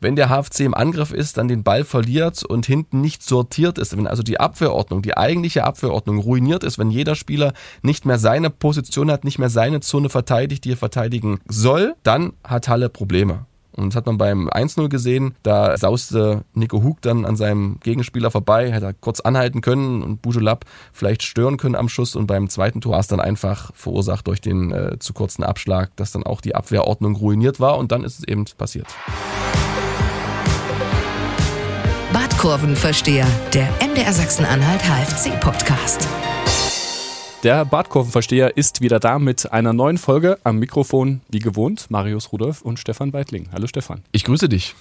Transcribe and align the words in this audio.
Wenn 0.00 0.14
der 0.14 0.28
HFC 0.28 0.60
im 0.60 0.74
Angriff 0.74 1.12
ist, 1.12 1.38
dann 1.38 1.48
den 1.48 1.64
Ball 1.64 1.82
verliert 1.82 2.44
und 2.44 2.66
hinten 2.66 3.00
nicht 3.00 3.24
sortiert 3.24 3.78
ist, 3.78 3.96
wenn 3.96 4.06
also 4.06 4.22
die 4.22 4.38
Abwehrordnung, 4.38 5.02
die 5.02 5.16
eigentliche 5.16 5.64
Abwehrordnung 5.64 6.20
ruiniert 6.20 6.62
ist, 6.62 6.78
wenn 6.78 6.92
jeder 6.92 7.16
Spieler 7.16 7.52
nicht 7.82 8.06
mehr 8.06 8.20
seine 8.20 8.48
Position 8.48 9.10
hat, 9.10 9.24
nicht 9.24 9.40
mehr 9.40 9.50
seine 9.50 9.80
Zone 9.80 10.08
verteidigt, 10.08 10.64
die 10.64 10.72
er 10.74 10.76
verteidigen 10.76 11.40
soll, 11.48 11.96
dann 12.04 12.34
hat 12.44 12.68
Halle 12.68 12.90
Probleme. 12.90 13.46
Und 13.72 13.88
das 13.88 13.96
hat 13.96 14.06
man 14.06 14.18
beim 14.18 14.48
1-0 14.48 14.88
gesehen. 14.88 15.34
Da 15.42 15.76
sauste 15.76 16.44
Nico 16.54 16.82
Hug 16.84 16.98
dann 17.00 17.24
an 17.24 17.34
seinem 17.34 17.78
Gegenspieler 17.80 18.30
vorbei, 18.30 18.70
hätte 18.72 18.86
er 18.86 18.92
kurz 18.92 19.18
anhalten 19.18 19.62
können 19.62 20.02
und 20.02 20.22
Bujelab 20.22 20.64
vielleicht 20.92 21.24
stören 21.24 21.56
können 21.56 21.74
am 21.74 21.88
Schuss. 21.88 22.14
Und 22.14 22.28
beim 22.28 22.48
zweiten 22.48 22.80
Tor 22.80 22.92
war 22.92 23.00
es 23.00 23.08
dann 23.08 23.20
einfach 23.20 23.72
verursacht 23.74 24.28
durch 24.28 24.40
den 24.40 24.70
äh, 24.70 24.98
zu 25.00 25.12
kurzen 25.12 25.42
Abschlag, 25.42 25.90
dass 25.96 26.12
dann 26.12 26.22
auch 26.22 26.40
die 26.40 26.54
Abwehrordnung 26.54 27.16
ruiniert 27.16 27.58
war. 27.58 27.78
Und 27.78 27.90
dann 27.90 28.04
ist 28.04 28.20
es 28.20 28.28
eben 28.28 28.44
passiert. 28.56 28.86
Badkurvenversteher, 32.38 33.26
der 33.52 33.68
MDR 33.84 34.12
Sachsen-Anhalt 34.12 34.80
HFC-Podcast. 34.84 36.06
Der 37.42 37.64
Badkurvenversteher 37.64 38.56
ist 38.56 38.80
wieder 38.80 39.00
da 39.00 39.18
mit 39.18 39.50
einer 39.50 39.72
neuen 39.72 39.98
Folge 39.98 40.38
am 40.44 40.60
Mikrofon, 40.60 41.20
wie 41.28 41.40
gewohnt, 41.40 41.90
Marius 41.90 42.30
Rudolf 42.30 42.62
und 42.62 42.78
Stefan 42.78 43.12
Weidling. 43.12 43.48
Hallo 43.50 43.66
Stefan. 43.66 44.02
Ich 44.12 44.22
grüße 44.22 44.48
dich. 44.48 44.76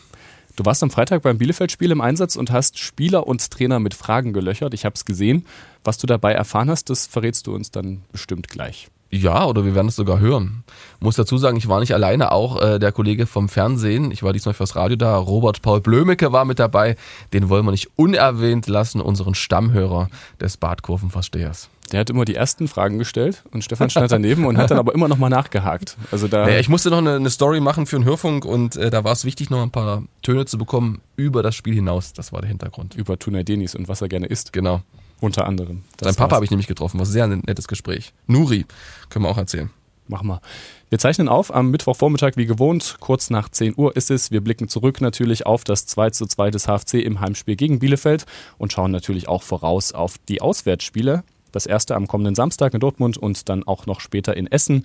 Du 0.56 0.66
warst 0.66 0.84
am 0.84 0.92
Freitag 0.92 1.24
beim 1.24 1.40
Bielefeld-Spiel 1.40 1.90
im 1.90 2.00
Einsatz 2.00 2.36
und 2.36 2.52
hast 2.52 2.78
Spieler 2.78 3.26
und 3.26 3.50
Trainer 3.50 3.80
mit 3.80 3.96
Fragen 3.96 4.34
gelöchert. 4.34 4.76
Ich 4.76 4.86
habe 4.86 4.94
es 4.94 5.06
gesehen. 5.06 5.44
Was 5.84 5.98
du 5.98 6.06
dabei 6.06 6.34
erfahren 6.34 6.70
hast, 6.70 6.92
das 6.92 7.08
verrätst 7.08 7.48
du 7.48 7.56
uns 7.56 7.72
dann 7.72 8.04
bestimmt 8.12 8.50
gleich. 8.50 8.88
Ja, 9.10 9.46
oder 9.46 9.64
wir 9.64 9.74
werden 9.74 9.88
es 9.88 9.96
sogar 9.96 10.20
hören. 10.20 10.64
Muss 11.00 11.16
dazu 11.16 11.38
sagen, 11.38 11.58
ich 11.58 11.70
war 11.70 11.80
nicht 11.80 11.94
alleine, 11.94 12.32
auch 12.32 12.62
äh, 12.62 12.80
der 12.80 12.92
Kollege 12.92 13.26
vom 13.26 13.48
Fernsehen. 13.48 14.12
Ich 14.12 14.22
war 14.22 14.34
diesmal 14.34 14.54
fürs 14.54 14.76
Radio 14.76 14.98
da. 14.98 15.18
Robert 15.18 15.62
Paul 15.62 15.80
Blömecke 15.80 16.34
war 16.34 16.44
mit 16.44 16.60
dabei. 16.60 16.98
Den 17.34 17.48
wollen 17.48 17.66
wir 17.66 17.72
nicht 17.72 17.90
unerwähnt 17.96 18.68
lassen, 18.68 19.00
unseren 19.00 19.34
Stammhörer 19.34 20.10
des 20.42 20.58
Badkurvenverstehers. 20.58 21.70
Der 21.92 22.02
hat 22.02 22.10
immer 22.10 22.26
die 22.26 22.36
ersten 22.36 22.68
Fragen 22.68 22.98
gestellt 23.00 23.44
und 23.52 23.64
Stefan 23.64 23.90
stand 23.90 24.12
daneben 24.12 24.46
und 24.46 24.58
hat 24.58 24.72
dann 24.72 24.78
aber 24.78 24.94
immer 24.94 25.08
noch 25.08 25.18
mal 25.18 25.30
nachgehakt. 25.30 25.96
Also 26.12 26.28
da 26.28 26.46
naja, 26.46 26.60
ich 26.60 26.68
musste 26.68 26.90
noch 26.90 26.98
eine, 26.98 27.16
eine, 27.16 27.30
Story 27.30 27.62
machen 27.62 27.86
für 27.86 27.96
einen 27.96 28.04
Hörfunk 28.04 28.44
und 28.44 28.76
äh, 28.76 28.90
da 28.90 29.06
war 29.06 29.14
es 29.14 29.24
wichtig, 29.24 29.50
noch 29.50 29.64
ein 29.64 29.72
paar 29.72 30.04
Töne 30.22 30.46
zu 30.46 30.58
bekommen 30.58 31.00
über 31.16 31.44
das 31.44 31.56
Spiel 31.56 31.74
hinaus. 31.74 32.12
Das 32.12 32.34
war 32.34 32.42
der 32.42 32.50
Hintergrund. 32.50 32.96
Über 32.96 33.18
Tunay 33.18 33.46
Denis 33.46 33.74
und 33.74 33.88
was 33.88 34.02
er 34.02 34.10
gerne 34.10 34.26
isst. 34.28 34.52
Genau. 34.52 34.82
Unter 35.20 35.48
anderem. 35.48 35.84
Sein 36.00 36.16
Papa 36.16 36.36
habe 36.36 36.46
ich 36.46 36.52
nämlich 36.52 36.68
getroffen, 36.68 37.00
war 37.00 37.06
ein 37.06 37.12
sehr 37.12 37.28
nettes 37.28 37.68
Gespräch. 37.68 38.14
Nuri, 38.28 38.66
können 39.10 39.26
wir 39.26 39.30
auch 39.30 39.38
erzählen. 39.38 39.72
Machen 40.08 40.28
wir. 40.28 40.42
Wir 40.90 41.00
zeichnen 41.00 41.28
auf 41.28 41.54
am 41.54 41.70
Mittwochvormittag 41.70 42.34
wie 42.36 42.46
gewohnt. 42.46 42.98
Kurz 43.02 43.30
nach 43.30 43.50
10 43.50 43.74
Uhr 43.76 43.96
ist 43.98 44.10
es. 44.10 44.32
Wir 44.32 44.42
blicken 44.42 44.70
zurück 44.70 45.02
natürlich 45.02 45.46
auf 45.46 45.66
das 45.66 45.86
2 45.86 46.12
zu 46.12 46.28
2 46.28 46.52
des 46.52 46.66
HFC 46.66 46.96
im 46.96 47.20
Heimspiel 47.20 47.58
gegen 47.58 47.80
Bielefeld 47.80 48.26
und 48.58 48.72
schauen 48.72 48.92
natürlich 48.92 49.28
auch 49.28 49.44
voraus 49.44 49.92
auf 49.92 50.18
die 50.30 50.42
Auswärtsspiele. 50.42 51.24
Das 51.52 51.66
erste 51.66 51.96
am 51.96 52.08
kommenden 52.08 52.36
Samstag 52.36 52.74
in 52.74 52.80
Dortmund 52.80 53.18
und 53.18 53.50
dann 53.50 53.66
auch 53.66 53.86
noch 53.86 54.00
später 54.00 54.38
in 54.38 54.48
Essen. 54.48 54.84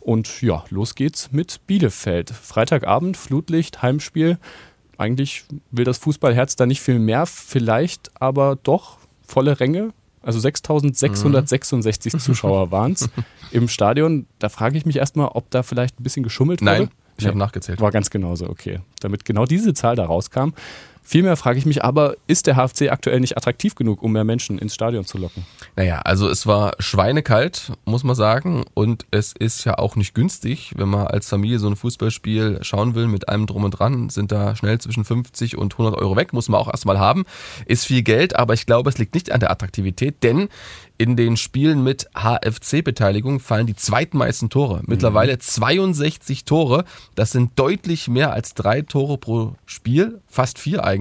Und 0.00 0.40
ja, 0.40 0.64
los 0.70 0.94
geht's 0.94 1.32
mit 1.32 1.60
Bielefeld. 1.66 2.30
Freitagabend, 2.30 3.16
Flutlicht, 3.16 3.82
Heimspiel. 3.82 4.38
Eigentlich 4.96 5.44
will 5.70 5.84
das 5.84 5.98
Fußballherz 5.98 6.56
da 6.56 6.66
nicht 6.66 6.80
viel 6.80 6.98
mehr, 6.98 7.26
vielleicht 7.26 8.12
aber 8.20 8.56
doch 8.62 8.98
volle 9.26 9.60
Ränge. 9.60 9.92
Also 10.22 10.40
6666 10.40 12.14
mhm. 12.14 12.18
Zuschauer 12.18 12.70
waren 12.70 12.92
es 12.92 13.10
im 13.50 13.68
Stadion. 13.68 14.26
Da 14.38 14.48
frage 14.48 14.78
ich 14.78 14.86
mich 14.86 14.96
erstmal, 14.96 15.28
ob 15.28 15.50
da 15.50 15.62
vielleicht 15.62 16.00
ein 16.00 16.02
bisschen 16.02 16.22
geschummelt 16.22 16.62
wurde. 16.62 16.70
Nein, 16.70 16.90
ich 17.16 17.24
nee, 17.24 17.28
habe 17.28 17.38
nachgezählt. 17.38 17.80
War 17.80 17.90
ganz 17.90 18.10
genauso, 18.10 18.48
okay. 18.48 18.80
Damit 19.00 19.24
genau 19.24 19.44
diese 19.44 19.74
Zahl 19.74 19.96
da 19.96 20.06
rauskam. 20.06 20.50
Vielmehr 21.06 21.36
frage 21.36 21.58
ich 21.58 21.66
mich 21.66 21.84
aber, 21.84 22.16
ist 22.26 22.46
der 22.46 22.56
HFC 22.56 22.90
aktuell 22.90 23.20
nicht 23.20 23.36
attraktiv 23.36 23.74
genug, 23.74 24.02
um 24.02 24.12
mehr 24.12 24.24
Menschen 24.24 24.58
ins 24.58 24.74
Stadion 24.74 25.04
zu 25.04 25.18
locken? 25.18 25.44
Naja, 25.76 26.00
also 26.00 26.28
es 26.28 26.46
war 26.46 26.72
schweinekalt, 26.78 27.72
muss 27.84 28.04
man 28.04 28.16
sagen. 28.16 28.64
Und 28.72 29.04
es 29.10 29.34
ist 29.38 29.64
ja 29.64 29.78
auch 29.78 29.96
nicht 29.96 30.14
günstig, 30.14 30.72
wenn 30.76 30.88
man 30.88 31.06
als 31.06 31.28
Familie 31.28 31.58
so 31.58 31.68
ein 31.68 31.76
Fußballspiel 31.76 32.60
schauen 32.62 32.94
will 32.94 33.06
mit 33.06 33.28
allem 33.28 33.46
drum 33.46 33.64
und 33.64 33.72
dran, 33.72 34.08
sind 34.08 34.32
da 34.32 34.56
schnell 34.56 34.80
zwischen 34.80 35.04
50 35.04 35.58
und 35.58 35.74
100 35.74 35.94
Euro 36.00 36.16
weg, 36.16 36.32
muss 36.32 36.48
man 36.48 36.58
auch 36.58 36.68
erstmal 36.68 36.98
haben. 36.98 37.24
Ist 37.66 37.84
viel 37.84 38.02
Geld, 38.02 38.34
aber 38.36 38.54
ich 38.54 38.64
glaube, 38.64 38.88
es 38.88 38.96
liegt 38.96 39.14
nicht 39.14 39.30
an 39.30 39.40
der 39.40 39.50
Attraktivität, 39.50 40.22
denn 40.22 40.48
in 40.96 41.16
den 41.16 41.36
Spielen 41.36 41.82
mit 41.82 42.08
HFC-Beteiligung 42.14 43.40
fallen 43.40 43.66
die 43.66 43.74
zweitmeisten 43.74 44.48
Tore. 44.48 44.80
Mittlerweile 44.86 45.38
62 45.38 46.44
Tore. 46.44 46.84
Das 47.16 47.32
sind 47.32 47.58
deutlich 47.58 48.06
mehr 48.06 48.32
als 48.32 48.54
drei 48.54 48.82
Tore 48.82 49.18
pro 49.18 49.54
Spiel. 49.66 50.20
Fast 50.28 50.60
vier 50.60 50.84
eigentlich. 50.84 50.93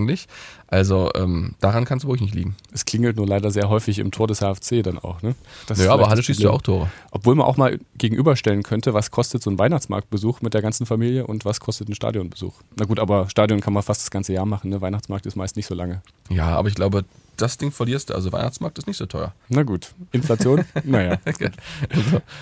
Also 0.68 1.12
ähm, 1.16 1.56
daran 1.60 1.86
kann 1.86 2.00
es 2.00 2.06
wirklich 2.06 2.22
nicht 2.22 2.36
liegen. 2.36 2.56
Es 2.72 2.86
klingelt 2.86 3.18
nur 3.18 3.28
leider 3.28 3.52
sehr 3.52 3.70
häufig 3.70 4.00
im 4.00 4.12
Tor 4.12 4.28
des 4.28 4.40
HFC 4.40 4.82
dann 4.84 4.98
auch. 4.98 5.22
Ne? 5.22 5.36
ja, 5.76 5.94
aber 5.94 6.10
Halle 6.10 6.24
schießt 6.24 6.40
ja 6.40 6.50
auch 6.50 6.62
Tore. 6.62 6.90
Obwohl 7.12 7.36
man 7.36 7.46
auch 7.46 7.58
mal 7.58 7.80
gegenüberstellen 7.98 8.64
könnte, 8.64 8.94
was 8.94 9.12
kostet 9.12 9.44
so 9.44 9.52
ein 9.52 9.60
Weihnachtsmarktbesuch 9.60 10.42
mit 10.42 10.54
der 10.54 10.62
ganzen 10.62 10.86
Familie 10.86 11.28
und 11.28 11.46
was 11.46 11.60
kostet 11.60 11.90
ein 11.90 11.96
Stadionbesuch. 11.96 12.54
Na 12.78 12.86
gut, 12.86 13.00
aber 13.00 13.30
Stadion 13.30 13.62
kann 13.62 13.74
man 13.74 13.84
fast 13.84 14.02
das 14.02 14.12
ganze 14.12 14.34
Jahr 14.34 14.46
machen. 14.46 14.70
Ne? 14.70 14.82
Weihnachtsmarkt 14.82 15.26
ist 15.26 15.36
meist 15.36 15.56
nicht 15.56 15.68
so 15.68 15.76
lange. 15.76 16.02
Ja, 16.30 16.48
aber 16.48 16.70
ich 16.70 16.76
glaube, 16.76 17.06
das 17.38 17.58
Ding 17.58 17.72
verlierst 17.72 18.10
du. 18.10 18.16
Also 18.16 18.32
Weihnachtsmarkt 18.32 18.78
ist 18.78 18.88
nicht 18.88 18.98
so 18.98 19.06
teuer. 19.06 19.34
Na 19.50 19.64
gut. 19.64 19.94
Inflation? 20.12 20.66
naja. 20.84 21.18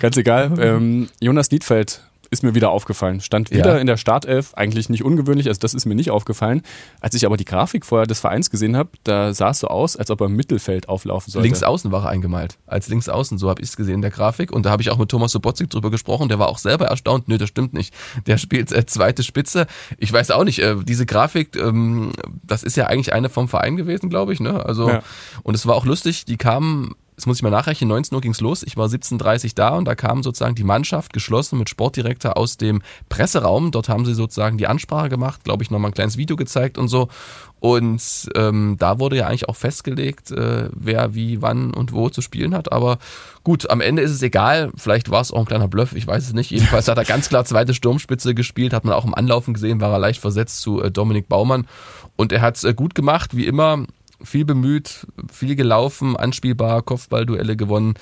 Ganz 0.00 0.16
egal. 0.16 0.52
Ähm, 0.62 1.08
Jonas 1.20 1.50
Niedfeld 1.50 2.02
ist 2.32 2.42
mir 2.42 2.54
wieder 2.54 2.70
aufgefallen. 2.70 3.20
Stand 3.20 3.50
wieder 3.50 3.74
ja. 3.74 3.78
in 3.78 3.86
der 3.86 3.98
Startelf, 3.98 4.54
eigentlich 4.54 4.88
nicht 4.88 5.04
ungewöhnlich, 5.04 5.48
also 5.48 5.60
das 5.60 5.74
ist 5.74 5.84
mir 5.84 5.94
nicht 5.94 6.10
aufgefallen. 6.10 6.62
Als 7.00 7.14
ich 7.14 7.26
aber 7.26 7.36
die 7.36 7.44
Grafik 7.44 7.84
vorher 7.84 8.06
des 8.06 8.20
Vereins 8.20 8.48
gesehen 8.48 8.74
habe, 8.74 8.88
da 9.04 9.34
sah 9.34 9.50
es 9.50 9.60
so 9.60 9.68
aus, 9.68 9.96
als 9.96 10.10
ob 10.10 10.22
er 10.22 10.28
im 10.28 10.34
Mittelfeld 10.34 10.88
auflaufen 10.88 11.30
sollte. 11.30 11.44
Links 11.44 11.62
außen 11.62 11.92
war 11.92 12.04
er 12.04 12.08
eingemalt, 12.08 12.58
als 12.66 12.88
links 12.88 13.10
außen, 13.10 13.36
so 13.36 13.50
habe 13.50 13.60
ich 13.60 13.68
es 13.68 13.76
gesehen 13.76 13.96
in 13.96 14.02
der 14.02 14.10
Grafik. 14.10 14.50
Und 14.50 14.64
da 14.64 14.70
habe 14.70 14.80
ich 14.80 14.90
auch 14.90 14.96
mit 14.96 15.10
Thomas 15.10 15.32
Sobotzig 15.32 15.68
drüber 15.68 15.90
gesprochen, 15.90 16.30
der 16.30 16.38
war 16.38 16.48
auch 16.48 16.58
selber 16.58 16.86
erstaunt. 16.86 17.28
Nö, 17.28 17.36
das 17.36 17.50
stimmt 17.50 17.74
nicht. 17.74 17.94
Der 18.26 18.38
spielt 18.38 18.72
äh, 18.72 18.86
zweite 18.86 19.22
Spitze. 19.22 19.66
Ich 19.98 20.10
weiß 20.10 20.30
auch 20.30 20.44
nicht, 20.44 20.60
äh, 20.60 20.76
diese 20.82 21.04
Grafik, 21.04 21.54
ähm, 21.56 22.12
das 22.42 22.62
ist 22.62 22.78
ja 22.78 22.86
eigentlich 22.86 23.12
eine 23.12 23.28
vom 23.28 23.46
Verein 23.46 23.76
gewesen, 23.76 24.08
glaube 24.08 24.32
ich. 24.32 24.40
Ne? 24.40 24.64
Also, 24.64 24.88
ja. 24.88 25.02
Und 25.42 25.54
es 25.54 25.66
war 25.66 25.74
auch 25.74 25.84
lustig, 25.84 26.24
die 26.24 26.38
kamen 26.38 26.94
Jetzt 27.22 27.28
muss 27.28 27.36
ich 27.36 27.44
mal 27.44 27.50
nachrechnen, 27.50 27.86
19 27.86 28.16
Uhr 28.16 28.20
ging's 28.20 28.40
los. 28.40 28.64
Ich 28.64 28.76
war 28.76 28.88
17.30 28.88 29.44
Uhr 29.44 29.50
da 29.54 29.76
und 29.76 29.84
da 29.84 29.94
kam 29.94 30.24
sozusagen 30.24 30.56
die 30.56 30.64
Mannschaft 30.64 31.12
geschlossen 31.12 31.56
mit 31.56 31.68
Sportdirektor 31.68 32.36
aus 32.36 32.56
dem 32.56 32.82
Presseraum. 33.08 33.70
Dort 33.70 33.88
haben 33.88 34.04
sie 34.04 34.14
sozusagen 34.14 34.58
die 34.58 34.66
Ansprache 34.66 35.08
gemacht, 35.08 35.44
glaube 35.44 35.62
ich, 35.62 35.70
nochmal 35.70 35.92
ein 35.92 35.94
kleines 35.94 36.16
Video 36.16 36.34
gezeigt 36.34 36.78
und 36.78 36.88
so. 36.88 37.06
Und 37.60 38.28
ähm, 38.34 38.74
da 38.76 38.98
wurde 38.98 39.18
ja 39.18 39.28
eigentlich 39.28 39.48
auch 39.48 39.54
festgelegt, 39.54 40.32
äh, 40.32 40.68
wer 40.72 41.14
wie, 41.14 41.40
wann 41.42 41.72
und 41.72 41.92
wo 41.92 42.08
zu 42.08 42.22
spielen 42.22 42.56
hat. 42.56 42.72
Aber 42.72 42.98
gut, 43.44 43.70
am 43.70 43.80
Ende 43.80 44.02
ist 44.02 44.10
es 44.10 44.22
egal. 44.22 44.72
Vielleicht 44.74 45.08
war 45.08 45.20
es 45.20 45.30
auch 45.30 45.38
ein 45.38 45.44
kleiner 45.44 45.68
Bluff, 45.68 45.94
ich 45.94 46.08
weiß 46.08 46.24
es 46.24 46.32
nicht. 46.32 46.50
Jedenfalls 46.50 46.88
hat 46.88 46.98
er 46.98 47.04
ganz 47.04 47.28
klar 47.28 47.44
zweite 47.44 47.72
Sturmspitze 47.72 48.34
gespielt, 48.34 48.72
hat 48.72 48.84
man 48.84 48.94
auch 48.94 49.04
im 49.04 49.14
Anlaufen 49.14 49.54
gesehen, 49.54 49.80
war 49.80 49.92
er 49.92 50.00
leicht 50.00 50.20
versetzt 50.20 50.60
zu 50.60 50.82
äh, 50.82 50.90
Dominik 50.90 51.28
Baumann. 51.28 51.68
Und 52.16 52.32
er 52.32 52.40
hat 52.40 52.56
es 52.56 52.64
äh, 52.64 52.74
gut 52.74 52.96
gemacht, 52.96 53.36
wie 53.36 53.46
immer 53.46 53.86
viel 54.24 54.44
bemüht, 54.44 55.06
viel 55.30 55.56
gelaufen, 55.56 56.16
anspielbar, 56.16 56.82
Kopfballduelle 56.82 57.56
gewonnen, 57.56 57.94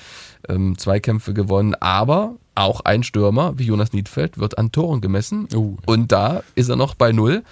ähm, 0.49 0.77
Zweikämpfe 0.79 1.35
gewonnen, 1.35 1.75
aber 1.75 2.37
auch 2.55 2.81
ein 2.81 3.03
Stürmer 3.03 3.59
wie 3.59 3.65
Jonas 3.65 3.93
Niedfeld 3.93 4.39
wird 4.39 4.59
an 4.59 4.73
Toren 4.73 5.01
gemessen 5.01 5.49
uh. 5.55 5.77
und 5.87 6.13
da 6.13 6.43
ist 6.55 6.69
er 6.69 6.77
noch 6.77 6.95
bei 6.95 7.13
Null. 7.13 7.43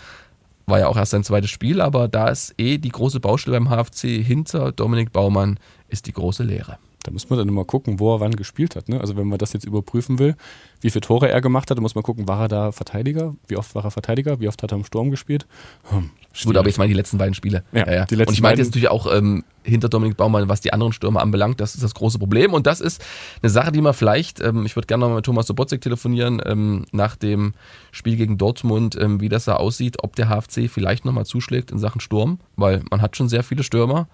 War 0.66 0.80
ja 0.80 0.88
auch 0.88 0.98
erst 0.98 1.12
sein 1.12 1.24
zweites 1.24 1.50
Spiel, 1.50 1.80
aber 1.80 2.08
da 2.08 2.28
ist 2.28 2.54
eh 2.58 2.76
die 2.76 2.90
große 2.90 3.20
Baustelle 3.20 3.58
beim 3.58 3.70
HFC 3.70 4.22
hinter 4.22 4.70
Dominik 4.72 5.12
Baumann 5.12 5.58
ist 5.88 6.06
die 6.06 6.12
große 6.12 6.42
Lehre. 6.42 6.76
Da 7.04 7.12
muss 7.12 7.30
man 7.30 7.38
dann 7.38 7.48
immer 7.48 7.64
gucken, 7.64 8.00
wo 8.00 8.14
er 8.14 8.20
wann 8.20 8.36
gespielt 8.36 8.76
hat. 8.76 8.90
Ne? 8.90 9.00
Also 9.00 9.16
wenn 9.16 9.28
man 9.28 9.38
das 9.38 9.54
jetzt 9.54 9.64
überprüfen 9.64 10.18
will, 10.18 10.36
wie 10.80 10.90
viele 10.90 11.00
Tore 11.00 11.28
er 11.28 11.40
gemacht 11.40 11.70
hat, 11.70 11.78
dann 11.78 11.82
muss 11.82 11.94
man 11.94 12.04
gucken, 12.04 12.28
war 12.28 12.42
er 12.42 12.48
da 12.48 12.72
Verteidiger? 12.72 13.34
Wie 13.46 13.56
oft 13.56 13.74
war 13.74 13.84
er 13.84 13.90
Verteidiger? 13.90 14.40
Wie 14.40 14.48
oft 14.48 14.62
hat 14.62 14.72
er 14.72 14.78
im 14.78 14.84
Sturm 14.84 15.10
gespielt? 15.10 15.46
Hm, 15.90 16.10
Gut, 16.44 16.56
aber 16.56 16.68
ich 16.68 16.78
meine 16.78 16.88
die 16.88 16.94
letzten 16.94 17.18
beiden 17.18 17.34
Spiele. 17.34 17.64
Ja, 17.72 17.86
ja, 17.86 17.92
ja. 17.92 18.04
Die 18.04 18.14
letzten 18.14 18.30
und 18.30 18.34
ich 18.34 18.42
meine 18.42 18.58
jetzt 18.58 18.68
natürlich 18.68 18.88
auch 18.88 19.12
ähm, 19.12 19.44
hinter 19.64 19.88
Dominik 19.88 20.16
Baumann, 20.16 20.48
was 20.48 20.60
die 20.60 20.72
anderen 20.72 20.92
Stürmer 20.92 21.20
anbelangt, 21.20 21.60
das 21.60 21.74
ist 21.74 21.82
das 21.82 21.94
große 21.94 22.18
Problem. 22.18 22.52
Und 22.52 22.66
das 22.66 22.80
ist 22.80 23.04
eine 23.42 23.50
Sache, 23.50 23.72
die 23.72 23.80
man 23.80 23.94
vielleicht, 23.94 24.40
ähm, 24.40 24.64
ich 24.64 24.76
würde 24.76 24.86
gerne 24.86 25.08
noch 25.08 25.14
mit 25.14 25.24
Thomas 25.24 25.46
Sobotzek 25.46 25.80
telefonieren, 25.80 26.40
ähm, 26.44 26.84
nach 26.92 27.16
dem 27.16 27.54
Spiel 27.90 28.16
gegen 28.16 28.38
Dortmund, 28.38 28.96
ähm, 29.00 29.20
wie 29.20 29.28
das 29.28 29.46
da 29.46 29.56
aussieht, 29.56 29.96
ob 30.02 30.14
der 30.14 30.28
HFC 30.28 30.68
vielleicht 30.68 31.04
nochmal 31.04 31.26
zuschlägt 31.26 31.70
in 31.70 31.78
Sachen 31.78 32.00
Sturm, 32.00 32.38
weil 32.56 32.82
man 32.90 33.02
hat 33.02 33.16
schon 33.16 33.28
sehr 33.28 33.42
viele 33.42 33.62
Stürmer. 33.64 34.08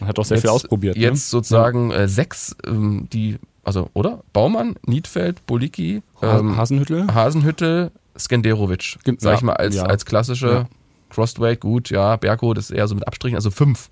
Man 0.00 0.08
hat 0.08 0.18
auch 0.18 0.24
sehr 0.24 0.36
jetzt, 0.36 0.44
viel 0.44 0.50
ausprobiert. 0.50 0.96
Ne? 0.96 1.02
Jetzt 1.02 1.26
ne? 1.26 1.38
sozusagen 1.38 1.90
äh, 1.90 2.08
sechs, 2.08 2.56
ähm, 2.66 3.08
die, 3.12 3.38
also, 3.66 3.90
oder? 3.94 4.22
Baumann, 4.32 4.76
Niedfeld, 4.86 5.44
Boliki, 5.44 6.02
ähm, 6.22 6.56
Hasenhüttel, 6.56 7.12
Hasenhüttel, 7.12 7.90
Skenderovic, 8.16 8.96
sag 9.18 9.34
ich 9.34 9.42
mal, 9.42 9.54
als, 9.54 9.74
ja. 9.74 9.82
als 9.82 10.06
klassische 10.06 10.46
ja. 10.46 10.68
Crossway, 11.10 11.56
gut, 11.56 11.90
ja, 11.90 12.14
Berko, 12.14 12.54
das 12.54 12.70
ist 12.70 12.76
eher 12.76 12.86
so 12.86 12.94
mit 12.94 13.08
Abstrichen, 13.08 13.34
also 13.34 13.50
fünf. 13.50 13.90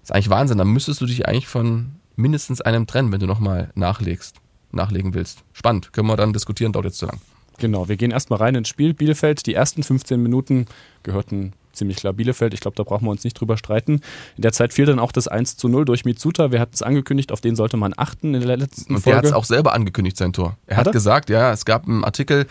Das 0.00 0.10
ist 0.10 0.14
eigentlich 0.16 0.30
Wahnsinn. 0.30 0.58
Da 0.58 0.64
müsstest 0.64 1.00
du 1.00 1.06
dich 1.06 1.28
eigentlich 1.28 1.46
von 1.46 1.92
mindestens 2.16 2.60
einem 2.60 2.88
trennen, 2.88 3.12
wenn 3.12 3.20
du 3.20 3.26
nochmal 3.26 3.70
nachlegst, 3.76 4.36
nachlegen 4.72 5.14
willst. 5.14 5.44
Spannend. 5.52 5.92
Können 5.92 6.08
wir 6.08 6.16
dann 6.16 6.32
diskutieren, 6.32 6.72
dauert 6.72 6.86
jetzt 6.86 6.98
zu 6.98 7.06
lang. 7.06 7.20
Genau, 7.58 7.88
wir 7.88 7.96
gehen 7.96 8.10
erstmal 8.10 8.40
rein 8.40 8.56
ins 8.56 8.68
Spiel. 8.68 8.94
Bielefeld, 8.94 9.46
die 9.46 9.54
ersten 9.54 9.84
15 9.84 10.20
Minuten 10.20 10.66
gehörten 11.04 11.52
ziemlich 11.74 11.96
klar 11.98 12.12
Bielefeld. 12.12 12.54
Ich 12.54 12.60
glaube, 12.60 12.76
da 12.76 12.82
brauchen 12.82 13.04
wir 13.04 13.10
uns 13.10 13.24
nicht 13.24 13.38
drüber 13.38 13.56
streiten. 13.56 14.00
In 14.36 14.42
der 14.42 14.52
Zeit 14.52 14.72
fiel 14.72 14.86
dann 14.86 14.98
auch 14.98 15.12
das 15.12 15.28
1 15.28 15.56
zu 15.56 15.68
0 15.68 15.84
durch 15.84 16.04
Mitsuta. 16.04 16.50
Wir 16.52 16.60
hatten 16.60 16.74
es 16.74 16.82
angekündigt, 16.82 17.32
auf 17.32 17.40
den 17.40 17.56
sollte 17.56 17.76
man 17.76 17.94
achten 17.96 18.34
in 18.34 18.46
der 18.46 18.56
letzten 18.56 18.94
Und 18.94 19.00
Folge. 19.02 19.10
der 19.10 19.16
hat 19.18 19.24
es 19.24 19.32
auch 19.32 19.44
selber 19.44 19.72
angekündigt, 19.74 20.16
sein 20.16 20.32
Tor. 20.32 20.56
Er 20.66 20.76
Hat 20.76 20.80
hat, 20.80 20.86
er? 20.88 20.92
gesagt, 20.92 21.30
ja, 21.30 21.52
es 21.52 21.64
gab 21.64 21.86
einen 21.86 22.04
Artikel 22.04 22.46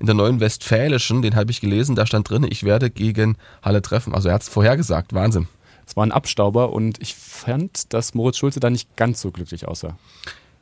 in 0.00 0.06
der 0.06 0.14
Neuen 0.14 0.40
Westfälischen, 0.40 1.22
den 1.22 1.36
habe 1.36 1.50
ich 1.50 1.60
gelesen, 1.60 1.96
da 1.96 2.06
stand 2.06 2.28
drin, 2.30 2.46
ich 2.48 2.64
werde 2.64 2.90
gegen 2.90 3.36
Halle 3.62 3.82
treffen. 3.82 4.14
Also 4.14 4.28
er 4.28 4.34
hat 4.34 4.42
es 4.42 4.48
vorhergesagt, 4.48 5.12
Wahnsinn. 5.14 5.48
Es 5.86 5.96
war 5.96 6.04
ein 6.04 6.12
Abstauber 6.12 6.72
und 6.72 7.00
ich 7.00 7.14
fand, 7.14 7.92
dass 7.94 8.14
Moritz 8.14 8.36
Schulze 8.36 8.60
da 8.60 8.68
nicht 8.68 8.94
ganz 8.96 9.22
so 9.22 9.30
glücklich 9.30 9.66
aussah. 9.66 9.96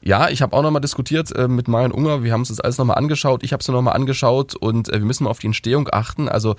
Ja, 0.00 0.28
ich 0.28 0.40
habe 0.40 0.56
auch 0.56 0.62
nochmal 0.62 0.80
diskutiert 0.80 1.34
äh, 1.34 1.48
mit 1.48 1.66
Marian 1.66 1.90
Unger. 1.90 2.22
Wir 2.22 2.32
haben 2.32 2.42
uns 2.42 2.48
das 2.48 2.60
alles 2.60 2.78
nochmal 2.78 2.96
angeschaut. 2.96 3.42
Ich 3.42 3.52
habe 3.52 3.60
es 3.60 3.66
mir 3.66 3.74
nochmal 3.74 3.96
angeschaut 3.96 4.54
und 4.54 4.88
äh, 4.88 4.92
wir 5.00 5.04
müssen 5.04 5.24
mal 5.24 5.30
auf 5.30 5.40
die 5.40 5.48
Entstehung 5.48 5.88
achten. 5.90 6.28
Also 6.28 6.54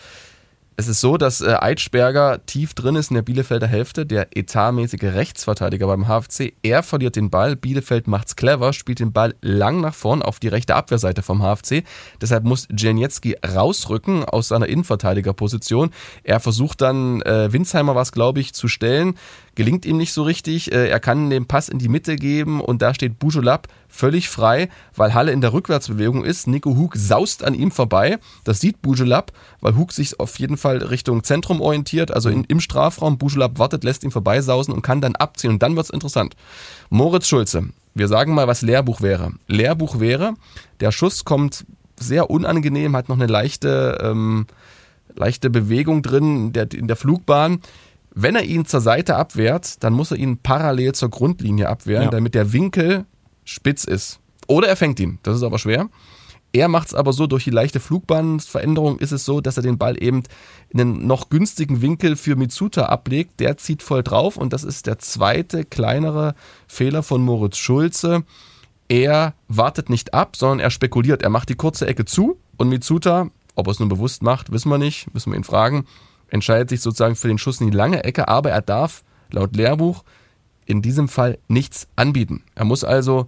es 0.79 0.87
ist 0.87 1.01
so, 1.01 1.17
dass 1.17 1.41
äh, 1.41 1.55
Eitschberger 1.59 2.45
tief 2.45 2.75
drin 2.75 2.95
ist 2.95 3.09
in 3.09 3.15
der 3.15 3.23
Bielefelder 3.23 3.65
Hälfte, 3.65 4.05
der 4.05 4.37
etatmäßige 4.37 5.01
Rechtsverteidiger 5.01 5.87
beim 5.87 6.07
HFC. 6.07 6.53
Er 6.61 6.83
verliert 6.83 7.15
den 7.15 7.31
Ball, 7.31 7.55
Bielefeld 7.55 8.05
macht's 8.07 8.35
clever, 8.35 8.73
spielt 8.73 8.99
den 8.99 9.11
Ball 9.11 9.33
lang 9.41 9.81
nach 9.81 9.95
vorn 9.95 10.21
auf 10.21 10.39
die 10.39 10.49
rechte 10.49 10.75
Abwehrseite 10.75 11.23
vom 11.23 11.41
HFC. 11.41 11.83
Deshalb 12.21 12.43
muss 12.43 12.67
Dzielniecki 12.67 13.37
rausrücken 13.43 14.23
aus 14.23 14.49
seiner 14.49 14.67
Innenverteidigerposition. 14.67 15.89
Er 16.23 16.39
versucht 16.39 16.81
dann, 16.81 17.23
äh, 17.23 17.51
Winsheimer 17.51 17.95
was 17.95 18.11
glaube 18.11 18.39
ich, 18.39 18.53
zu 18.53 18.67
stellen. 18.67 19.15
Gelingt 19.55 19.87
ihm 19.87 19.97
nicht 19.97 20.13
so 20.13 20.21
richtig. 20.21 20.71
Äh, 20.71 20.89
er 20.89 20.99
kann 20.99 21.31
den 21.31 21.47
Pass 21.47 21.69
in 21.69 21.79
die 21.79 21.89
Mitte 21.89 22.17
geben 22.17 22.61
und 22.61 22.83
da 22.83 22.93
steht 22.93 23.17
Bujolab 23.17 23.67
völlig 23.87 24.29
frei, 24.29 24.69
weil 24.95 25.13
Halle 25.13 25.31
in 25.31 25.41
der 25.41 25.53
Rückwärtsbewegung 25.53 26.23
ist. 26.23 26.45
Nico 26.45 26.75
Hug 26.75 26.95
saust 26.95 27.43
an 27.43 27.55
ihm 27.55 27.71
vorbei. 27.71 28.19
Das 28.43 28.59
sieht 28.59 28.81
Bujolab, 28.83 29.31
weil 29.61 29.75
Hug 29.75 29.91
sich 29.91 30.19
auf 30.19 30.37
jeden 30.37 30.57
Fall 30.57 30.66
Richtung 30.75 31.23
Zentrum 31.23 31.61
orientiert, 31.61 32.11
also 32.11 32.29
in, 32.29 32.43
im 32.43 32.59
Strafraum. 32.59 33.17
Bujolab 33.17 33.57
wartet, 33.59 33.83
lässt 33.83 34.03
ihn 34.03 34.11
vorbeisausen 34.11 34.73
und 34.73 34.81
kann 34.81 35.01
dann 35.01 35.15
abziehen. 35.15 35.51
Und 35.51 35.63
dann 35.63 35.75
wird's 35.75 35.89
interessant. 35.89 36.35
Moritz 36.89 37.27
Schulze. 37.27 37.69
Wir 37.93 38.07
sagen 38.07 38.33
mal, 38.35 38.47
was 38.47 38.61
Lehrbuch 38.61 39.01
wäre. 39.01 39.31
Lehrbuch 39.47 39.99
wäre, 39.99 40.33
der 40.81 40.91
Schuss 40.91 41.25
kommt 41.25 41.65
sehr 41.99 42.29
unangenehm, 42.29 42.95
hat 42.95 43.09
noch 43.09 43.15
eine 43.15 43.25
leichte, 43.25 43.97
ähm, 44.03 44.45
leichte 45.15 45.49
Bewegung 45.49 46.03
drin 46.03 46.47
in 46.47 46.53
der, 46.53 46.71
in 46.73 46.87
der 46.87 46.95
Flugbahn. 46.95 47.61
Wenn 48.13 48.35
er 48.35 48.43
ihn 48.43 48.65
zur 48.65 48.81
Seite 48.81 49.15
abwehrt, 49.15 49.83
dann 49.83 49.93
muss 49.93 50.11
er 50.11 50.17
ihn 50.17 50.37
parallel 50.37 50.93
zur 50.93 51.09
Grundlinie 51.09 51.69
abwehren, 51.69 52.05
Ja. 52.05 52.09
damit 52.11 52.35
der 52.35 52.53
Winkel 52.53 53.05
spitz 53.45 53.83
ist. 53.83 54.19
Oder 54.47 54.67
er 54.67 54.75
fängt 54.75 54.99
ihn. 54.99 55.19
Das 55.23 55.35
ist 55.35 55.43
aber 55.43 55.57
schwer. 55.59 55.89
Er 56.57 56.69
macht 56.69 56.87
es 56.87 56.95
aber 56.95 57.13
so, 57.13 57.27
durch 57.27 57.43
die 57.43 57.51
leichte 57.51 57.79
Flugbahnveränderung 57.79 58.97
ist 58.97 59.11
es 59.11 59.25
so, 59.25 59.41
dass 59.41 59.57
er 59.57 59.63
den 59.63 59.77
Ball 59.77 60.01
eben 60.01 60.23
in 60.69 60.81
einen 60.81 61.05
noch 61.05 61.29
günstigen 61.29 61.83
Winkel 61.83 62.15
für 62.15 62.35
Mitsuta 62.35 62.87
ablegt. 62.87 63.39
Der 63.39 63.57
zieht 63.57 63.83
voll 63.83 64.01
drauf 64.01 64.37
und 64.37 64.53
das 64.53 64.63
ist 64.63 64.87
der 64.87 64.97
zweite 64.97 65.65
kleinere 65.65 66.33
Fehler 66.67 67.03
von 67.03 67.21
Moritz 67.21 67.57
Schulze. 67.57 68.23
Er 68.87 69.35
wartet 69.47 69.91
nicht 69.91 70.15
ab, 70.15 70.35
sondern 70.35 70.59
er 70.59 70.71
spekuliert. 70.71 71.21
Er 71.21 71.29
macht 71.29 71.49
die 71.49 71.55
kurze 71.55 71.85
Ecke 71.85 72.05
zu 72.05 72.39
und 72.57 72.69
Mitsuta, 72.69 73.29
ob 73.53 73.67
er 73.67 73.71
es 73.71 73.79
nun 73.79 73.89
bewusst 73.89 74.23
macht, 74.23 74.51
wissen 74.51 74.71
wir 74.71 74.79
nicht, 74.79 75.13
müssen 75.13 75.31
wir 75.31 75.37
ihn 75.37 75.43
fragen, 75.43 75.85
entscheidet 76.29 76.69
sich 76.69 76.81
sozusagen 76.81 77.15
für 77.15 77.27
den 77.27 77.37
Schuss 77.37 77.61
in 77.61 77.69
die 77.69 77.77
lange 77.77 78.03
Ecke, 78.03 78.29
aber 78.29 78.49
er 78.49 78.63
darf 78.63 79.03
laut 79.29 79.55
Lehrbuch 79.55 80.03
in 80.65 80.81
diesem 80.81 81.07
Fall 81.07 81.37
nichts 81.47 81.87
anbieten. 81.95 82.43
Er 82.55 82.65
muss 82.65 82.83
also 82.83 83.27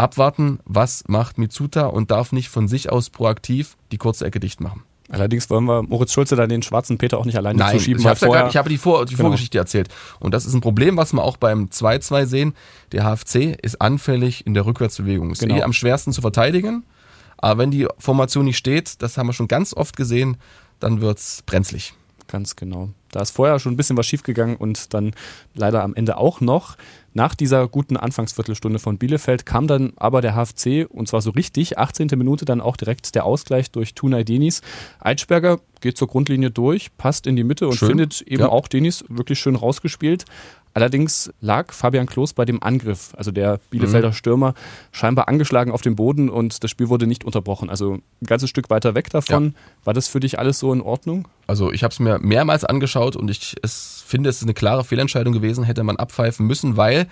abwarten, 0.00 0.58
was 0.64 1.04
macht 1.08 1.38
Mitsuta 1.38 1.86
und 1.86 2.10
darf 2.10 2.32
nicht 2.32 2.48
von 2.48 2.68
sich 2.68 2.90
aus 2.90 3.10
proaktiv 3.10 3.76
die 3.92 3.98
kurze 3.98 4.24
Ecke 4.26 4.40
dicht 4.40 4.60
machen. 4.60 4.82
Allerdings 5.10 5.50
wollen 5.50 5.64
wir 5.64 5.82
Moritz 5.82 6.12
Schulze 6.12 6.36
da 6.36 6.46
den 6.46 6.62
schwarzen 6.62 6.96
Peter 6.96 7.18
auch 7.18 7.24
nicht 7.24 7.36
alleine 7.36 7.58
zuschieben. 7.72 7.98
ich, 8.00 8.04
ja 8.20 8.28
gar, 8.28 8.48
ich 8.48 8.56
habe 8.56 8.68
die, 8.68 8.78
Vor 8.78 9.04
die 9.06 9.14
Genau. 9.16 9.24
Vorgeschichte 9.28 9.58
erzählt. 9.58 9.88
Und 10.20 10.32
das 10.32 10.46
ist 10.46 10.54
ein 10.54 10.60
Problem, 10.60 10.96
was 10.96 11.12
wir 11.12 11.22
auch 11.24 11.36
beim 11.36 11.66
2-2 11.66 12.26
sehen. 12.26 12.54
Der 12.92 13.02
HFC 13.04 13.56
ist 13.60 13.80
anfällig 13.80 14.46
in 14.46 14.54
der 14.54 14.66
Rückwärtsbewegung. 14.66 15.32
Ist 15.32 15.40
Genau. 15.40 15.56
eh 15.56 15.62
am 15.62 15.72
schwersten 15.72 16.12
zu 16.12 16.20
verteidigen. 16.20 16.84
Aber 17.38 17.58
wenn 17.58 17.72
die 17.72 17.88
Formation 17.98 18.44
nicht 18.44 18.58
steht, 18.58 19.02
das 19.02 19.18
haben 19.18 19.26
wir 19.26 19.32
schon 19.32 19.48
ganz 19.48 19.74
oft 19.74 19.96
gesehen, 19.96 20.36
dann 20.78 21.00
wird's 21.00 21.42
brenzlig. 21.44 21.94
Ganz 22.28 22.54
genau. 22.54 22.90
Da 23.12 23.20
ist 23.20 23.30
vorher 23.30 23.58
schon 23.58 23.72
ein 23.74 23.76
bisschen 23.76 23.96
was 23.96 24.06
schiefgegangen 24.06 24.56
und 24.56 24.94
dann 24.94 25.12
leider 25.54 25.82
am 25.82 25.94
Ende 25.94 26.16
auch 26.16 26.40
noch. 26.40 26.76
Nach 27.12 27.34
dieser 27.34 27.66
guten 27.66 27.96
Anfangsviertelstunde 27.96 28.78
von 28.78 28.96
Bielefeld 28.98 29.44
kam 29.44 29.66
dann 29.66 29.92
aber 29.96 30.20
der 30.20 30.34
HFC 30.36 30.86
und 30.88 31.08
zwar 31.08 31.20
so 31.20 31.30
richtig, 31.30 31.76
18. 31.76 32.06
Minute 32.16 32.44
dann 32.44 32.60
auch 32.60 32.76
direkt 32.76 33.14
der 33.16 33.24
Ausgleich 33.24 33.72
durch 33.72 33.94
Tunay 33.94 34.24
Denis. 34.24 34.62
Eitschberger 35.00 35.58
geht 35.80 35.96
zur 35.96 36.06
Grundlinie 36.06 36.52
durch, 36.52 36.96
passt 36.98 37.26
in 37.26 37.34
die 37.34 37.42
Mitte 37.42 37.66
und 37.66 37.74
Schön. 37.74 37.88
findet 37.88 38.20
eben 38.22 38.42
Ja. 38.42 38.48
auch 38.50 38.68
Denis 38.68 39.04
wirklich 39.08 39.40
schön 39.40 39.56
rausgespielt. 39.56 40.24
Allerdings 40.72 41.32
lag 41.40 41.72
Fabian 41.72 42.06
Klos 42.06 42.32
bei 42.32 42.44
dem 42.44 42.62
Angriff, 42.62 43.12
also 43.16 43.32
der 43.32 43.58
Bielefelder 43.70 44.12
Stürmer, 44.12 44.54
scheinbar 44.92 45.28
angeschlagen 45.28 45.72
auf 45.72 45.82
dem 45.82 45.96
Boden 45.96 46.28
und 46.28 46.62
das 46.62 46.70
Spiel 46.70 46.88
wurde 46.88 47.06
nicht 47.06 47.24
unterbrochen. 47.24 47.68
Also 47.68 47.94
ein 47.94 48.26
ganzes 48.26 48.50
Stück 48.50 48.70
weiter 48.70 48.94
weg 48.94 49.10
davon. 49.10 49.54
War 49.84 49.94
das 49.94 50.06
für 50.08 50.20
dich 50.20 50.38
alles 50.38 50.58
so 50.58 50.72
in 50.72 50.80
Ordnung? 50.80 51.26
Also 51.46 51.72
ich 51.72 51.82
habe 51.82 51.90
es 51.90 51.98
mir 51.98 52.20
mehrmals 52.20 52.64
angeschaut 52.64 53.16
und 53.16 53.28
ich 53.30 53.56
es 53.62 54.04
finde, 54.06 54.30
es 54.30 54.36
ist 54.36 54.44
eine 54.44 54.54
klare 54.54 54.84
Fehlentscheidung 54.84 55.32
gewesen, 55.32 55.64
hätte 55.64 55.82
man 55.82 55.96
abpfeifen 55.96 56.46
müssen, 56.46 56.76
weil 56.76 57.08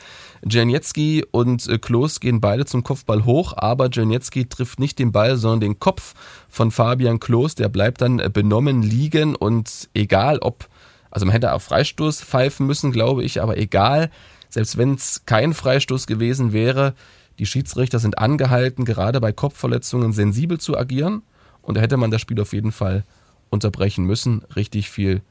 Janietzki 0.48 1.24
und 1.30 1.66
äh, 1.68 1.78
Klos 1.78 2.20
gehen 2.20 2.40
beide 2.40 2.64
zum 2.64 2.84
Kopfball 2.84 3.24
hoch, 3.24 3.54
aber 3.56 3.88
Janietzki 3.90 4.46
trifft 4.48 4.78
nicht 4.78 4.98
den 4.98 5.10
Ball, 5.10 5.36
sondern 5.36 5.60
den 5.60 5.78
Kopf 5.80 6.14
von 6.48 6.70
Fabian 6.70 7.18
Klos, 7.18 7.56
der 7.56 7.68
bleibt 7.68 8.00
dann 8.00 8.20
äh, 8.20 8.30
benommen 8.32 8.82
liegen 8.82 9.34
und 9.34 9.88
egal 9.94 10.38
ob, 10.38 10.68
also 11.10 11.26
man 11.26 11.32
hätte 11.32 11.52
auf 11.52 11.62
Freistoß 11.62 12.22
pfeifen 12.22 12.66
müssen, 12.66 12.92
glaube 12.92 13.24
ich, 13.24 13.42
aber 13.42 13.56
egal, 13.56 14.10
selbst 14.48 14.76
wenn 14.76 14.94
es 14.94 15.22
kein 15.26 15.54
Freistoß 15.54 16.06
gewesen 16.06 16.52
wäre, 16.52 16.94
die 17.38 17.46
Schiedsrichter 17.46 17.98
sind 17.98 18.18
angehalten, 18.18 18.84
gerade 18.84 19.20
bei 19.20 19.32
Kopfverletzungen 19.32 20.12
sensibel 20.12 20.58
zu 20.58 20.76
agieren 20.76 21.22
und 21.62 21.76
da 21.76 21.80
hätte 21.80 21.96
man 21.96 22.10
das 22.10 22.20
Spiel 22.20 22.40
auf 22.40 22.52
jeden 22.52 22.72
Fall 22.72 23.04
unterbrechen 23.50 24.04
müssen. 24.04 24.42
Richtig 24.56 24.90
viel 24.90 25.22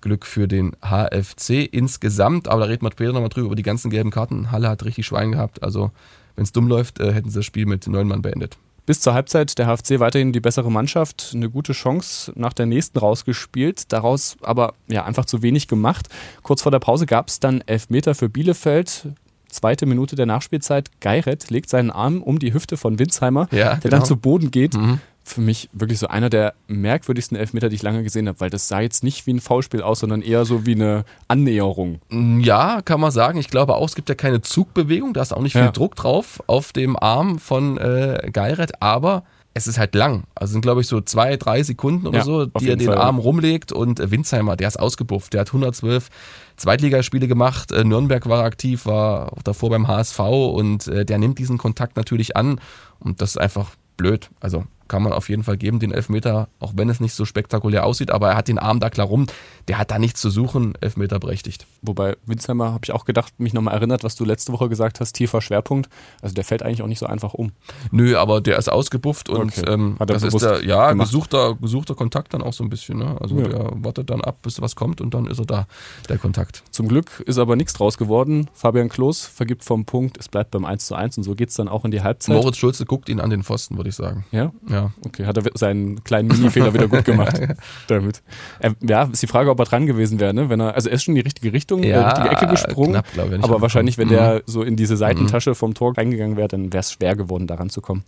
Glück 0.00 0.26
für 0.26 0.46
den 0.46 0.76
HFC 0.82 1.64
insgesamt. 1.70 2.48
Aber 2.48 2.60
da 2.60 2.66
reden 2.66 2.84
wir 2.84 2.92
später 2.92 3.12
nochmal 3.12 3.28
drüber, 3.28 3.46
über 3.46 3.56
die 3.56 3.62
ganzen 3.62 3.90
gelben 3.90 4.10
Karten. 4.10 4.50
Halle 4.50 4.68
hat 4.68 4.84
richtig 4.84 5.06
Schwein 5.06 5.32
gehabt. 5.32 5.62
Also, 5.62 5.90
wenn 6.34 6.44
es 6.44 6.52
dumm 6.52 6.68
läuft, 6.68 7.00
äh, 7.00 7.12
hätten 7.12 7.30
sie 7.30 7.38
das 7.38 7.46
Spiel 7.46 7.66
mit 7.66 7.86
neun 7.86 8.08
Mann 8.08 8.22
beendet. 8.22 8.58
Bis 8.86 9.00
zur 9.00 9.14
Halbzeit 9.14 9.58
der 9.58 9.66
HFC 9.66 9.98
weiterhin 9.98 10.32
die 10.32 10.40
bessere 10.40 10.70
Mannschaft, 10.70 11.32
eine 11.34 11.50
gute 11.50 11.72
Chance 11.72 12.32
nach 12.36 12.52
der 12.52 12.66
nächsten 12.66 12.98
rausgespielt, 12.98 13.92
daraus 13.92 14.36
aber 14.42 14.74
ja 14.86 15.04
einfach 15.04 15.24
zu 15.24 15.42
wenig 15.42 15.66
gemacht. 15.66 16.08
Kurz 16.42 16.62
vor 16.62 16.70
der 16.70 16.78
Pause 16.78 17.04
gab 17.06 17.28
es 17.28 17.40
dann 17.40 17.62
Elfmeter 17.66 18.14
für 18.14 18.28
Bielefeld. 18.28 19.08
Zweite 19.48 19.86
Minute 19.86 20.14
der 20.16 20.26
Nachspielzeit. 20.26 20.90
Geiret 21.00 21.50
legt 21.50 21.68
seinen 21.68 21.90
Arm 21.90 22.22
um 22.22 22.38
die 22.38 22.52
Hüfte 22.54 22.76
von 22.76 22.98
Winsheimer, 22.98 23.48
Ja, 23.50 23.74
der 23.74 23.78
genau. 23.80 23.96
dann 23.96 24.04
zu 24.04 24.16
Boden 24.16 24.50
geht. 24.50 24.74
Mhm. 24.74 25.00
Für 25.28 25.40
mich 25.40 25.68
wirklich 25.72 25.98
so 25.98 26.06
einer 26.06 26.30
der 26.30 26.54
merkwürdigsten 26.68 27.36
Elfmeter, 27.36 27.68
die 27.68 27.74
ich 27.74 27.82
lange 27.82 28.04
gesehen 28.04 28.28
habe, 28.28 28.38
weil 28.38 28.48
das 28.48 28.68
sah 28.68 28.78
jetzt 28.78 29.02
nicht 29.02 29.26
wie 29.26 29.32
ein 29.32 29.40
Foulspiel 29.40 29.82
aus, 29.82 29.98
sondern 29.98 30.22
eher 30.22 30.44
so 30.44 30.66
wie 30.66 30.76
eine 30.76 31.04
Annäherung. 31.26 32.00
Ja, 32.40 32.80
kann 32.80 33.00
man 33.00 33.10
sagen. 33.10 33.36
Ich 33.40 33.48
glaube 33.48 33.74
auch, 33.74 33.88
es 33.88 33.96
gibt 33.96 34.08
ja 34.08 34.14
keine 34.14 34.40
Zugbewegung. 34.40 35.14
Da 35.14 35.22
ist 35.22 35.32
auch 35.34 35.42
nicht 35.42 35.54
viel 35.54 35.62
Ja. 35.62 35.72
Druck 35.72 35.96
drauf 35.96 36.40
auf 36.46 36.72
dem 36.72 36.96
Arm 36.96 37.40
von 37.40 37.76
äh, 37.76 38.30
Geiret. 38.32 38.80
Aber 38.80 39.24
es 39.52 39.66
ist 39.66 39.78
halt 39.78 39.96
lang. 39.96 40.24
Also 40.36 40.52
sind, 40.52 40.60
glaube 40.60 40.80
ich, 40.82 40.86
so 40.86 41.00
zwei, 41.00 41.36
drei 41.36 41.64
Sekunden 41.64 42.06
oder 42.06 42.18
Ja, 42.18 42.24
so, 42.24 42.46
die 42.46 42.68
er 42.70 42.76
den 42.76 42.86
Fall. 42.86 42.98
Arm 42.98 43.18
rumlegt. 43.18 43.72
Und 43.72 43.98
äh, 43.98 44.10
Winsheimer, 44.12 44.54
der 44.56 44.68
ist 44.68 44.78
ausgebufft. 44.78 45.32
Der 45.32 45.40
hat 45.40 45.48
112 45.48 46.08
Zweitligaspiele 46.56 47.26
gemacht. 47.26 47.72
Äh, 47.72 47.82
Nürnberg 47.82 48.28
war 48.28 48.44
aktiv, 48.44 48.86
war 48.86 49.32
auch 49.32 49.42
davor 49.42 49.70
beim 49.70 49.88
HSV. 49.88 50.20
Und 50.20 50.86
äh, 50.86 51.04
der 51.04 51.18
nimmt 51.18 51.38
diesen 51.40 51.58
Kontakt 51.58 51.96
natürlich 51.96 52.36
an. 52.36 52.60
Und 53.00 53.20
das 53.20 53.30
ist 53.30 53.38
einfach 53.38 53.70
blöd. 53.96 54.30
Also 54.40 54.64
kann 54.88 55.02
man 55.02 55.12
auf 55.12 55.28
jeden 55.28 55.42
Fall 55.42 55.56
geben, 55.56 55.78
den 55.80 55.92
Elfmeter, 55.92 56.48
auch 56.60 56.72
wenn 56.76 56.88
es 56.88 57.00
nicht 57.00 57.14
so 57.14 57.24
spektakulär 57.24 57.84
aussieht. 57.86 58.10
Aber 58.10 58.30
er 58.30 58.36
hat 58.36 58.48
den 58.48 58.58
Arm 58.58 58.80
da 58.80 58.90
klar 58.90 59.06
rum. 59.06 59.26
Der 59.68 59.78
hat 59.78 59.90
da 59.90 59.98
nichts 59.98 60.20
zu 60.20 60.30
suchen. 60.30 60.74
Elfmeter 60.80 61.18
berechtigt. 61.18 61.66
Wobei 61.82 62.16
Winsheimer, 62.26 62.66
habe 62.72 62.80
ich 62.84 62.92
auch 62.92 63.04
gedacht, 63.04 63.38
mich 63.38 63.52
nochmal 63.52 63.74
erinnert, 63.74 64.04
was 64.04 64.14
du 64.16 64.24
letzte 64.24 64.52
Woche 64.52 64.68
gesagt 64.68 65.00
hast, 65.00 65.12
tiefer 65.12 65.40
Schwerpunkt. 65.40 65.88
Also 66.22 66.34
der 66.34 66.44
fällt 66.44 66.62
eigentlich 66.62 66.82
auch 66.82 66.86
nicht 66.86 66.98
so 66.98 67.06
einfach 67.06 67.34
um. 67.34 67.52
Nö, 67.90 68.16
aber 68.16 68.40
der 68.40 68.58
ist 68.58 68.70
ausgebufft 68.70 69.28
und 69.28 69.58
Okay. 69.58 69.70
ähm, 69.72 69.96
Hat 69.98 70.10
das 70.10 70.22
ist 70.22 70.38
der, 70.40 70.64
ja, 70.64 70.90
gemacht. 70.90 71.08
gesuchter, 71.08 71.54
gesuchter 71.56 71.94
Kontakt 71.94 72.34
dann 72.34 72.42
auch 72.42 72.52
so 72.52 72.62
ein 72.64 72.70
bisschen. 72.70 72.98
Ne? 72.98 73.16
Also 73.20 73.38
Ja. 73.38 73.48
der 73.48 73.70
wartet 73.74 74.10
dann 74.10 74.20
ab, 74.20 74.38
bis 74.42 74.60
was 74.60 74.76
kommt 74.76 75.00
und 75.00 75.14
dann 75.14 75.26
ist 75.26 75.38
er 75.38 75.46
da, 75.46 75.66
der 76.08 76.18
Kontakt. 76.18 76.62
Zum 76.70 76.88
Glück 76.88 77.22
ist 77.26 77.38
aber 77.38 77.56
nichts 77.56 77.72
draus 77.72 77.98
geworden. 77.98 78.48
Fabian 78.54 78.88
Klos 78.88 79.24
vergibt 79.26 79.64
vom 79.64 79.84
Punkt, 79.84 80.16
es 80.18 80.28
bleibt 80.28 80.50
beim 80.52 80.64
1 80.64 80.86
zu 80.86 80.94
1 80.94 81.18
und 81.18 81.24
so 81.24 81.34
geht 81.34 81.48
es 81.50 81.54
dann 81.56 81.68
auch 81.68 81.84
in 81.84 81.90
die 81.90 82.02
Halbzeit. 82.02 82.34
Moritz 82.36 82.56
Schulze 82.56 82.84
guckt 82.86 83.08
ihn 83.08 83.20
an 83.20 83.30
den 83.30 83.42
Pfosten, 83.42 83.76
würde 83.76 83.90
ich 83.90 83.96
sagen. 83.96 84.24
Ja, 84.32 84.52
Ja. 84.68 84.75
Okay, 85.04 85.26
hat 85.26 85.36
er 85.36 85.44
seinen 85.54 86.02
kleinen 86.04 86.28
Mini-Fehler 86.28 86.72
wieder 86.74 86.88
gut 86.88 87.04
gemacht 87.04 87.40
damit. 87.88 88.22
Ähm, 88.60 88.76
ja, 88.80 89.04
ist 89.04 89.22
die 89.22 89.26
Frage, 89.26 89.50
ob 89.50 89.56
aber 89.60 89.64
dran 89.68 89.86
gewesen 89.86 90.20
wäre, 90.20 90.34
ne? 90.34 90.48
Wenn 90.48 90.60
er, 90.60 90.74
also 90.74 90.88
er 90.88 90.94
ist 90.96 91.04
schon 91.04 91.12
in 91.12 91.16
die 91.16 91.22
richtige 91.22 91.52
Richtung, 91.52 91.82
Ja, 91.82 92.02
äh, 92.02 92.06
richtige 92.08 92.30
Ecke 92.36 92.46
gesprungen. 92.46 92.92
knapp, 92.92 93.06
ich, 93.12 93.18
aber 93.20 93.30
rangekommen. 93.32 93.62
wahrscheinlich, 93.62 93.98
wenn 93.98 94.08
Mhm. 94.08 94.12
der 94.12 94.42
so 94.46 94.62
in 94.62 94.76
diese 94.76 94.96
Seitentasche 94.96 95.54
vom 95.54 95.74
Tor 95.74 95.96
reingegangen 95.96 96.36
wäre, 96.36 96.48
dann 96.48 96.72
wäre 96.72 96.80
es 96.80 96.92
schwer 96.92 97.16
geworden, 97.16 97.46
daran 97.46 97.70
zu 97.70 97.80
kommen. 97.80 98.04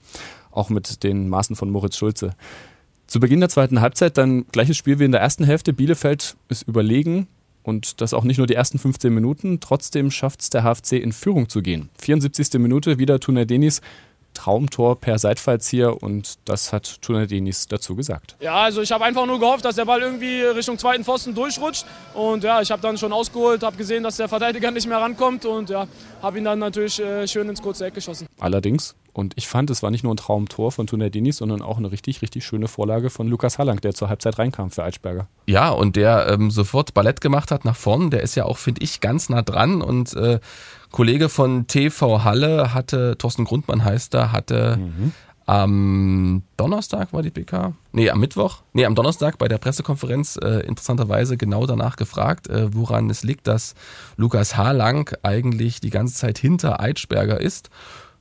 Auch 0.50 0.70
mit 0.70 1.02
den 1.04 1.28
Maßen 1.28 1.56
von 1.56 1.70
Moritz 1.70 1.96
Schulze. 1.96 2.34
Zu 3.06 3.20
Beginn 3.20 3.40
der 3.40 3.48
zweiten 3.48 3.80
Halbzeit 3.80 4.18
dann 4.18 4.46
gleiches 4.52 4.76
Spiel 4.76 4.98
wie 4.98 5.04
in 5.04 5.12
der 5.12 5.20
ersten 5.20 5.44
Hälfte. 5.44 5.72
Bielefeld 5.72 6.36
ist 6.48 6.66
überlegen 6.68 7.26
und 7.62 8.00
das 8.02 8.12
auch 8.12 8.24
nicht 8.24 8.38
nur 8.38 8.46
die 8.46 8.54
ersten 8.54 8.78
15 8.78 9.14
Minuten. 9.14 9.60
Trotzdem 9.60 10.10
schafft 10.10 10.42
es 10.42 10.50
der 10.50 10.62
HFC 10.62 10.92
in 11.02 11.12
Führung 11.12 11.48
zu 11.48 11.62
gehen. 11.62 11.88
74. 11.98 12.54
Minute 12.60 12.98
wieder 12.98 13.18
Tunay 13.20 13.46
Denis. 13.46 13.80
Traumtor 14.38 15.00
per 15.00 15.18
Seitfallzieher 15.18 16.00
und 16.00 16.38
das 16.44 16.72
hat 16.72 17.02
Tunay 17.02 17.26
Denis 17.26 17.66
dazu 17.66 17.96
gesagt. 17.96 18.36
Ja, 18.40 18.54
also 18.54 18.82
ich 18.82 18.92
habe 18.92 19.04
einfach 19.04 19.26
nur 19.26 19.40
gehofft, 19.40 19.64
dass 19.64 19.74
der 19.74 19.84
Ball 19.84 20.00
irgendwie 20.00 20.42
Richtung 20.42 20.78
zweiten 20.78 21.02
Pfosten 21.02 21.34
durchrutscht. 21.34 21.84
Und 22.14 22.44
ja, 22.44 22.62
ich 22.62 22.70
habe 22.70 22.80
dann 22.80 22.96
schon 22.96 23.12
ausgeholt, 23.12 23.64
habe 23.64 23.76
gesehen, 23.76 24.04
dass 24.04 24.16
der 24.16 24.28
Verteidiger 24.28 24.70
nicht 24.70 24.86
mehr 24.86 24.98
rankommt 24.98 25.44
und 25.44 25.70
ja, 25.70 25.88
habe 26.22 26.38
ihn 26.38 26.44
dann 26.44 26.60
natürlich 26.60 27.00
äh, 27.00 27.26
schön 27.26 27.48
ins 27.48 27.60
kurze 27.60 27.86
Eck 27.86 27.94
geschossen. 27.94 28.28
Allerdings, 28.38 28.94
und 29.18 29.34
ich 29.36 29.48
fand, 29.48 29.68
es 29.70 29.82
war 29.82 29.90
nicht 29.90 30.04
nur 30.04 30.14
ein 30.14 30.16
Traumtor 30.16 30.70
von 30.70 30.86
Tunay 30.86 31.10
Denis, 31.10 31.38
sondern 31.38 31.60
auch 31.60 31.78
eine 31.78 31.90
richtig, 31.90 32.22
richtig 32.22 32.46
schöne 32.46 32.68
Vorlage 32.68 33.10
von 33.10 33.26
Lukas 33.26 33.58
Hallang, 33.58 33.80
der 33.80 33.92
zur 33.92 34.08
Halbzeit 34.08 34.38
reinkam 34.38 34.70
für 34.70 34.84
Eitschberger. 34.84 35.26
Ja, 35.48 35.70
und 35.70 35.96
der 35.96 36.28
ähm, 36.28 36.52
sofort 36.52 36.94
Ballett 36.94 37.20
gemacht 37.20 37.50
hat 37.50 37.64
nach 37.64 37.74
vorn, 37.74 38.10
der 38.10 38.22
ist 38.22 38.36
ja 38.36 38.44
auch, 38.44 38.58
finde 38.58 38.80
ich, 38.82 39.00
ganz 39.00 39.28
nah 39.28 39.42
dran. 39.42 39.82
Und 39.82 40.14
äh, 40.14 40.38
Kollege 40.92 41.28
von 41.28 41.66
TV 41.66 42.22
Halle 42.22 42.72
hatte, 42.74 43.18
Thorsten 43.18 43.44
Grundmann 43.44 43.84
heißt 43.84 44.14
er, 44.14 44.30
hatte 44.30 44.78
am 45.48 46.42
Donnerstag 46.58 47.14
war 47.14 47.22
die 47.22 47.30
PK? 47.30 47.72
Nee, 47.92 48.10
am 48.10 48.20
Mittwoch? 48.20 48.58
Nee, 48.74 48.84
am 48.84 48.94
Donnerstag 48.94 49.38
bei 49.38 49.48
der 49.48 49.56
Pressekonferenz 49.56 50.38
äh, 50.40 50.60
interessanterweise 50.66 51.38
genau 51.38 51.64
danach 51.64 51.96
gefragt, 51.96 52.48
äh, 52.50 52.74
woran 52.74 53.08
es 53.08 53.24
liegt, 53.24 53.46
dass 53.46 53.74
Lukas 54.18 54.58
Harlang 54.58 55.10
eigentlich 55.22 55.80
die 55.80 55.88
ganze 55.88 56.16
Zeit 56.16 56.36
hinter 56.36 56.80
Eitschberger 56.80 57.40
ist. 57.40 57.70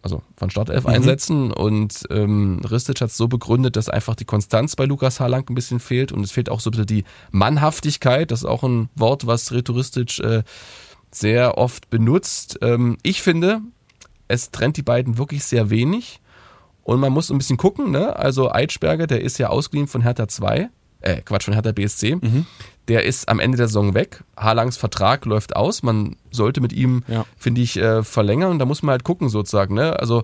Also 0.08 0.22
von 0.38 0.50
Startelf 0.50 0.86
einsetzen 0.86 1.52
und 1.52 2.06
ähm, 2.10 2.62
Ristic 2.64 3.02
hat 3.02 3.10
es 3.10 3.18
so 3.18 3.28
begründet, 3.28 3.76
dass 3.76 3.90
einfach 3.90 4.16
die 4.16 4.24
Konstanz 4.24 4.78
bei 4.78 4.86
Lukas 4.86 5.20
Harlang 5.20 5.44
ein 5.50 5.54
bisschen 5.54 5.82
fehlt 5.82 6.14
und 6.14 6.22
es 6.24 6.32
fehlt 6.32 6.50
auch 6.50 6.62
so 6.62 6.70
ein 6.70 6.72
bisschen 6.72 6.86
die 6.86 7.04
Mannhaftigkeit. 7.32 8.32
Das 8.32 8.40
ist 8.40 8.46
auch 8.46 8.64
ein 8.64 8.88
Wort, 8.96 9.28
was 9.28 9.52
Retoristic 9.52 10.20
äh, 10.20 10.44
sehr 11.12 11.58
oft 11.58 11.90
benutzt. 11.90 12.58
Ähm, 12.62 12.98
ich 13.04 13.22
finde, 13.22 13.60
es 14.30 14.50
trennt 14.52 14.78
die 14.78 14.82
beiden 14.82 15.18
wirklich 15.18 15.44
sehr 15.44 15.70
wenig. 15.70 16.22
Und 16.84 17.02
man 17.02 17.12
muss 17.12 17.30
ein 17.30 17.38
bisschen 17.38 17.58
gucken, 17.58 17.92
ne? 17.92 18.16
Also 18.16 18.50
Eitschberger, 18.50 19.08
der 19.08 19.20
ist 19.20 19.38
ja 19.40 19.50
ausgeliehen 19.50 19.90
von 19.90 20.04
Hertha 20.04 20.30
2, 20.30 20.70
äh, 21.02 21.22
Quatsch, 21.22 21.44
von 21.44 21.54
Hertha 21.54 21.74
BSC. 21.74 22.16
Der 22.88 23.04
ist 23.04 23.28
am 23.28 23.42
Ende 23.42 23.58
der 23.58 23.68
Saison 23.68 23.94
weg. 23.94 24.24
Harlangs 24.38 24.78
Vertrag 24.78 25.26
läuft 25.26 25.54
aus. 25.58 25.84
Man 25.84 26.16
sollte 26.38 26.62
mit 26.62 26.72
ihm, 26.72 27.04
Ja. 27.10 27.26
finde 27.38 27.60
ich, 27.62 27.76
äh, 27.78 28.04
verlängern. 28.04 28.52
Und 28.52 28.60
da 28.60 28.66
muss 28.66 28.82
man 28.84 28.92
halt 28.92 29.04
gucken, 29.04 29.28
sozusagen, 29.28 29.76
ne? 29.76 30.00
Also, 30.00 30.24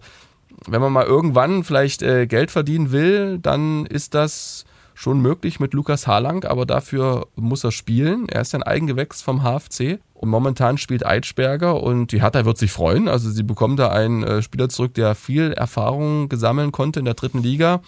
wenn 0.67 0.79
man 0.81 0.93
mal 0.93 1.05
irgendwann 1.05 1.65
vielleicht 1.65 2.01
äh, 2.01 2.25
Geld 2.27 2.49
verdienen 2.51 2.93
will, 2.93 3.39
dann 3.39 3.85
ist 3.85 4.13
das 4.13 4.63
schon 4.95 5.19
möglich 5.19 5.59
mit 5.59 5.73
Lukas 5.73 6.05
Harlang, 6.07 6.45
aber 6.45 6.65
dafür 6.67 7.27
muss 7.35 7.63
er 7.63 7.71
spielen. 7.71 8.29
Er 8.29 8.41
ist 8.41 8.53
ja 8.53 8.59
ein 8.59 8.63
Eigengewächs 8.63 9.21
vom 9.23 9.41
HFC 9.41 9.99
und 10.13 10.29
momentan 10.29 10.77
spielt 10.77 11.03
Eitschberger 11.05 11.81
und 11.81 12.11
die 12.11 12.21
Hertha 12.21 12.45
wird 12.45 12.59
sich 12.59 12.71
freuen. 12.71 13.07
Also 13.09 13.31
sie 13.31 13.41
bekommen 13.43 13.75
da 13.75 13.89
einen 13.89 14.23
äh, 14.23 14.41
Spieler 14.43 14.69
zurück, 14.69 14.93
der 14.93 15.15
viel 15.15 15.51
Erfahrung 15.51 16.29
gesammeln 16.29 16.71
konnte 16.71 16.99
in 16.99 17.05
der 17.05 17.15
dritten 17.15 17.41
Liga. 17.41 17.81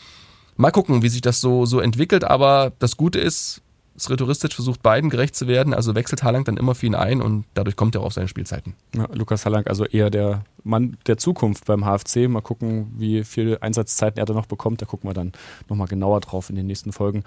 Mal 0.58 0.72
gucken, 0.72 1.04
wie 1.04 1.10
sich 1.10 1.22
das 1.22 1.40
so, 1.42 1.66
so 1.68 1.80
entwickelt, 1.80 2.24
aber 2.24 2.72
das 2.80 2.98
Gute 2.98 3.20
ist, 3.20 3.62
Rhetoristisch 4.10 4.56
versucht 4.56 4.84
beiden 4.84 5.10
gerecht 5.10 5.36
zu 5.36 5.48
werden, 5.48 5.74
also 5.74 5.96
wechselt 5.96 6.24
Harlang 6.24 6.44
dann 6.44 6.58
immer 6.58 6.76
für 6.76 6.86
ihn 6.86 6.96
ein 6.96 7.22
und 7.22 7.46
dadurch 7.54 7.76
kommt 7.76 7.96
er 7.96 8.02
auch 8.02 8.06
auf 8.06 8.14
seine 8.14 8.28
Spielzeiten. 8.28 8.74
Ja, 8.96 9.08
Lukas 9.14 9.46
Hallang, 9.46 9.68
also 9.68 9.86
eher 9.86 10.10
der 10.10 10.44
Mann 10.64 10.98
der 11.08 11.18
Zukunft 11.18 11.66
beim 11.66 11.86
HFC. 11.86 12.28
Mal 12.28 12.42
gucken, 12.42 12.94
wie 12.98 13.24
viel 13.24 13.58
Einsatzzeiten 13.62 14.20
er 14.20 14.26
da 14.26 14.34
noch 14.34 14.48
bekommt. 14.48 14.82
Da 14.82 14.86
gucken 14.86 15.10
wir 15.10 15.14
dann 15.14 15.32
nochmal 15.70 15.88
genauer 15.88 16.20
drauf 16.22 16.50
in 16.50 16.56
den 16.56 16.68
nächsten 16.68 16.92
Folgen. 16.92 17.24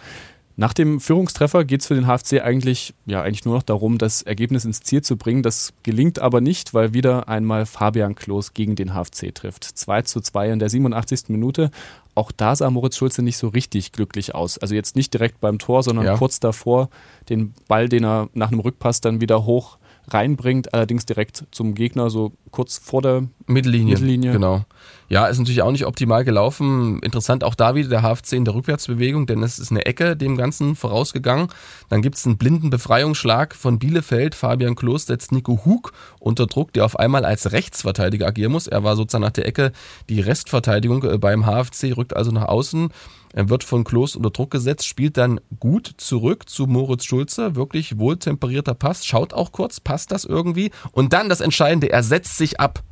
Nach 0.61 0.73
dem 0.73 0.99
Führungstreffer 0.99 1.65
geht 1.65 1.83
es 1.83 1.87
für 1.87 1.95
den 1.95 2.09
HFC 2.09 2.43
eigentlich, 2.43 2.93
ja, 3.07 3.23
eigentlich 3.23 3.45
nur 3.45 3.55
noch 3.55 3.63
darum, 3.63 3.97
das 3.97 4.23
Ergebnis 4.23 4.65
ins 4.65 4.81
Ziel 4.81 5.03
zu 5.03 5.17
bringen. 5.17 5.45
Das 5.45 5.73
gelingt 5.85 6.19
aber 6.19 6.41
nicht, 6.41 6.75
weil 6.75 6.93
wieder 6.95 7.29
einmal 7.29 7.65
Fabian 7.65 8.17
Klos 8.17 8.55
gegen 8.55 8.75
den 8.75 8.93
HFC 8.93 9.33
trifft. 9.33 9.63
2 9.63 10.03
zu 10.03 10.21
2 10.21 10.51
in 10.51 10.59
der 10.59 10.69
87. 10.69 11.29
Minute. 11.29 11.71
Auch 12.19 12.33
da 12.33 12.57
sah 12.57 12.69
Moritz 12.69 12.97
Schulze 12.97 13.23
nicht 13.23 13.37
so 13.37 13.47
richtig 13.47 13.93
glücklich 13.93 14.35
aus. 14.35 14.59
Also 14.59 14.75
jetzt 14.75 14.97
nicht 14.97 15.15
direkt 15.15 15.41
beim 15.41 15.61
Tor, 15.61 15.85
sondern 15.85 16.05
Ja. 16.05 16.17
kurz 16.17 16.41
davor 16.41 16.89
den 17.29 17.55
Ball, 17.69 17.89
den 17.89 18.05
er 18.05 18.29
nach 18.35 18.51
einem 18.51 18.59
Rückpass 18.59 19.01
dann 19.01 19.21
wieder 19.21 19.45
hoch 19.45 19.79
reinbringt, 20.09 20.75
allerdings 20.75 21.07
direkt 21.07 21.45
zum 21.53 21.75
Gegner, 21.75 22.11
so 22.11 22.33
kurz 22.51 22.77
vor 22.79 23.03
der 23.03 23.29
Mittellinie. 23.47 23.95
Mittellinie. 23.95 24.33
Genau. 24.33 24.65
Ja, 25.11 25.27
ist 25.27 25.39
natürlich 25.39 25.63
auch 25.63 25.73
nicht 25.73 25.87
optimal 25.87 26.23
gelaufen. 26.23 26.99
Interessant 27.01 27.43
auch 27.43 27.55
da 27.55 27.75
wieder 27.75 27.89
der 27.89 28.03
HFC 28.03 28.35
in 28.35 28.45
der 28.45 28.55
Rückwärtsbewegung, 28.55 29.27
denn 29.27 29.43
es 29.43 29.59
ist 29.59 29.71
eine 29.71 29.87
Ecke 29.87 30.17
dem 30.17 30.37
Ganzen 30.37 30.77
vorausgegangen. 30.77 31.49
Dann 31.89 32.03
gibt 32.03 32.17
es 32.17 32.27
einen 32.27 32.37
blinden 32.37 32.69
Befreiungsschlag 32.69 33.55
von 33.55 33.79
Bielefeld. 33.79 34.35
Fabian 34.35 34.75
Klos 34.75 35.07
setzt 35.07 35.33
Nico 35.33 35.65
Hug 35.65 35.93
unter 36.21 36.47
Druck, 36.47 36.75
der 36.75 36.85
auf 36.85 36.99
einmal 36.99 37.25
als 37.25 37.53
Rechtsverteidiger 37.53 38.27
agieren 38.27 38.53
muss. 38.53 38.67
Er 38.67 38.85
war 38.85 38.97
sozusagen 38.97 39.25
nach 39.25 39.31
der 39.31 39.47
Ecke 39.47 39.73
die 40.11 40.21
Restverteidigung 40.21 41.03
äh, 41.05 41.17
beim 41.17 41.47
HFC, 41.47 41.97
rückt 41.97 42.15
also 42.15 42.31
nach 42.31 42.47
außen. 42.47 42.91
Er 43.33 43.49
wird 43.49 43.65
von 43.65 43.85
Klos 43.85 44.15
unter 44.15 44.31
Druck 44.31 44.51
gesetzt, 44.51 44.87
spielt 44.87 45.17
dann 45.17 45.41
gut 45.59 45.91
zurück 45.97 46.51
zu 46.51 46.67
Moritz 46.67 47.05
Schulze. 47.05 47.57
Wirklich 47.57 47.99
wohltemperierter 47.99 48.75
Pass, 48.75 49.07
schaut 49.07 49.33
auch 49.33 49.53
kurz, 49.53 49.81
passt 49.81 50.13
das 50.13 50.27
irgendwie? 50.27 50.71
Und 50.93 51.15
dann 51.15 51.31
das 51.31 51.41
Entscheidende, 51.41 51.91
er 51.91 52.03
setzt 52.03 52.37
sich 52.37 52.61
ab. 52.61 52.83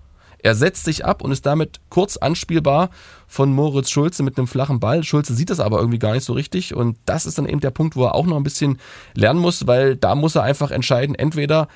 Er 0.42 0.54
setzt 0.54 0.84
sich 0.84 1.04
ab 1.04 1.22
und 1.22 1.32
ist 1.32 1.46
damit 1.46 1.80
kurz 1.88 2.16
anspielbar 2.16 2.90
von 3.26 3.52
Moritz 3.52 3.90
Schulze 3.90 4.22
mit 4.22 4.38
einem 4.38 4.46
flachen 4.46 4.80
Ball. 4.80 5.02
Schulze 5.02 5.34
sieht 5.34 5.50
das 5.50 5.60
aber 5.60 5.78
irgendwie 5.78 5.98
gar 5.98 6.12
nicht 6.12 6.24
so 6.24 6.32
richtig 6.32 6.74
und 6.74 6.96
das 7.06 7.26
ist 7.26 7.38
dann 7.38 7.48
eben 7.48 7.60
der 7.60 7.70
Punkt, 7.70 7.96
wo 7.96 8.04
er 8.04 8.14
auch 8.14 8.26
noch 8.26 8.36
ein 8.36 8.44
bisschen 8.44 8.78
lernen 9.14 9.40
muss, 9.40 9.66
weil 9.66 9.96
da 9.96 10.14
muss 10.14 10.34
er 10.34 10.42
einfach 10.42 10.70
entscheiden, 10.70 11.14
entweder 11.14 11.68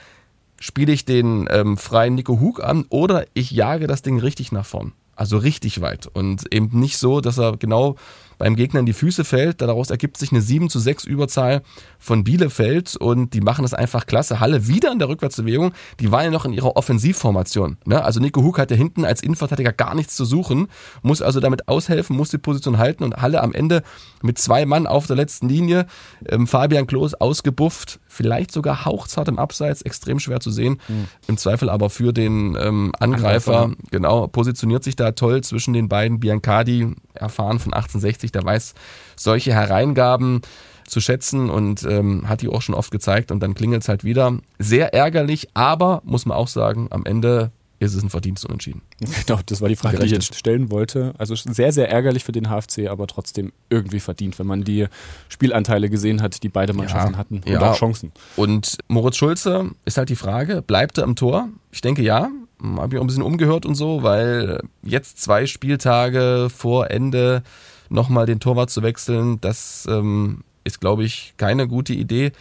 spiele 0.59 0.93
ich 0.93 1.05
den 1.05 1.49
ähm, 1.51 1.77
freien 1.77 2.15
Nico 2.15 2.39
Hug 2.39 2.63
an 2.63 2.85
oder 2.91 3.25
ich 3.35 3.51
jage 3.51 3.87
das 3.87 4.03
Ding 4.03 4.21
richtig 4.21 4.53
nach 4.53 4.67
vorn. 4.67 4.93
Also 5.17 5.37
richtig 5.37 5.81
weit 5.81 6.07
und 6.07 6.53
eben 6.55 6.79
nicht 6.79 6.97
so, 6.97 7.21
dass 7.21 7.39
er 7.39 7.57
genau 7.57 7.97
beim 8.41 8.57
Gegner 8.57 8.81
in 8.81 8.87
die 8.87 8.95
Füße 8.95 9.23
fällt. 9.23 9.61
Daraus 9.61 9.91
ergibt 9.91 10.17
sich 10.17 10.33
eine 10.33 10.41
7 10.41 10.71
zu 10.71 10.81
6 10.81 11.05
Überzahl 11.05 11.61
von 11.99 12.25
Bielefeld 12.25 12.97
und 12.97 13.35
die 13.35 13.43
machen 13.43 13.63
das 13.63 13.75
einfach 13.75 14.07
klasse. 14.07 14.41
Halle 14.41 14.67
wieder 14.67 14.91
in 14.91 14.99
der 14.99 15.11
Rückwärtsbewegung. 15.11 15.73
Die 16.01 16.11
waren 16.11 16.25
ja 16.25 16.31
noch 16.31 16.47
in 16.47 16.55
ihrer 16.55 16.75
Offensivformation. 16.75 17.77
Ne? 17.85 18.03
Also 18.03 18.19
Nico 18.19 18.43
Hug 18.43 18.59
hat 18.59 18.71
ja 18.71 18.79
hinten 18.79 19.05
als 19.05 19.23
Innenverteidiger 19.23 19.75
gar 19.75 19.95
nichts 19.95 20.17
zu 20.17 20.25
suchen, 20.25 20.69
muss 21.03 21.21
also 21.21 21.39
damit 21.39 21.69
aushelfen, 21.69 22.17
muss 22.17 22.31
die 22.31 22.39
Position 22.39 22.79
halten 22.79 23.05
und 23.05 23.19
Halle 23.19 23.43
am 23.43 23.53
Ende 23.53 23.83
mit 24.23 24.39
zwei 24.39 24.65
Mann 24.65 24.87
auf 24.87 25.07
der 25.07 25.17
letzten 25.17 25.49
Linie. 25.49 25.87
Ähm, 26.27 26.47
Fabian 26.47 26.87
Klos 26.87 27.13
ausgebufft, 27.13 28.01
vielleicht 28.11 28.51
sogar 28.53 28.85
hauchzart 28.85 29.29
im 29.29 29.39
Abseits, 29.39 29.83
extrem 29.83 30.19
schwer 30.19 30.41
zu 30.41 30.51
sehen. 30.51 30.81
Im 31.29 31.37
Zweifel 31.37 31.71
aber 31.71 31.89
für 31.91 32.13
den 32.13 32.57
ähm, 32.61 32.93
Angreifer, 32.99 33.63
Angreifer. 33.63 33.91
genau, 33.91 34.27
positioniert 34.27 34.85
sich 34.85 34.97
da 34.97 35.13
toll 35.13 35.43
zwischen 35.43 35.73
den 35.73 35.89
beiden. 35.89 36.21
Biancardi, 36.21 36.95
erfahren 37.15 37.61
von 37.61 37.73
1860, 37.73 38.33
der 38.33 38.45
weiß 38.45 38.75
solche 39.17 39.53
Hereingaben 39.53 40.43
zu 40.87 41.01
schätzen 41.01 41.49
und 41.51 41.85
ähm, 41.85 42.29
hat 42.29 42.43
die 42.43 42.49
auch 42.49 42.63
schon 42.63 42.75
oft 42.75 42.91
gezeigt 42.91 43.31
und 43.31 43.41
dann 43.41 43.55
klingelt 43.55 43.83
es 43.83 43.89
halt 43.89 44.03
wieder. 44.03 44.37
Sehr 44.59 44.93
ärgerlich, 44.93 45.49
aber 45.55 46.03
muss 46.05 46.27
man 46.27 46.37
auch 46.37 46.49
sagen, 46.49 46.89
am 46.91 47.07
Ende 47.07 47.53
ist 47.81 47.95
es 47.95 48.03
ein 48.03 48.11
verdientes 48.11 48.45
Unentschieden. 48.45 48.83
Genau, 49.27 49.41
das 49.47 49.61
war 49.61 49.69
die 49.69 49.77
Frage, 49.77 49.99
die 49.99 50.07
ich 50.07 50.13
jetzt 50.13 50.35
stellen 50.35 50.71
wollte. 50.71 51.15
Also 51.19 51.35
sehr, 51.35 51.73
sehr 51.73 51.91
ärgerlich 51.91 52.25
für 52.25 52.33
den 52.33 52.49
HFC, 52.49 52.89
aber 52.89 53.07
trotzdem 53.07 53.53
irgendwie 53.71 54.01
verdient, 54.01 54.39
wenn 54.39 54.47
man 54.47 54.63
die 54.63 54.87
Spielanteile 55.29 55.89
gesehen 55.89 56.23
hat, 56.23 56.43
die 56.43 56.51
beide 56.51 56.75
Mannschaften 56.75 57.13
Ja, 57.15 57.19
hatten 57.19 57.37
und 57.37 57.49
ja. 57.49 57.73
auch 57.73 57.77
Chancen. 57.77 58.13
Und 58.37 58.79
Moritz 58.89 59.17
Schulze 59.17 59.71
ist 59.87 59.97
halt 59.97 60.11
die 60.11 60.17
Frage, 60.17 60.63
bleibt 60.63 60.99
er 60.99 61.05
im 61.05 61.17
Tor? 61.17 61.49
Ich 61.73 61.81
denke 61.81 62.03
ja. 62.03 62.31
Habe 62.63 62.95
ich 62.95 62.99
auch 62.99 63.05
ein 63.05 63.07
bisschen 63.07 63.23
umgehört 63.23 63.65
und 63.65 63.75
so, 63.75 64.03
weil 64.03 64.61
jetzt 64.83 65.23
zwei 65.23 65.47
Spieltage 65.47 66.49
vor 66.55 66.91
Ende 66.91 67.43
nochmal 67.89 68.27
den 68.27 68.39
Torwart 68.39 68.69
zu 68.69 68.83
wechseln, 68.83 69.41
das 69.41 69.87
ähm, 69.89 70.45
ist, 70.65 70.79
glaube 70.79 71.05
ich, 71.05 71.33
keine 71.39 71.67
gute 71.67 71.95
Idee. 71.95 72.33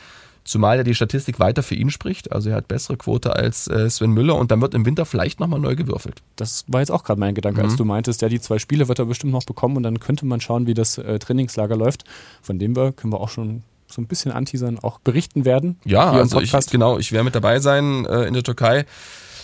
Zumal 0.49 0.77
ja 0.77 0.83
die 0.83 0.95
Statistik 0.95 1.39
weiter 1.39 1.61
für 1.61 1.75
ihn 1.75 1.91
spricht. 1.91 2.31
Also 2.31 2.49
er 2.49 2.55
hat 2.55 2.67
bessere 2.67 2.97
Quote 2.97 3.35
als 3.35 3.67
äh, 3.67 3.87
Sven 3.87 4.09
Müller 4.11 4.35
und 4.35 4.49
dann 4.49 4.61
wird 4.61 4.73
im 4.73 4.83
Winter 4.83 5.05
vielleicht 5.05 5.39
nochmal 5.39 5.59
neu 5.59 5.75
gewürfelt. 5.75 6.23
Das 6.37 6.65
war 6.67 6.79
jetzt 6.79 6.89
auch 6.89 7.03
gerade 7.03 7.19
mein 7.19 7.35
Gedanke, 7.35 7.61
Mhm. 7.61 7.67
als 7.67 7.75
du 7.75 7.85
meintest, 7.85 8.23
ja, 8.23 8.29
die 8.29 8.41
zwei 8.41 8.57
Spiele 8.57 8.87
wird 8.87 8.97
er 8.97 9.05
bestimmt 9.05 9.31
noch 9.31 9.43
bekommen 9.43 9.77
und 9.77 9.83
dann 9.83 9.99
könnte 9.99 10.25
man 10.25 10.41
schauen, 10.41 10.65
wie 10.65 10.73
das 10.73 10.97
äh, 10.97 11.19
Trainingslager 11.19 11.75
läuft. 11.77 12.03
Von 12.41 12.57
dem 12.57 12.75
wir 12.75 12.93
können 12.93 13.13
wir 13.13 13.21
auch 13.21 13.29
schon 13.29 13.61
so 13.85 14.01
ein 14.01 14.07
bisschen 14.07 14.31
anteasern, 14.31 14.79
auch 14.79 14.99
berichten 14.99 15.45
werden. 15.45 15.77
Ja, 15.85 16.11
also 16.11 16.41
ich, 16.41 16.51
genau, 16.71 16.97
ich 16.97 17.11
werde 17.11 17.25
mit 17.25 17.35
dabei 17.35 17.59
sein 17.59 18.05
äh, 18.05 18.23
in 18.23 18.33
der 18.33 18.43
Türkei. 18.43 18.85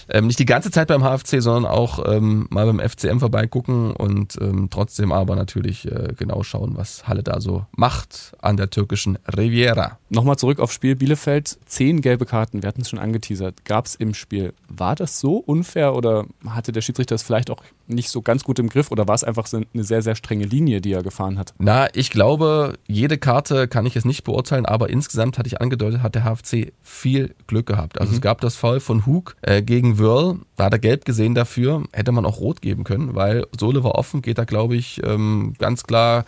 Ähm, 0.10 0.28
nicht 0.28 0.40
die 0.40 0.46
ganze 0.46 0.72
Zeit 0.72 0.88
beim 0.88 1.04
HFC, 1.04 1.42
sondern 1.42 1.66
auch 1.66 2.00
ähm, 2.06 2.48
mal 2.50 2.66
beim 2.66 2.80
FCM 2.80 3.20
vorbeigucken 3.20 3.92
und 3.92 4.38
ähm, 4.42 4.70
trotzdem 4.70 5.12
aber 5.12 5.36
natürlich 5.36 5.90
äh, 5.92 6.14
genau 6.18 6.44
schauen, 6.44 6.74
was 6.76 7.08
Halle 7.08 7.24
da 7.24 7.42
so 7.42 7.66
macht 7.76 8.34
an 8.42 8.58
der 8.58 8.70
türkischen 8.70 9.18
Riviera. 9.36 9.98
Nochmal 10.10 10.38
zurück 10.38 10.60
aufs 10.60 10.74
Spiel 10.74 10.96
Bielefeld. 10.96 11.58
Zehn 11.66 12.02
gelbe 12.02 12.26
Karten, 12.26 12.62
wir 12.62 12.68
hatten 12.68 12.82
es 12.82 12.90
schon 12.90 13.00
angeteasert, 13.00 13.66
gab 13.66 13.86
es 13.86 13.96
im 13.96 14.14
Spiel. 14.14 14.54
War 14.68 14.96
das 14.96 15.20
so 15.20 15.38
unfair 15.38 15.96
oder 15.96 16.26
hatte 16.48 16.72
der 16.72 16.82
Schiedsrichter 16.82 17.16
es 17.16 17.24
vielleicht 17.24 17.50
auch 17.50 17.64
nicht 17.88 18.10
so 18.10 18.22
ganz 18.22 18.44
gut 18.44 18.60
im 18.60 18.70
Griff 18.70 18.92
oder 18.92 19.08
war 19.08 19.16
es 19.16 19.24
einfach 19.24 19.48
so 19.48 19.58
eine 19.58 19.84
sehr, 19.84 20.02
sehr 20.02 20.16
strenge 20.16 20.46
Linie, 20.46 20.82
die 20.82 20.94
er 20.94 21.04
gefahren 21.04 21.38
hat? 21.38 21.54
Na, 21.58 21.88
ich 21.94 22.10
glaube, 22.10 22.78
jede 22.88 23.18
Karte 23.18 23.68
kann 23.68 23.86
ich 23.86 23.96
jetzt 23.96 24.06
nicht 24.06 24.24
beurteilen, 24.24 24.66
aber 24.66 24.90
insgesamt 24.90 25.38
hatte 25.38 25.48
ich 25.48 25.62
angedeutet, 25.62 26.02
hat 26.02 26.16
der 26.16 26.24
HFC 26.24 26.74
viel 26.82 27.36
Glück 27.48 27.68
gehabt. 27.68 28.00
Also 28.00 28.12
mhm. 28.12 28.16
es 28.16 28.22
gab 28.22 28.42
das 28.42 28.56
Fall 28.56 28.80
von 28.80 29.06
Hug 29.06 29.36
äh, 29.42 29.62
gegen 29.62 29.95
Wörl, 30.00 30.40
da 30.56 30.66
hat 30.66 30.74
er 30.74 30.80
gelb 30.80 31.06
gesehen 31.06 31.36
dafür, 31.36 31.84
hätte 31.92 32.12
man 32.12 32.26
auch 32.26 32.40
rot 32.40 32.62
geben 32.62 32.84
können, 32.84 33.16
weil 33.16 33.46
Sohle 33.58 33.84
war 33.84 33.96
offen, 33.96 34.22
geht 34.22 34.38
da 34.38 34.46
glaube 34.46 34.76
ich 34.76 35.02
ähm, 35.04 35.54
ganz 35.60 35.84
klar 35.84 36.26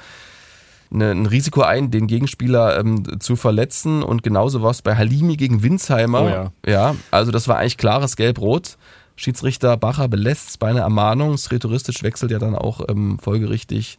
eine, 0.92 1.12
ein 1.12 1.26
Risiko 1.26 1.62
ein, 1.62 1.92
den 1.92 2.08
Gegenspieler 2.08 2.80
ähm, 2.80 3.20
zu 3.20 3.36
verletzen 3.36 4.04
und 4.04 4.24
genauso 4.24 4.62
war 4.62 4.72
es 4.72 4.82
bei 4.82 4.96
Halimi 4.96 5.38
gegen 5.38 5.64
Winsheimer. 5.64 6.22
Oh 6.22 6.30
ja. 6.30 6.52
ja, 6.66 6.96
also 7.12 7.32
das 7.32 7.48
war 7.48 7.58
eigentlich 7.58 7.78
klares 7.78 8.16
Gelb-Rot. 8.16 8.78
Schiedsrichter 9.16 9.78
Bacher 9.78 10.08
belässt 10.08 10.50
es 10.50 10.58
bei 10.58 10.70
einer 10.70 10.82
Ermahnung. 10.82 11.36
Rhetoristisch 11.52 12.04
wechselt 12.04 12.32
ja 12.32 12.40
dann 12.40 12.56
auch 12.56 12.82
ähm, 12.88 13.18
folgerichtig 13.20 13.98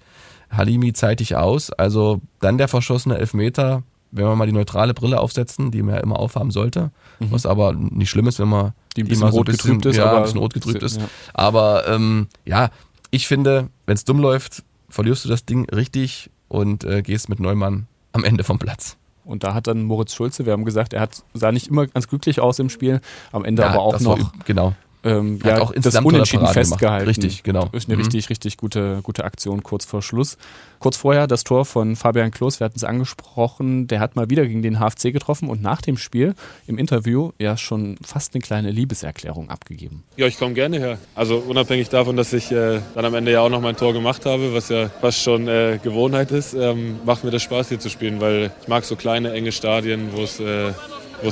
Halimi 0.50 0.92
zeitig 0.92 1.36
aus. 1.36 1.70
Also 1.72 2.20
dann 2.40 2.56
der 2.56 2.68
verschossene 2.68 3.18
Elfmeter, 3.18 3.82
wenn 4.10 4.24
wir 4.24 4.36
mal 4.36 4.46
die 4.46 4.52
neutrale 4.52 4.94
Brille 4.94 5.20
aufsetzen, 5.20 5.70
die 5.70 5.82
man 5.82 5.94
ja 5.94 6.00
immer 6.00 6.18
aufhaben 6.18 6.50
sollte, 6.50 6.90
mhm. 7.18 7.30
was 7.30 7.46
aber 7.46 7.72
nicht 7.72 8.10
schlimm 8.10 8.28
ist, 8.28 8.38
wenn 8.38 8.48
man 8.48 8.72
die 8.96 9.02
ein 9.02 9.08
bisschen 9.08 9.28
rot 9.28 9.34
so 9.34 9.52
bisschen, 9.52 9.78
getrübt 9.78 9.86
ist, 9.86 9.96
ja, 9.96 10.16
ein 10.16 10.22
bisschen 10.22 10.38
rot 10.38 10.54
getrübt 10.54 10.82
ist. 10.82 10.98
Ja. 10.98 11.08
Aber 11.34 11.86
ähm, 11.88 12.28
ja, 12.44 12.70
ich 13.10 13.26
finde, 13.26 13.68
wenn 13.86 13.94
es 13.94 14.04
dumm 14.04 14.18
läuft, 14.18 14.64
verlierst 14.88 15.24
du 15.24 15.28
das 15.28 15.44
Ding 15.44 15.68
richtig 15.70 16.30
und 16.48 16.84
äh, 16.84 17.02
gehst 17.02 17.28
mit 17.28 17.40
Neumann 17.40 17.86
am 18.12 18.24
Ende 18.24 18.44
vom 18.44 18.58
Platz. 18.58 18.96
Und 19.24 19.44
da 19.44 19.52
hat 19.52 19.66
dann 19.66 19.82
Moritz 19.82 20.14
Schulze, 20.14 20.46
wir 20.46 20.54
haben 20.54 20.64
gesagt, 20.64 20.94
er 20.94 21.02
hat, 21.02 21.22
sah 21.34 21.52
nicht 21.52 21.68
immer 21.68 21.86
ganz 21.86 22.08
glücklich 22.08 22.40
aus 22.40 22.58
im 22.58 22.70
Spiel, 22.70 23.02
am 23.30 23.44
Ende 23.44 23.62
ja, 23.62 23.68
aber 23.68 23.80
auch 23.80 24.00
noch. 24.00 24.18
War, 24.18 24.32
genau 24.46 24.74
ähm, 25.04 25.38
ja, 25.44 25.60
auch 25.60 25.72
das 25.72 25.96
Unentschieden 25.96 26.46
festgehalten. 26.48 27.06
Richtig, 27.06 27.42
genau. 27.42 27.68
Ist 27.72 27.88
eine 27.88 27.96
mhm. 27.96 28.02
richtig, 28.02 28.30
richtig 28.30 28.56
gute, 28.56 29.00
gute 29.02 29.24
Aktion 29.24 29.62
kurz 29.62 29.84
vor 29.84 30.02
Schluss. 30.02 30.36
Kurz 30.80 30.96
vorher 30.96 31.26
das 31.26 31.44
Tor 31.44 31.64
von 31.64 31.96
Fabian 31.96 32.30
Klos, 32.30 32.60
wir 32.60 32.64
hatten 32.64 32.76
es 32.76 32.84
angesprochen, 32.84 33.88
der 33.88 33.98
hat 34.00 34.14
mal 34.14 34.30
wieder 34.30 34.46
gegen 34.46 34.62
den 34.62 34.78
HFC 34.78 35.12
getroffen 35.12 35.48
und 35.48 35.60
nach 35.60 35.82
dem 35.82 35.96
Spiel 35.96 36.34
im 36.66 36.78
Interview 36.78 37.32
ja 37.38 37.56
schon 37.56 37.96
fast 38.04 38.34
eine 38.34 38.42
kleine 38.42 38.70
Liebeserklärung 38.70 39.50
abgegeben. 39.50 40.04
Ja, 40.16 40.26
ich 40.26 40.38
komme 40.38 40.54
gerne 40.54 40.78
her. 40.78 40.98
Also 41.14 41.38
unabhängig 41.38 41.88
davon, 41.88 42.16
dass 42.16 42.32
ich 42.32 42.52
äh, 42.52 42.80
dann 42.94 43.04
am 43.04 43.14
Ende 43.14 43.32
ja 43.32 43.40
auch 43.40 43.50
noch 43.50 43.60
mein 43.60 43.76
Tor 43.76 43.92
gemacht 43.92 44.24
habe, 44.24 44.54
was 44.54 44.68
ja 44.68 44.88
fast 44.88 45.20
schon 45.20 45.48
äh, 45.48 45.78
Gewohnheit 45.82 46.30
ist, 46.30 46.54
ähm, 46.54 47.00
macht 47.04 47.24
mir 47.24 47.30
das 47.30 47.42
Spaß 47.42 47.70
hier 47.70 47.80
zu 47.80 47.88
spielen, 47.88 48.20
weil 48.20 48.52
ich 48.62 48.68
mag 48.68 48.84
so 48.84 48.94
kleine, 48.94 49.32
enge 49.32 49.50
Stadien, 49.50 50.10
wo 50.12 50.22
es 50.22 50.38
äh, 50.38 50.72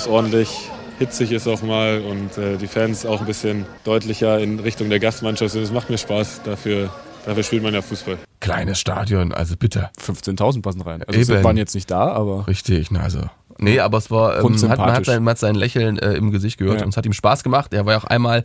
ordentlich 0.09 0.71
hitzig 0.99 1.33
ist 1.33 1.47
auch 1.47 1.63
mal 1.63 2.01
und 2.01 2.39
äh, 2.39 2.57
die 2.57 2.67
Fans 2.67 3.07
auch 3.07 3.21
ein 3.21 3.27
bisschen 3.27 3.67
deutlicher 3.85 4.39
in 4.39 4.61
Richtung 4.61 4.91
der 4.91 5.01
Gastmannschaft 5.01 5.53
sind. 5.53 5.63
Es 5.63 5.73
macht 5.73 5.91
mir 5.91 5.99
Spaß. 5.99 6.43
Dafür, 6.45 6.91
dafür 7.25 7.43
spielt 7.43 7.63
man 7.63 7.75
ja 7.75 7.83
Fußball. 7.83 8.19
Kleines 8.41 8.81
Stadion, 8.81 9.33
also 9.33 9.57
bitte. 9.57 9.91
15.000 10.01 10.63
passen 10.63 10.83
rein. 10.83 11.03
Also 11.03 11.35
Eben. 11.35 11.45
waren 11.45 11.57
jetzt 11.57 11.75
nicht 11.75 11.91
da, 11.91 12.09
aber. 12.09 12.47
Richtig, 12.47 12.91
na 12.91 13.01
also. 13.01 13.21
Nee, 13.59 13.81
aber 13.81 13.99
es 13.99 14.11
war, 14.11 14.39
ähm, 14.39 14.69
hat, 14.69 14.79
man, 14.79 14.93
hat 14.93 15.07
sein, 15.07 15.23
man 15.23 15.31
hat 15.33 15.39
sein 15.39 15.55
Lächeln 15.55 15.99
äh, 15.99 16.13
im 16.13 16.31
Gesicht 16.31 16.59
gehört 16.59 16.81
ja. 16.81 16.85
und 16.85 16.91
es 16.91 16.97
hat 16.97 17.07
ihm 17.07 17.15
Spaß 17.15 17.43
gemacht. 17.43 17.73
Er 17.73 17.87
war 17.87 17.95
ja 17.95 17.99
auch 17.99 18.05
einmal 18.05 18.45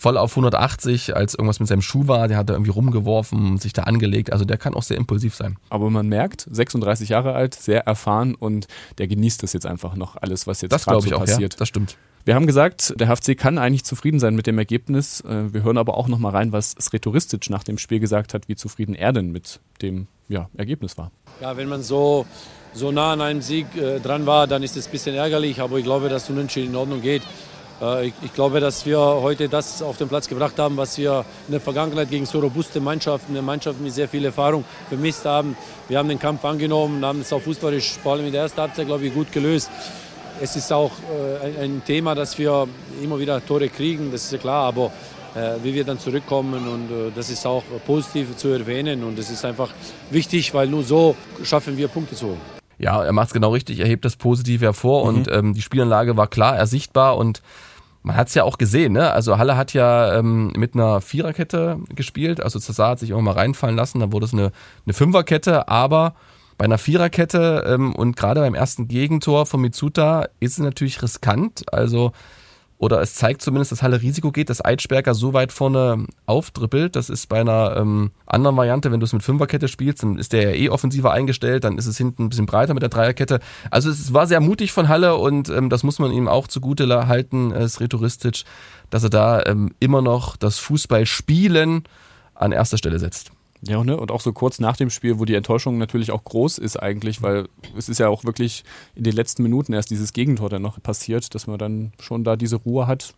voll 0.00 0.16
auf 0.16 0.32
180, 0.32 1.14
als 1.14 1.34
irgendwas 1.34 1.60
mit 1.60 1.68
seinem 1.68 1.82
Schuh 1.82 2.06
war. 2.06 2.26
Der 2.26 2.38
hat 2.38 2.48
da 2.48 2.54
irgendwie 2.54 2.70
rumgeworfen, 2.70 3.58
sich 3.58 3.74
da 3.74 3.82
angelegt. 3.82 4.32
Also 4.32 4.46
der 4.46 4.56
kann 4.56 4.72
auch 4.72 4.82
sehr 4.82 4.96
impulsiv 4.96 5.34
sein. 5.34 5.58
Aber 5.68 5.90
man 5.90 6.08
merkt, 6.08 6.48
36 6.50 7.10
Jahre 7.10 7.34
alt, 7.34 7.54
sehr 7.54 7.86
erfahren 7.86 8.34
und 8.34 8.66
der 8.96 9.08
genießt 9.08 9.42
das 9.42 9.52
jetzt 9.52 9.66
einfach 9.66 9.96
noch 9.96 10.16
alles, 10.16 10.46
was 10.46 10.62
jetzt 10.62 10.70
gerade 10.70 11.02
so 11.02 11.14
auch, 11.14 11.20
passiert. 11.20 11.52
Ja, 11.52 11.58
das 11.58 11.68
stimmt. 11.68 11.98
Wir 12.24 12.34
haben 12.34 12.46
gesagt, 12.46 12.94
der 12.98 13.08
HFC 13.08 13.36
kann 13.36 13.58
eigentlich 13.58 13.84
zufrieden 13.84 14.18
sein 14.20 14.34
mit 14.34 14.46
dem 14.46 14.56
Ergebnis. 14.56 15.20
Äh, 15.20 15.52
wir 15.52 15.64
hören 15.64 15.76
aber 15.76 15.98
auch 15.98 16.08
noch 16.08 16.18
mal 16.18 16.30
rein, 16.30 16.50
was 16.50 16.70
Sretoristic 16.80 17.50
nach 17.50 17.62
dem 17.62 17.76
Spiel 17.76 18.00
gesagt 18.00 18.32
hat, 18.32 18.48
wie 18.48 18.56
zufrieden 18.56 18.94
er 18.94 19.12
denn 19.12 19.30
mit 19.30 19.60
dem 19.82 20.06
ja, 20.28 20.48
Ergebnis 20.56 20.96
war. 20.96 21.10
Ja, 21.42 21.58
wenn 21.58 21.68
man 21.68 21.82
so, 21.82 22.24
so 22.72 22.90
nah 22.90 23.12
an 23.12 23.20
einem 23.20 23.42
Sieg 23.42 23.66
äh, 23.76 24.00
dran 24.00 24.24
war, 24.24 24.46
dann 24.46 24.62
ist 24.62 24.78
es 24.78 24.86
ein 24.86 24.92
bisschen 24.92 25.14
ärgerlich, 25.14 25.60
aber 25.60 25.76
ich 25.76 25.84
glaube, 25.84 26.08
dass 26.08 26.30
Unentschieden 26.30 26.70
in 26.70 26.76
Ordnung 26.76 27.02
geht. 27.02 27.22
Äh, 27.80 28.08
ich, 28.08 28.34
glaube, 28.34 28.60
dass 28.60 28.84
wir 28.86 28.98
heute 28.98 29.48
das 29.48 29.82
auf 29.82 29.96
den 29.96 30.08
Platz 30.08 30.28
gebracht 30.28 30.58
haben, 30.58 30.76
was 30.76 30.98
wir 30.98 31.24
in 31.48 31.52
der 31.52 31.60
Vergangenheit 31.60 32.10
gegen 32.10 32.26
so 32.26 32.40
robuste 32.40 32.80
Mannschaften, 32.80 33.32
eine 33.32 33.42
Mannschaft 33.42 33.80
mit 33.80 33.92
sehr 33.92 34.08
viel 34.08 34.24
Erfahrung 34.24 34.64
vermisst 34.88 35.24
haben. 35.24 35.56
Wir 35.88 35.98
haben 35.98 36.08
den 36.08 36.18
Kampf 36.18 36.44
angenommen, 36.44 37.04
haben 37.04 37.20
es 37.20 37.32
auch 37.32 37.40
fußballisch 37.40 37.98
vor 38.02 38.12
allem 38.12 38.26
in 38.26 38.32
der 38.32 38.42
ersten 38.42 38.60
Halbzeit, 38.60 38.86
glaube 38.86 39.06
ich, 39.06 39.14
gut 39.14 39.32
gelöst. 39.32 39.70
Es 40.40 40.56
ist 40.56 40.72
auch 40.72 40.92
äh, 41.44 41.64
ein, 41.64 41.82
Thema, 41.84 42.14
dass 42.14 42.38
wir 42.38 42.66
immer 43.02 43.18
wieder 43.18 43.44
Tore 43.44 43.68
kriegen, 43.68 44.10
das 44.12 44.24
ist 44.24 44.32
ja 44.32 44.38
klar, 44.38 44.66
aber 44.66 44.92
äh, 45.34 45.62
wie 45.62 45.74
wir 45.74 45.84
dann 45.84 45.98
zurückkommen 45.98 46.66
und 46.66 47.12
das 47.14 47.30
ist 47.30 47.46
auch 47.46 47.62
positiv 47.86 48.36
zu 48.36 48.48
erwähnen 48.48 49.04
und 49.04 49.18
es 49.18 49.30
ist 49.30 49.44
einfach 49.44 49.70
wichtig, 50.10 50.54
weil 50.54 50.68
nur 50.68 50.82
so 50.82 51.14
schaffen 51.42 51.76
wir 51.76 51.88
Punkte 51.88 52.14
zu 52.14 52.26
holen 52.26 52.60
ja, 52.80 53.04
er 53.04 53.12
macht 53.12 53.28
es 53.28 53.34
genau 53.34 53.52
richtig, 53.52 53.78
er 53.80 53.86
hebt 53.86 54.06
das 54.06 54.16
Positive 54.16 54.64
hervor 54.64 55.02
mhm. 55.02 55.18
und 55.18 55.30
ähm, 55.30 55.52
die 55.52 55.60
Spielanlage 55.60 56.16
war 56.16 56.28
klar 56.28 56.56
ersichtbar 56.56 57.18
und 57.18 57.42
man 58.02 58.16
hat 58.16 58.28
es 58.28 58.34
ja 58.34 58.44
auch 58.44 58.58
gesehen, 58.58 58.94
ne? 58.94 59.10
Also 59.12 59.38
Halle 59.38 59.56
hat 59.56 59.74
ja 59.74 60.18
ähm, 60.18 60.52
mit 60.56 60.74
einer 60.74 61.00
Viererkette 61.00 61.78
gespielt, 61.94 62.40
also 62.40 62.58
Zaza 62.58 62.88
hat 62.88 62.98
sich 62.98 63.10
immer 63.10 63.22
mal 63.22 63.34
reinfallen 63.34 63.76
lassen, 63.76 64.00
dann 64.00 64.12
wurde 64.12 64.26
es 64.26 64.32
eine, 64.32 64.52
eine 64.86 64.94
Fünferkette, 64.94 65.68
aber 65.68 66.14
bei 66.56 66.64
einer 66.64 66.78
Viererkette 66.78 67.64
ähm, 67.66 67.94
und 67.94 68.16
gerade 68.16 68.40
beim 68.40 68.54
ersten 68.54 68.88
Gegentor 68.88 69.46
von 69.46 69.60
Mitsuta 69.60 70.28
ist 70.40 70.52
es 70.52 70.58
natürlich 70.58 71.02
riskant, 71.02 71.72
also 71.72 72.12
oder 72.80 73.02
es 73.02 73.14
zeigt 73.14 73.42
zumindest, 73.42 73.72
dass 73.72 73.82
Halle 73.82 74.00
Risiko 74.00 74.32
geht, 74.32 74.48
dass 74.48 74.64
Eidsberger 74.64 75.12
so 75.12 75.34
weit 75.34 75.52
vorne 75.52 76.06
auftrippelt. 76.24 76.96
Das 76.96 77.10
ist 77.10 77.28
bei 77.28 77.42
einer 77.42 77.76
ähm, 77.76 78.10
anderen 78.24 78.56
Variante, 78.56 78.90
wenn 78.90 79.00
du 79.00 79.04
es 79.04 79.12
mit 79.12 79.22
Fünferkette 79.22 79.68
spielst, 79.68 80.02
dann 80.02 80.16
ist 80.16 80.32
der 80.32 80.44
ja 80.44 80.56
eh 80.56 80.70
offensiver 80.70 81.12
eingestellt, 81.12 81.64
dann 81.64 81.76
ist 81.76 81.84
es 81.84 81.98
hinten 81.98 82.24
ein 82.24 82.28
bisschen 82.30 82.46
breiter 82.46 82.72
mit 82.72 82.82
der 82.82 82.88
Dreierkette. 82.88 83.40
Also 83.70 83.90
es 83.90 84.14
war 84.14 84.26
sehr 84.26 84.40
mutig 84.40 84.72
von 84.72 84.88
Halle 84.88 85.16
und 85.16 85.50
ähm, 85.50 85.68
das 85.68 85.82
muss 85.82 85.98
man 85.98 86.10
ihm 86.10 86.26
auch 86.26 86.48
zugute 86.48 87.06
halten, 87.06 87.52
äh, 87.52 87.68
Sretoristic, 87.68 88.44
dass 88.88 89.04
er 89.04 89.10
da 89.10 89.42
ähm, 89.44 89.74
immer 89.78 90.00
noch 90.00 90.38
das 90.38 90.58
Fußballspielen 90.58 91.84
an 92.34 92.52
erster 92.52 92.78
Stelle 92.78 92.98
setzt. 92.98 93.30
Ja, 93.62 93.84
ne? 93.84 93.96
und 93.98 94.10
auch 94.10 94.22
so 94.22 94.32
kurz 94.32 94.58
nach 94.58 94.76
dem 94.76 94.88
Spiel, 94.88 95.18
wo 95.18 95.26
die 95.26 95.34
Enttäuschung 95.34 95.76
natürlich 95.76 96.12
auch 96.12 96.24
groß 96.24 96.56
ist 96.58 96.76
eigentlich, 96.78 97.20
weil 97.20 97.46
es 97.76 97.90
ist 97.90 97.98
ja 97.98 98.08
auch 98.08 98.24
wirklich 98.24 98.64
in 98.94 99.04
den 99.04 99.14
letzten 99.14 99.42
Minuten 99.42 99.74
erst 99.74 99.90
dieses 99.90 100.14
Gegentor 100.14 100.48
dann 100.48 100.62
noch 100.62 100.82
passiert, 100.82 101.34
dass 101.34 101.46
man 101.46 101.58
dann 101.58 101.92
schon 102.00 102.24
da 102.24 102.36
diese 102.36 102.56
Ruhe 102.56 102.86
hat 102.86 103.14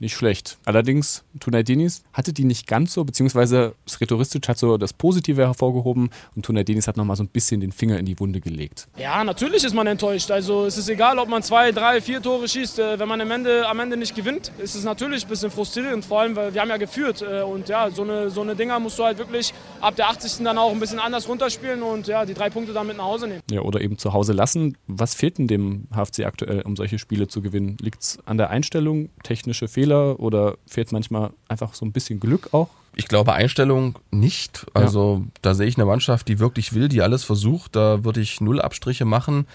nicht 0.00 0.14
schlecht. 0.14 0.58
Allerdings, 0.64 1.24
Tunaidinis 1.40 2.02
hatte 2.12 2.32
die 2.32 2.44
nicht 2.44 2.66
ganz 2.66 2.92
so, 2.92 3.04
beziehungsweise 3.04 3.74
Sretoristic 3.88 4.48
hat 4.48 4.58
so 4.58 4.76
das 4.76 4.92
Positive 4.92 5.42
hervorgehoben 5.42 6.10
und 6.34 6.44
Tunaidinis 6.44 6.86
hat 6.86 6.96
nochmal 6.96 7.16
so 7.16 7.22
ein 7.22 7.28
bisschen 7.28 7.60
den 7.60 7.72
Finger 7.72 7.98
in 7.98 8.06
die 8.06 8.18
Wunde 8.18 8.40
gelegt. 8.40 8.88
Ja, 8.98 9.22
natürlich 9.24 9.64
ist 9.64 9.74
man 9.74 9.86
enttäuscht. 9.86 10.30
Also 10.30 10.66
es 10.66 10.76
ist 10.76 10.88
egal, 10.88 11.18
ob 11.18 11.28
man 11.28 11.42
zwei, 11.42 11.72
drei, 11.72 12.00
vier 12.00 12.20
Tore 12.20 12.48
schießt. 12.48 12.78
Äh, 12.78 12.98
wenn 12.98 13.08
man 13.08 13.20
am 13.20 13.30
Ende, 13.30 13.66
am 13.68 13.80
Ende 13.80 13.96
nicht 13.96 14.14
gewinnt, 14.14 14.52
ist 14.58 14.74
es 14.74 14.84
natürlich 14.84 15.24
ein 15.24 15.28
bisschen 15.28 15.50
frustrierend. 15.50 16.04
Vor 16.04 16.20
allem, 16.20 16.36
weil 16.36 16.52
wir 16.52 16.60
haben 16.60 16.68
ja 16.68 16.76
geführt. 16.76 17.22
Äh, 17.22 17.42
und 17.42 17.68
ja, 17.68 17.90
so 17.90 18.02
eine, 18.02 18.30
so 18.30 18.42
eine 18.42 18.54
Dinger 18.54 18.78
musst 18.78 18.98
du 18.98 19.04
halt 19.04 19.18
wirklich 19.18 19.54
ab 19.80 19.96
der 19.96 20.08
80. 20.08 20.44
dann 20.44 20.58
auch 20.58 20.72
ein 20.72 20.80
bisschen 20.80 20.98
anders 20.98 21.28
runterspielen 21.28 21.82
und 21.82 22.06
ja, 22.06 22.24
die 22.24 22.34
drei 22.34 22.50
Punkte 22.50 22.72
dann 22.72 22.86
mit 22.86 22.96
nach 22.96 23.04
Hause 23.04 23.28
nehmen. 23.28 23.42
Ja, 23.50 23.62
oder 23.62 23.80
eben 23.80 23.98
zu 23.98 24.12
Hause 24.12 24.32
lassen. 24.32 24.76
Was 24.86 25.14
fehlt 25.14 25.38
denn 25.38 25.48
dem 25.48 25.88
HFC 25.94 26.20
aktuell, 26.24 26.62
um 26.62 26.76
solche 26.76 26.98
Spiele 26.98 27.28
zu 27.28 27.42
gewinnen? 27.42 27.76
Liegt 27.80 28.02
es 28.02 28.18
an 28.26 28.36
der 28.36 28.50
Einstellung, 28.50 29.08
technische 29.22 29.68
Fehler? 29.68 29.85
Fehler 29.86 30.18
oder 30.18 30.56
fehlt 30.66 30.90
manchmal 30.92 31.30
einfach 31.48 31.74
so 31.74 31.86
ein 31.86 31.92
bisschen 31.92 32.18
Glück 32.18 32.52
auch? 32.52 32.68
Ich 32.96 33.08
glaube 33.08 33.34
Einstellung 33.34 33.98
nicht. 34.10 34.66
Also 34.74 35.20
ja. 35.22 35.30
da 35.42 35.54
sehe 35.54 35.66
ich 35.66 35.76
eine 35.76 35.84
Mannschaft, 35.84 36.28
die 36.28 36.38
wirklich 36.38 36.72
will, 36.72 36.88
die 36.88 37.02
alles 37.02 37.24
versucht. 37.24 37.76
Da 37.76 38.04
würde 38.04 38.20
ich 38.20 38.40
null 38.40 38.60
Abstriche 38.60 39.04
machen. 39.04 39.46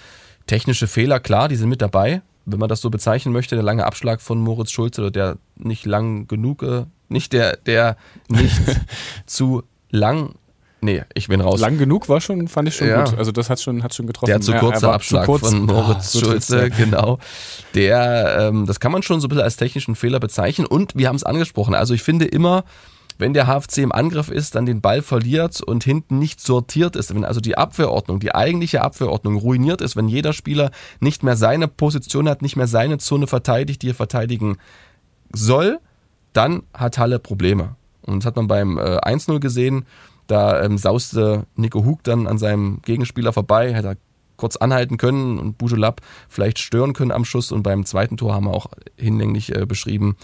Technische 0.48 0.88
Fehler, 0.88 1.20
klar, 1.20 1.50
die 1.50 1.56
sind 1.56 1.70
mit 1.70 1.82
dabei. 1.82 2.22
Wenn 2.46 2.60
man 2.60 2.70
das 2.70 2.82
so 2.82 2.90
bezeichnen 2.90 3.34
möchte, 3.34 3.56
der 3.56 3.64
lange 3.64 3.86
Abschlag 3.86 4.22
von 4.22 4.40
Moritz 4.40 4.72
Schulze 4.72 5.02
oder 5.02 5.12
der 5.12 5.38
nicht 5.58 5.86
lang 5.86 6.28
genug, 6.28 6.64
äh, 6.64 6.86
nicht 7.10 7.34
der, 7.34 7.58
der 7.58 7.98
nicht 8.30 8.62
zu 9.26 9.64
lang 9.90 10.36
Nee, 10.84 11.04
ich 11.14 11.28
bin 11.28 11.42
raus. 11.42 11.60
Lang 11.60 11.78
genug 11.78 12.10
war 12.10 12.22
schon, 12.22 12.48
fand 12.48 12.68
ich 12.68 12.76
schon 12.76 12.88
ja. 12.88 13.04
gut. 13.04 13.18
Also 13.18 13.32
das 13.32 13.52
hat 13.52 13.62
schon, 13.62 13.84
hat 13.84 13.94
schon 13.94 14.08
getroffen. 14.08 14.32
Der 14.32 14.42
zu 14.42 14.54
kurze 14.54 14.88
ja, 14.88 14.92
Abschlag 14.94 15.26
kurz. 15.26 15.48
von 15.48 15.66
Moritz 15.66 16.16
ah, 16.16 16.20
Schulze, 16.20 16.70
genau. 16.78 17.20
Der, 17.76 18.38
ähm, 18.40 18.66
das 18.66 18.80
kann 18.80 18.92
man 18.92 19.04
schon 19.04 19.22
so 19.22 19.28
ein 19.28 19.30
bisschen 19.30 19.44
als 19.44 19.58
technischen 19.58 19.96
Fehler 19.96 20.20
bezeichnen. 20.20 20.66
Und 20.66 20.96
wir 20.96 21.08
haben 21.08 21.16
es 21.16 21.24
angesprochen. 21.24 21.76
Also 21.76 21.94
ich 21.94 22.02
finde 22.02 22.26
immer, 22.26 22.64
wenn 23.20 23.36
der 23.36 23.46
HFC 23.46 23.80
im 23.80 23.92
Angriff 23.92 24.30
ist, 24.30 24.56
dann 24.56 24.66
den 24.66 24.82
Ball 24.82 25.04
verliert 25.04 25.62
und 25.62 25.84
hinten 25.84 26.18
nicht 26.18 26.42
sortiert 26.42 26.96
ist, 26.96 27.14
wenn 27.14 27.26
also 27.26 27.40
die 27.40 27.56
Abwehrordnung, 27.56 28.20
die 28.20 28.34
eigentliche 28.34 28.82
Abwehrordnung 28.82 29.36
ruiniert 29.36 29.82
ist, 29.82 29.96
wenn 29.96 30.08
jeder 30.08 30.34
Spieler 30.34 30.72
nicht 31.00 31.22
mehr 31.22 31.38
seine 31.38 31.68
Position 31.68 32.28
hat, 32.28 32.42
nicht 32.42 32.56
mehr 32.56 32.66
seine 32.66 32.98
Zone 32.98 33.28
verteidigt, 33.28 33.84
die 33.84 33.90
er 33.90 33.96
verteidigen 33.96 34.58
soll, 35.32 35.80
dann 36.34 36.64
hat 36.74 36.98
Halle 36.98 37.20
Probleme. 37.20 37.76
Und 38.02 38.24
das 38.24 38.26
hat 38.26 38.36
man 38.36 38.48
beim 38.48 38.80
äh, 38.80 38.98
1-0 38.98 39.40
gesehen. 39.40 39.86
Da 40.28 40.64
ähm, 40.64 40.78
sauste 40.78 41.46
Nico 41.56 41.84
Hug 41.86 42.00
dann 42.04 42.28
an 42.28 42.38
seinem 42.38 42.82
Gegenspieler 42.84 43.34
vorbei, 43.34 43.74
hätte 43.74 43.90
er 43.90 43.98
kurz 44.38 44.56
anhalten 44.56 44.98
können 44.98 45.38
und 45.38 45.58
Bujulab 45.58 46.02
vielleicht 46.28 46.60
stören 46.60 46.94
können 46.94 47.12
am 47.12 47.26
Schuss. 47.26 47.52
Und 47.52 47.64
beim 47.64 47.86
zweiten 47.86 48.18
Tor 48.18 48.34
haben 48.34 48.46
wir 48.46 48.54
auch 48.54 48.68
hinlänglich 48.98 49.56
äh, 49.56 49.66
beschrieben, 49.66 50.18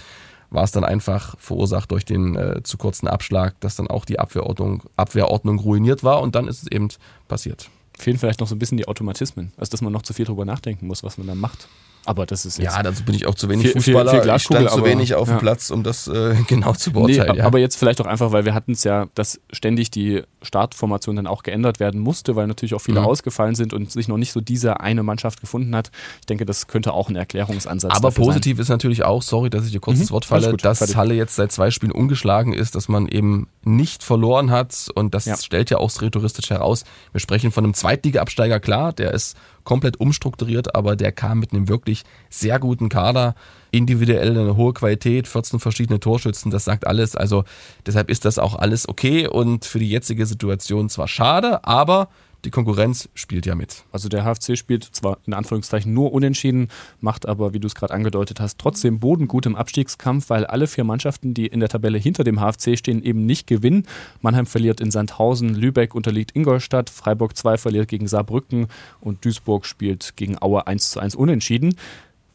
war 0.49 0.63
es 0.63 0.71
dann 0.71 0.83
einfach 0.83 1.36
verursacht 1.39 1.91
durch 1.91 2.05
den 2.05 2.36
äh, 2.36 2.63
zu 2.63 2.77
kurzen 2.77 3.07
Abschlag, 3.07 3.60
dass 3.60 3.75
dann 3.75 3.88
auch 3.88 4.05
die 4.05 4.19
Abwehrordnung, 4.19 4.83
Abwehrordnung 4.95 5.60
ruiniert 5.60 6.03
war 6.03 6.21
und 6.21 6.36
dann 6.36 6.47
ist 6.47 6.63
es 6.63 6.71
eben 6.71 6.88
passiert. 7.27 7.69
Fehlen 7.97 8.17
vielleicht 8.17 8.39
noch 8.39 8.47
so 8.47 8.55
ein 8.55 8.60
bisschen 8.60 8.77
die 8.77 8.88
Automatismen, 8.88 9.51
also 9.57 9.71
dass 9.71 9.81
man 9.81 9.91
noch 9.91 10.03
zu 10.03 10.13
viel 10.13 10.25
drüber 10.25 10.45
nachdenken 10.45 10.88
muss, 10.88 11.03
was 11.03 11.17
man 11.17 11.27
dann 11.27 11.39
macht. 11.39 11.67
Aber 12.08 12.26
das 12.26 12.46
ist 12.46 12.58
jetzt. 12.58 12.74
Ja, 12.74 12.82
dazu 12.82 13.04
bin 13.04 13.15
ich 13.15 13.28
auch 13.28 13.36
zu 13.36 13.50
wenig 13.50 13.67
viel, 13.67 13.74
Fußballer. 13.74 14.12
Viel, 14.12 14.22
viel 14.22 14.34
ich 14.34 14.41
stand 14.43 14.70
zu 14.70 14.86
wenig 14.86 15.13
auf 15.13 15.28
ja. 15.28 15.36
dem 15.36 15.39
Platz, 15.39 15.70
um 15.72 15.84
das 15.84 16.08
äh, 16.08 16.36
genau 16.48 16.72
zu 16.72 16.93
beurteilen. 16.93 17.34
Nee, 17.34 17.39
ja. 17.39 17.46
Aber 17.46 17.60
jetzt 17.60 17.76
vielleicht 17.76 18.00
auch 18.00 18.06
einfach, 18.06 18.32
weil 18.32 18.46
wir 18.46 18.54
hatten 18.54 18.72
es 18.72 18.86
ja, 18.86 19.08
dass 19.13 19.41
ständig 19.52 19.91
die 19.91 20.24
Startformation 20.41 21.17
dann 21.17 21.28
auch 21.28 21.43
geändert 21.43 21.82
werden 21.82 22.00
musste, 22.00 22.38
weil 22.38 22.48
natürlich 22.48 22.76
auch 22.76 22.82
viele 22.82 23.02
mhm. 23.02 23.08
ausgefallen 23.08 23.56
sind 23.56 23.74
und 23.74 23.91
sich 23.91 24.08
noch 24.08 24.15
nicht 24.15 24.32
so 24.32 24.39
diese 24.39 24.80
eine 24.80 25.04
Mannschaft 25.04 25.41
gefunden 25.41 25.76
hat. 25.76 25.91
Ich 26.22 26.28
denke, 26.28 26.46
das 26.46 26.67
könnte 26.67 26.93
auch 26.93 27.10
ein 27.10 27.17
Erklärungsansatz 27.17 27.93
Aber 27.93 28.12
positiv 28.12 28.56
sein. 28.56 28.62
ist 28.62 28.70
natürlich 28.70 29.04
auch, 29.04 29.22
sorry, 29.22 29.50
dass 29.50 29.65
ich 29.65 29.74
dir 29.74 29.82
kurz 29.82 29.98
mhm. 29.98 30.04
das 30.04 30.12
Wort 30.12 30.24
falle, 30.24 30.52
gut, 30.52 30.63
dass 30.63 30.78
fertig. 30.78 30.96
Halle 30.96 31.13
jetzt 31.13 31.36
seit 31.36 31.52
zwei 31.52 31.72
Spielen 31.72 31.91
ungeschlagen 31.91 32.54
ist, 32.54 32.76
dass 32.76 32.88
man 32.88 33.10
eben 33.10 33.50
nicht 33.65 34.02
verloren 34.02 34.50
hat 34.50 34.88
und 34.96 35.13
das 35.13 35.26
ja. 35.26 35.36
stellt 35.36 35.72
ja 35.72 35.78
auch 35.80 35.91
rhetoristisch 36.02 36.52
heraus. 36.52 36.86
Wir 37.12 37.20
sprechen 37.20 37.52
von 37.52 37.65
einem 37.65 37.74
Zweitliga-Absteiger, 37.74 38.62
klar, 38.62 38.93
der 38.93 39.13
ist 39.13 39.36
komplett 39.67 39.99
umstrukturiert, 39.99 40.75
aber 40.75 40.95
der 40.95 41.12
kam 41.12 41.39
mit 41.39 41.51
einem 41.51 41.67
wirklich 41.67 42.03
sehr 42.30 42.58
guten 42.58 42.88
Kader, 42.88 43.36
individuell 43.69 44.32
eine 44.32 44.56
hohe 44.56 44.71
Qualität, 44.71 45.27
14 45.27 45.60
verschiedene 45.60 45.99
Torschützen, 45.99 46.51
das 46.51 46.63
sagt 46.63 46.88
alles. 46.88 47.17
Also 47.17 47.43
deshalb 47.86 48.10
ist 48.10 48.23
das 48.23 48.39
auch 48.39 48.56
alles 48.56 48.88
okay 48.88 49.27
und 49.27 49.65
für 49.65 49.80
die 49.80 49.89
jetzige 49.89 50.25
Situation 50.25 50.89
zwar 50.89 51.10
schade, 51.10 51.65
aber 51.65 52.08
die 52.45 52.52
Konkurrenz 52.52 53.10
spielt 53.13 53.45
ja 53.45 53.56
mit. 53.56 53.84
Also 53.91 54.10
der 54.10 54.23
HFC 54.23 54.58
spielt 54.58 54.84
zwar 54.84 55.17
in 55.26 55.34
Anführungszeichen 55.34 55.93
nur 55.93 56.13
unentschieden, 56.13 56.69
macht 57.00 57.28
aber, 57.28 57.54
wie 57.54 57.60
du 57.60 57.67
es 57.67 57.76
gerade 57.76 57.93
angedeutet 57.93 58.39
hast, 58.39 58.60
trotzdem 58.60 59.00
Boden 59.00 59.28
gut 59.28 59.45
im 59.45 59.56
Abstiegskampf, 59.56 60.30
weil 60.30 60.45
alle 60.45 60.67
vier 60.67 60.84
Mannschaften, 60.84 61.34
die 61.34 61.47
in 61.47 61.60
der 61.60 61.69
Tabelle 61.69 61.97
hinter 61.97 62.23
dem 62.23 62.39
HFC 62.39 62.78
stehen, 62.78 63.04
eben 63.04 63.26
nicht 63.26 63.47
gewinnen. 63.47 63.86
Mannheim 64.21 64.45
verliert 64.45 64.82
in 64.82 64.91
Sandhausen, 64.91 65.56
Lübeck 65.56 65.95
unterliegt 65.95 66.36
Ingolstadt, 66.36 66.89
Freiburg 66.89 67.36
2 67.36 67.58
verliert 67.58 67.88
gegen 67.88 68.08
Saarbrücken 68.08 68.67
und 69.02 69.26
Duisburg 69.26 69.65
spielt 69.65 70.15
gegen 70.15 70.41
Aue 70.41 70.67
1 70.67 70.91
zu 70.91 71.00
1 71.00 71.15
unentschieden. 71.15 71.76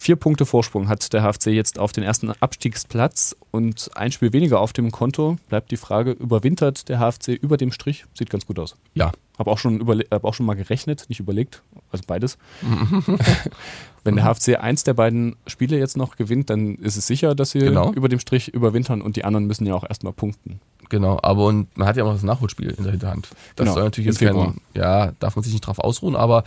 Vier 0.03 0.17
Punkte 0.17 0.47
Vorsprung 0.47 0.89
hat 0.89 1.13
der 1.13 1.23
HFC 1.23 1.53
jetzt 1.53 1.79
auf 1.79 1.93
den 1.93 2.03
ersten 2.03 2.33
Abstiegsplatz 2.41 3.37
und 3.53 3.89
ein 3.95 4.11
Spiel 4.11 4.33
weniger 4.33 4.59
auf 4.59 4.73
dem 4.73 4.91
Konto. 4.91 5.37
Bleibt 5.49 5.71
die 5.71 5.77
Frage, 5.77 6.11
überwintert 6.11 6.89
der 6.89 6.99
HFC 6.99 7.29
über 7.41 7.57
dem 7.57 7.71
Strich? 7.71 8.05
Sieht 8.13 8.29
ganz 8.29 8.45
gut 8.45 8.59
aus. 8.59 8.75
Ja. 8.95 9.13
Habe 9.39 9.53
auch, 9.53 9.59
schon 9.59 9.81
hab 10.11 10.25
auch 10.25 10.35
schon 10.35 10.45
mal 10.45 10.55
gerechnet, 10.55 11.05
nicht 11.09 11.21
überlegt, 11.21 11.63
also 11.93 12.03
beides. 12.05 12.37
Wenn 14.03 14.17
der 14.17 14.25
HFC 14.25 14.59
eins 14.59 14.83
der 14.83 14.95
beiden 14.95 15.37
Spiele 15.47 15.79
jetzt 15.79 15.97
noch 15.97 16.17
gewinnt, 16.17 16.51
dann 16.51 16.75
ist 16.79 16.97
es 16.97 17.07
sicher, 17.07 17.37
dass 17.37 17.53
sie 17.53 17.61
genau. 17.61 17.93
über 17.93 18.09
dem 18.09 18.19
Strich 18.19 18.49
überwintern 18.49 19.03
und 19.03 19.15
die 19.15 19.25
anderen 19.25 19.47
müssen 19.47 19.69
ja 19.69 19.75
auch 19.77 19.89
erstmal 19.89 20.13
punkten. 20.13 20.59
Genau, 20.89 21.21
aber 21.23 21.47
und 21.47 21.79
man 21.79 21.87
hat 21.87 21.97
ja 21.97 22.03
auch 22.03 22.09
noch 22.09 22.15
das 22.15 22.25
Nachholspiel 22.25 22.71
in 22.71 22.83
der 22.83 22.91
Hinterhand. 22.91 23.29
Das 23.55 23.67
genau, 23.67 23.75
soll 23.75 23.85
natürlich 23.85 24.09
jetzt 24.09 24.19
kein, 24.19 24.61
ja, 24.75 25.13
darf 25.21 25.37
man 25.37 25.45
sich 25.45 25.53
nicht 25.53 25.65
drauf 25.65 25.79
ausruhen, 25.79 26.17
aber 26.17 26.43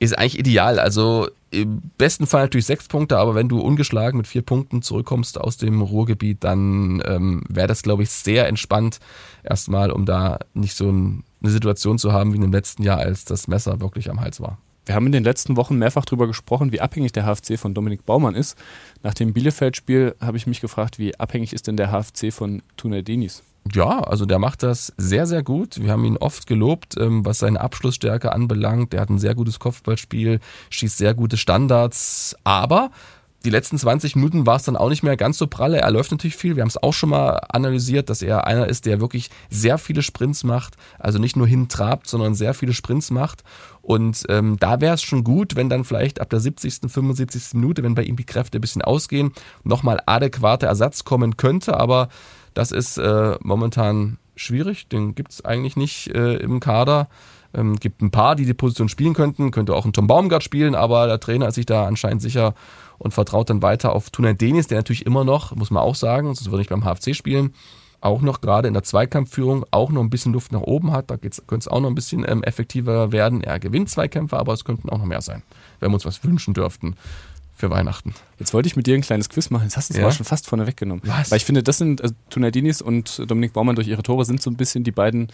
ist 0.00 0.18
eigentlich 0.18 0.38
ideal. 0.38 0.80
Also 0.80 1.28
im 1.50 1.80
besten 1.96 2.26
Fall 2.26 2.42
natürlich 2.42 2.66
sechs 2.66 2.88
Punkte, 2.88 3.18
aber 3.18 3.34
wenn 3.34 3.48
du 3.48 3.60
ungeschlagen 3.60 4.18
mit 4.18 4.26
vier 4.26 4.42
Punkten 4.42 4.82
zurückkommst 4.82 5.40
aus 5.40 5.56
dem 5.56 5.80
Ruhrgebiet, 5.80 6.44
dann 6.44 7.02
ähm, 7.06 7.42
wäre 7.48 7.66
das, 7.66 7.82
glaube 7.82 8.02
ich, 8.02 8.10
sehr 8.10 8.48
entspannt 8.48 9.00
erstmal, 9.42 9.90
um 9.90 10.04
da 10.04 10.38
nicht 10.54 10.76
so 10.76 10.90
ein, 10.90 11.24
eine 11.42 11.50
Situation 11.50 11.98
zu 11.98 12.12
haben 12.12 12.32
wie 12.32 12.36
im 12.36 12.52
letzten 12.52 12.82
Jahr, 12.82 12.98
als 12.98 13.24
das 13.24 13.48
Messer 13.48 13.80
wirklich 13.80 14.10
am 14.10 14.20
Hals 14.20 14.40
war. 14.40 14.58
Wir 14.84 14.94
haben 14.94 15.06
in 15.06 15.12
den 15.12 15.24
letzten 15.24 15.56
Wochen 15.56 15.76
mehrfach 15.76 16.06
darüber 16.06 16.26
gesprochen, 16.26 16.72
wie 16.72 16.80
abhängig 16.80 17.12
der 17.12 17.24
HFC 17.24 17.58
von 17.58 17.74
Dominik 17.74 18.06
Baumann 18.06 18.34
ist. 18.34 18.56
Nach 19.02 19.12
dem 19.12 19.34
Bielefeld-Spiel 19.34 20.16
habe 20.18 20.38
ich 20.38 20.46
mich 20.46 20.62
gefragt, 20.62 20.98
wie 20.98 21.14
abhängig 21.18 21.52
ist 21.52 21.66
denn 21.66 21.76
der 21.76 21.90
HFC 21.90 22.32
von 22.32 22.62
Tuna 22.78 23.02
Denis? 23.02 23.42
Ja, 23.72 24.00
also 24.00 24.26
der 24.26 24.38
macht 24.38 24.62
das 24.62 24.92
sehr, 24.96 25.26
sehr 25.26 25.42
gut. 25.42 25.80
Wir 25.80 25.90
haben 25.90 26.04
ihn 26.04 26.16
oft 26.16 26.46
gelobt, 26.46 26.96
ähm, 26.98 27.24
was 27.24 27.38
seine 27.38 27.60
Abschlussstärke 27.60 28.32
anbelangt. 28.32 28.92
Der 28.92 29.00
hat 29.00 29.10
ein 29.10 29.18
sehr 29.18 29.34
gutes 29.34 29.58
Kopfballspiel, 29.58 30.40
schießt 30.70 30.98
sehr 30.98 31.14
gute 31.14 31.36
Standards, 31.36 32.36
aber 32.44 32.90
die 33.44 33.50
letzten 33.50 33.78
20 33.78 34.16
Minuten 34.16 34.46
war 34.46 34.56
es 34.56 34.64
dann 34.64 34.76
auch 34.76 34.88
nicht 34.88 35.04
mehr 35.04 35.16
ganz 35.16 35.38
so 35.38 35.46
pralle. 35.46 35.78
Er 35.78 35.90
läuft 35.92 36.10
natürlich 36.10 36.36
viel. 36.36 36.56
Wir 36.56 36.62
haben 36.62 36.68
es 36.68 36.82
auch 36.82 36.92
schon 36.92 37.10
mal 37.10 37.40
analysiert, 37.48 38.10
dass 38.10 38.20
er 38.20 38.48
einer 38.48 38.66
ist, 38.66 38.84
der 38.84 39.00
wirklich 39.00 39.30
sehr 39.48 39.78
viele 39.78 40.02
Sprints 40.02 40.42
macht. 40.42 40.76
Also 40.98 41.20
nicht 41.20 41.36
nur 41.36 41.46
hintrabt, 41.46 42.08
sondern 42.08 42.34
sehr 42.34 42.52
viele 42.52 42.72
Sprints 42.72 43.12
macht. 43.12 43.44
Und 43.80 44.24
ähm, 44.28 44.56
da 44.58 44.80
wäre 44.80 44.94
es 44.94 45.02
schon 45.02 45.22
gut, 45.22 45.54
wenn 45.54 45.70
dann 45.70 45.84
vielleicht 45.84 46.20
ab 46.20 46.30
der 46.30 46.40
70., 46.40 46.90
75. 46.90 47.54
Minute, 47.54 47.84
wenn 47.84 47.94
bei 47.94 48.02
ihm 48.02 48.16
die 48.16 48.26
Kräfte 48.26 48.58
ein 48.58 48.60
bisschen 48.60 48.82
ausgehen, 48.82 49.32
nochmal 49.62 50.00
adäquater 50.04 50.66
Ersatz 50.66 51.04
kommen 51.04 51.36
könnte. 51.36 51.78
Aber 51.78 52.08
das 52.58 52.72
ist 52.72 52.98
äh, 52.98 53.36
momentan 53.40 54.18
schwierig, 54.34 54.88
den 54.88 55.14
gibt 55.14 55.30
es 55.30 55.44
eigentlich 55.44 55.76
nicht 55.76 56.08
äh, 56.08 56.38
im 56.38 56.58
Kader. 56.58 57.06
Ähm, 57.54 57.76
gibt 57.76 58.02
ein 58.02 58.10
paar, 58.10 58.34
die 58.34 58.46
die 58.46 58.52
Position 58.52 58.88
spielen 58.88 59.14
könnten, 59.14 59.52
könnte 59.52 59.76
auch 59.76 59.84
ein 59.84 59.92
Tom 59.92 60.08
Baumgart 60.08 60.42
spielen, 60.42 60.74
aber 60.74 61.06
der 61.06 61.20
Trainer 61.20 61.46
ist 61.46 61.54
sich 61.54 61.66
da 61.66 61.86
anscheinend 61.86 62.20
sicher 62.20 62.54
und 62.98 63.14
vertraut 63.14 63.48
dann 63.48 63.62
weiter 63.62 63.92
auf 63.94 64.10
Tunay 64.10 64.34
Denis, 64.34 64.66
der 64.66 64.78
natürlich 64.78 65.06
immer 65.06 65.22
noch, 65.22 65.54
muss 65.54 65.70
man 65.70 65.84
auch 65.84 65.94
sagen, 65.94 66.34
sonst 66.34 66.50
würde 66.50 66.62
ich 66.62 66.68
beim 66.68 66.82
HFC 66.82 67.14
spielen, 67.14 67.54
auch 68.00 68.22
noch 68.22 68.40
gerade 68.40 68.66
in 68.66 68.74
der 68.74 68.82
Zweikampfführung 68.82 69.64
auch 69.70 69.90
noch 69.90 70.02
ein 70.02 70.10
bisschen 70.10 70.32
Luft 70.32 70.50
nach 70.50 70.62
oben 70.62 70.90
hat. 70.90 71.12
Da 71.12 71.16
könnte 71.16 71.56
es 71.58 71.68
auch 71.68 71.80
noch 71.80 71.88
ein 71.88 71.94
bisschen 71.94 72.24
ähm, 72.28 72.42
effektiver 72.42 73.12
werden. 73.12 73.40
Er 73.40 73.60
gewinnt 73.60 73.88
Zweikämpfe, 73.88 74.36
aber 74.36 74.52
es 74.52 74.64
könnten 74.64 74.90
auch 74.90 74.98
noch 74.98 75.04
mehr 75.04 75.22
sein, 75.22 75.44
wenn 75.78 75.92
wir 75.92 75.94
uns 75.94 76.04
was 76.04 76.24
wünschen 76.24 76.54
dürften 76.54 76.96
für 77.58 77.70
Weihnachten. 77.70 78.14
Jetzt 78.38 78.54
wollte 78.54 78.68
ich 78.68 78.76
mit 78.76 78.86
dir 78.86 78.94
ein 78.94 79.00
kleines 79.00 79.28
Quiz 79.28 79.50
machen, 79.50 79.64
jetzt 79.64 79.76
hast 79.76 79.90
du 79.90 79.94
es 79.94 79.98
ja? 79.98 80.04
aber 80.04 80.12
schon 80.12 80.24
fast 80.24 80.46
vorne 80.46 80.68
weggenommen. 80.68 81.02
Was? 81.04 81.32
Weil 81.32 81.38
ich 81.38 81.44
finde, 81.44 81.64
das 81.64 81.76
sind, 81.76 82.00
also 82.00 82.14
Tunadinis 82.30 82.80
und 82.80 83.28
Dominik 83.28 83.52
Baumann 83.52 83.74
durch 83.74 83.88
ihre 83.88 84.04
Tore 84.04 84.24
sind 84.24 84.40
so 84.40 84.48
ein 84.48 84.56
bisschen 84.56 84.84
die 84.84 84.92
beiden, 84.92 85.28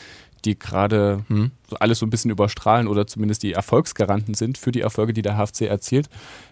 die 0.44 0.58
gerade 0.58 1.24
hm. 1.28 1.50
so 1.68 1.76
alles 1.76 1.98
so 1.98 2.06
ein 2.06 2.10
bisschen 2.10 2.30
überstrahlen 2.30 2.86
oder 2.86 3.06
zumindest 3.06 3.42
die 3.42 3.52
Erfolgsgaranten 3.52 4.34
sind 4.34 4.58
für 4.58 4.72
die 4.72 4.80
Erfolge, 4.80 5.12
die 5.12 5.22
der 5.22 5.36
HFC 5.36 5.62
erzielt. 5.62 6.08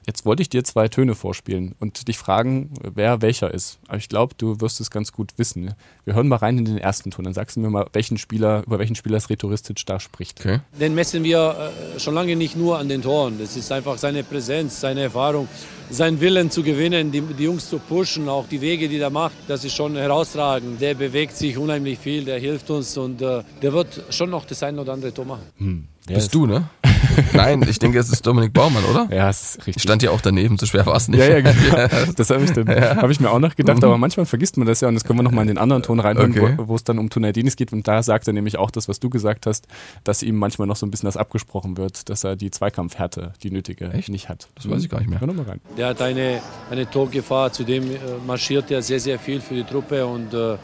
Jetzt 0.06 0.24
wollte 0.24 0.42
ich 0.42 0.48
dir 0.48 0.64
zwei 0.64 0.88
Töne 0.88 1.14
vorspielen 1.14 1.74
und 1.78 2.08
dich 2.08 2.18
fragen, 2.18 2.70
wer 2.82 3.22
welcher 3.22 3.52
ist. 3.52 3.78
Aber 3.88 3.98
ich 3.98 4.08
glaube, 4.08 4.34
du 4.36 4.60
wirst 4.60 4.80
es 4.80 4.90
ganz 4.90 5.12
gut 5.12 5.32
wissen. 5.36 5.74
Wir 6.04 6.14
hören 6.14 6.28
mal 6.28 6.36
rein 6.36 6.58
in 6.58 6.64
den 6.64 6.78
ersten 6.78 7.10
Ton, 7.10 7.24
dann 7.24 7.34
sagst 7.34 7.56
du 7.56 7.60
mir 7.60 7.70
mal, 7.70 7.86
welchen 7.92 8.18
Spieler, 8.18 8.62
über 8.66 8.78
welchen 8.78 8.96
Spieler 8.96 9.16
es 9.16 9.30
rhetoristisch 9.30 9.84
da 9.84 10.00
spricht. 10.00 10.40
Okay. 10.40 10.60
Den 10.78 10.94
messen 10.94 11.22
wir 11.24 11.72
äh, 11.96 12.00
schon 12.00 12.14
lange 12.14 12.36
nicht 12.36 12.56
nur 12.56 12.78
an 12.78 12.88
den 12.88 13.02
Toren. 13.02 13.38
Das 13.38 13.56
ist 13.56 13.70
einfach 13.70 13.98
seine 13.98 14.24
Präsenz, 14.24 14.80
seine 14.80 15.02
Erfahrung, 15.02 15.48
sein 15.92 16.20
Willen 16.20 16.50
zu 16.50 16.62
gewinnen, 16.62 17.12
die, 17.12 17.20
die 17.20 17.44
Jungs 17.44 17.68
zu 17.68 17.78
pushen, 17.78 18.28
auch 18.28 18.46
die 18.48 18.60
Wege, 18.60 18.88
die 18.88 18.98
er 18.98 19.10
macht, 19.10 19.36
das 19.46 19.64
ist 19.64 19.74
schon 19.74 19.94
herausragend. 19.96 20.80
Der 20.80 20.94
bewegt 20.94 21.36
sich 21.36 21.56
unheimlich 21.58 21.98
viel, 21.98 22.24
der 22.24 22.38
hilft 22.38 22.70
uns 22.70 22.96
und 22.96 23.20
äh, 23.20 23.42
der 23.60 23.72
wird 23.72 24.02
schon 24.10 24.30
noch 24.30 24.44
das 24.46 24.62
ein 24.62 24.78
oder 24.78 24.94
andere 24.94 25.12
Tor 25.12 25.26
machen. 25.26 25.46
Hm. 25.58 25.88
Bist 26.06 26.34
du, 26.34 26.46
ne? 26.46 26.68
Nein, 27.32 27.64
ich 27.68 27.78
denke, 27.78 27.98
es 27.98 28.10
ist 28.10 28.26
Dominik 28.26 28.52
Baumann, 28.52 28.84
oder? 28.84 29.08
Ja, 29.14 29.28
es 29.28 29.42
ist 29.42 29.58
richtig. 29.58 29.76
Ich 29.76 29.82
stand 29.82 30.02
ja 30.02 30.10
auch 30.10 30.20
daneben, 30.20 30.58
so 30.58 30.66
schwer 30.66 30.84
war 30.86 30.96
es 30.96 31.08
nicht. 31.08 31.20
Ja, 31.20 31.38
ja, 31.38 31.40
genau. 31.40 32.12
Das 32.16 32.30
habe 32.30 32.44
ich, 32.44 32.50
ja. 32.56 32.96
hab 32.96 33.10
ich 33.10 33.20
mir 33.20 33.30
auch 33.30 33.38
noch 33.38 33.54
gedacht, 33.54 33.78
mhm. 33.78 33.84
aber 33.84 33.98
manchmal 33.98 34.26
vergisst 34.26 34.56
man 34.56 34.66
das 34.66 34.80
ja 34.80 34.88
und 34.88 34.94
das 34.94 35.04
können 35.04 35.18
wir 35.18 35.22
nochmal 35.22 35.42
in 35.42 35.48
den 35.48 35.58
anderen 35.58 35.82
Ton 35.82 36.00
reinhören, 36.00 36.32
okay. 36.32 36.54
wo, 36.58 36.74
es 36.74 36.84
dann 36.84 36.98
um 36.98 37.10
Tunadinis 37.10 37.56
geht 37.56 37.72
und 37.72 37.86
da 37.86 38.02
sagt 38.02 38.26
er 38.26 38.32
nämlich 38.32 38.58
auch 38.58 38.70
das, 38.70 38.88
was 38.88 38.98
du 39.00 39.10
gesagt 39.10 39.46
hast, 39.46 39.68
dass 40.04 40.22
ihm 40.22 40.36
manchmal 40.36 40.66
noch 40.66 40.76
so 40.76 40.86
ein 40.86 40.90
bisschen 40.90 41.06
das 41.06 41.16
abgesprochen 41.16 41.76
wird, 41.76 42.08
dass 42.08 42.24
er 42.24 42.36
die 42.36 42.50
Zweikampfhärte, 42.50 43.32
die 43.42 43.50
nötige, 43.50 43.90
Echt? 43.92 44.08
nicht 44.08 44.28
hat. 44.28 44.48
Das 44.56 44.68
weiß 44.68 44.82
ich 44.82 44.88
gar 44.88 44.98
nicht 44.98 45.08
mehr. 45.08 45.20
Hör 45.20 45.32
mal 45.32 45.44
rein. 45.44 45.60
Der 45.76 45.88
hat 45.88 46.02
eine, 46.02 46.40
eine 46.70 46.90
Torgefahr, 46.90 47.52
zudem 47.52 47.84
äh, 47.84 47.98
marschiert 48.26 48.70
er 48.70 48.82
sehr, 48.82 49.00
sehr 49.00 49.18
viel 49.18 49.40
für 49.40 49.54
die 49.54 49.64
Truppe 49.64 50.04
und 50.06 50.34
äh, 50.34 50.56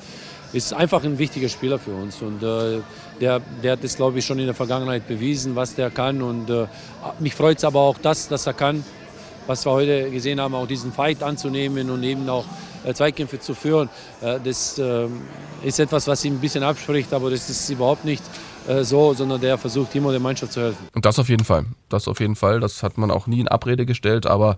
ist 0.52 0.72
einfach 0.72 1.04
ein 1.04 1.18
wichtiger 1.18 1.48
Spieler 1.48 1.78
für 1.78 1.92
uns. 1.92 2.22
Und 2.22 2.42
äh, 2.42 2.80
der, 3.20 3.40
der 3.62 3.72
hat 3.72 3.84
es, 3.84 3.96
glaube 3.96 4.18
ich, 4.18 4.26
schon 4.26 4.38
in 4.38 4.46
der 4.46 4.54
Vergangenheit 4.54 5.06
bewiesen, 5.06 5.56
was 5.56 5.74
der 5.74 5.90
kann. 5.90 6.22
Und 6.22 6.50
äh, 6.50 6.66
mich 7.18 7.34
freut 7.34 7.58
es 7.58 7.64
aber 7.64 7.80
auch 7.80 7.98
das, 7.98 8.28
dass 8.28 8.46
er 8.46 8.54
kann, 8.54 8.84
was 9.46 9.64
wir 9.64 9.72
heute 9.72 10.10
gesehen 10.10 10.40
haben, 10.40 10.54
auch 10.54 10.66
diesen 10.66 10.92
Fight 10.92 11.22
anzunehmen 11.22 11.90
und 11.90 12.02
eben 12.02 12.28
auch 12.28 12.44
äh, 12.84 12.94
Zweikämpfe 12.94 13.40
zu 13.40 13.54
führen. 13.54 13.88
Äh, 14.20 14.38
das 14.42 14.78
ähm, 14.78 15.22
ist 15.62 15.80
etwas, 15.80 16.06
was 16.06 16.24
ihm 16.24 16.34
ein 16.34 16.40
bisschen 16.40 16.62
abspricht, 16.62 17.12
aber 17.12 17.30
das 17.30 17.48
ist 17.48 17.68
überhaupt 17.70 18.04
nicht 18.04 18.22
äh, 18.68 18.84
so, 18.84 19.14
sondern 19.14 19.40
der 19.40 19.58
versucht 19.58 19.94
immer 19.94 20.10
der 20.10 20.20
Mannschaft 20.20 20.52
zu 20.52 20.60
helfen. 20.60 20.88
Und 20.94 21.04
das 21.04 21.18
auf 21.18 21.28
jeden 21.28 21.44
Fall. 21.44 21.64
Das 21.88 22.08
auf 22.08 22.20
jeden 22.20 22.36
Fall. 22.36 22.60
Das 22.60 22.82
hat 22.82 22.98
man 22.98 23.10
auch 23.10 23.26
nie 23.26 23.40
in 23.40 23.48
Abrede 23.48 23.86
gestellt, 23.86 24.26
aber 24.26 24.56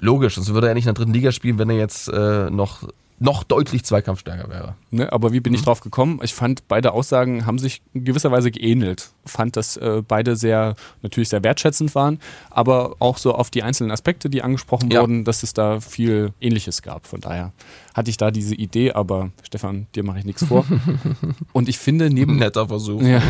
logisch, 0.00 0.34
sonst 0.34 0.52
würde 0.52 0.68
er 0.68 0.74
nicht 0.74 0.84
in 0.84 0.94
der 0.94 0.94
dritten 0.94 1.14
Liga 1.14 1.32
spielen, 1.32 1.58
wenn 1.58 1.70
er 1.70 1.76
jetzt 1.76 2.08
äh, 2.08 2.50
noch 2.50 2.82
noch 3.18 3.44
deutlich 3.44 3.84
zweikampfstärker 3.84 4.48
wäre. 4.48 4.74
Ne, 4.90 5.12
aber 5.12 5.32
wie 5.32 5.40
bin 5.40 5.54
ich 5.54 5.62
drauf 5.62 5.80
gekommen? 5.80 6.20
Ich 6.22 6.34
fand, 6.34 6.68
beide 6.68 6.92
Aussagen 6.92 7.46
haben 7.46 7.58
sich 7.58 7.82
in 7.94 8.04
gewisser 8.04 8.30
Weise 8.30 8.50
geähnelt. 8.50 9.10
Fand, 9.26 9.56
dass 9.56 9.76
äh, 9.76 10.02
beide 10.06 10.36
sehr, 10.36 10.74
natürlich 11.02 11.28
sehr 11.28 11.42
wertschätzend 11.44 11.94
waren, 11.94 12.18
aber 12.50 12.96
auch 12.98 13.18
so 13.18 13.34
auf 13.34 13.50
die 13.50 13.62
einzelnen 13.62 13.90
Aspekte, 13.90 14.30
die 14.30 14.42
angesprochen 14.42 14.90
Ja. 14.90 15.00
wurden, 15.02 15.24
dass 15.24 15.42
es 15.42 15.52
da 15.54 15.80
viel 15.80 16.32
Ähnliches 16.40 16.82
gab. 16.82 17.06
Von 17.06 17.20
daher 17.20 17.52
hatte 17.94 18.10
ich 18.10 18.16
da 18.16 18.30
diese 18.30 18.54
Idee, 18.54 18.92
aber 18.92 19.30
Stefan, 19.42 19.86
dir 19.94 20.02
mache 20.04 20.18
ich 20.18 20.24
nichts 20.24 20.44
vor. 20.44 20.64
Und 21.52 21.68
ich 21.68 21.78
finde, 21.78 22.10
neben 22.10 22.36
Netter 22.36 22.68
Versuch. 22.68 23.00
ja, 23.02 23.22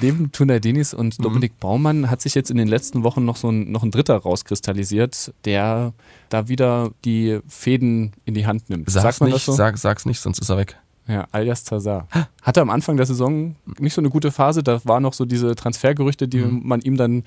neben 0.00 0.30
Tunay 0.32 0.60
Denis 0.60 0.92
und 0.94 1.24
Dominik 1.24 1.58
Baumann 1.58 2.10
hat 2.10 2.20
sich 2.20 2.34
jetzt 2.34 2.50
in 2.50 2.56
den 2.58 2.68
letzten 2.68 3.02
Wochen 3.02 3.24
noch 3.24 3.36
so 3.36 3.48
ein, 3.50 3.70
noch 3.72 3.82
ein 3.82 3.90
Dritter 3.90 4.16
rauskristallisiert, 4.16 5.32
der 5.44 5.92
da 6.28 6.48
wieder 6.48 6.90
die 7.04 7.40
Fäden 7.48 8.12
in 8.24 8.34
die 8.34 8.46
Hand 8.46 8.68
nimmt. 8.70 8.90
Sag's 8.90 9.02
Sagt 9.02 9.20
man 9.20 9.28
nicht, 9.30 9.36
das 9.36 9.44
so? 9.46 9.52
sag, 9.52 9.78
sag's 9.78 10.06
nicht, 10.06 10.20
sonst 10.20 10.38
ist 10.38 10.48
er 10.50 10.58
weg. 10.58 10.76
Ja, 11.10 11.26
alias 11.32 11.64
Zazar. 11.64 12.06
Hatte 12.42 12.60
am 12.60 12.70
Anfang 12.70 12.96
der 12.96 13.06
Saison 13.06 13.56
nicht 13.78 13.94
so 13.94 14.00
eine 14.00 14.10
gute 14.10 14.30
Phase. 14.30 14.62
Da 14.62 14.80
waren 14.84 15.02
noch 15.02 15.12
so 15.12 15.24
diese 15.24 15.56
Transfergerüchte, 15.56 16.28
die 16.28 16.38
Mhm. 16.38 16.60
man 16.64 16.80
ihm 16.82 16.96
dann, 16.96 17.24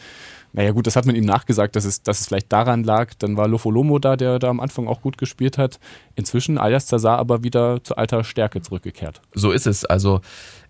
naja 0.53 0.71
gut, 0.71 0.87
das 0.87 0.95
hat 0.95 1.05
man 1.05 1.15
ihm 1.15 1.25
nachgesagt, 1.25 1.75
dass 1.75 1.83
es, 1.83 2.01
dass 2.01 2.21
es 2.21 2.27
vielleicht 2.27 2.53
daran 2.53 2.83
lag. 2.85 3.13
Dann 3.19 3.35
war 3.35 3.47
Lofolomo 3.49 3.99
da, 3.99 4.15
der 4.15 4.39
da 4.39 4.47
am 4.49 4.61
Anfang 4.61 4.87
auch 4.87 5.01
gut 5.01 5.17
gespielt 5.17 5.57
hat. 5.57 5.79
Inzwischen 6.15 6.57
alias 6.57 6.85
Zazar 6.85 7.17
aber 7.19 7.43
wieder 7.43 7.83
zu 7.83 7.97
alter 7.97 8.23
Stärke 8.23 8.61
zurückgekehrt. 8.61 9.21
So 9.33 9.51
ist 9.51 9.67
es. 9.67 9.83
Also 9.83 10.21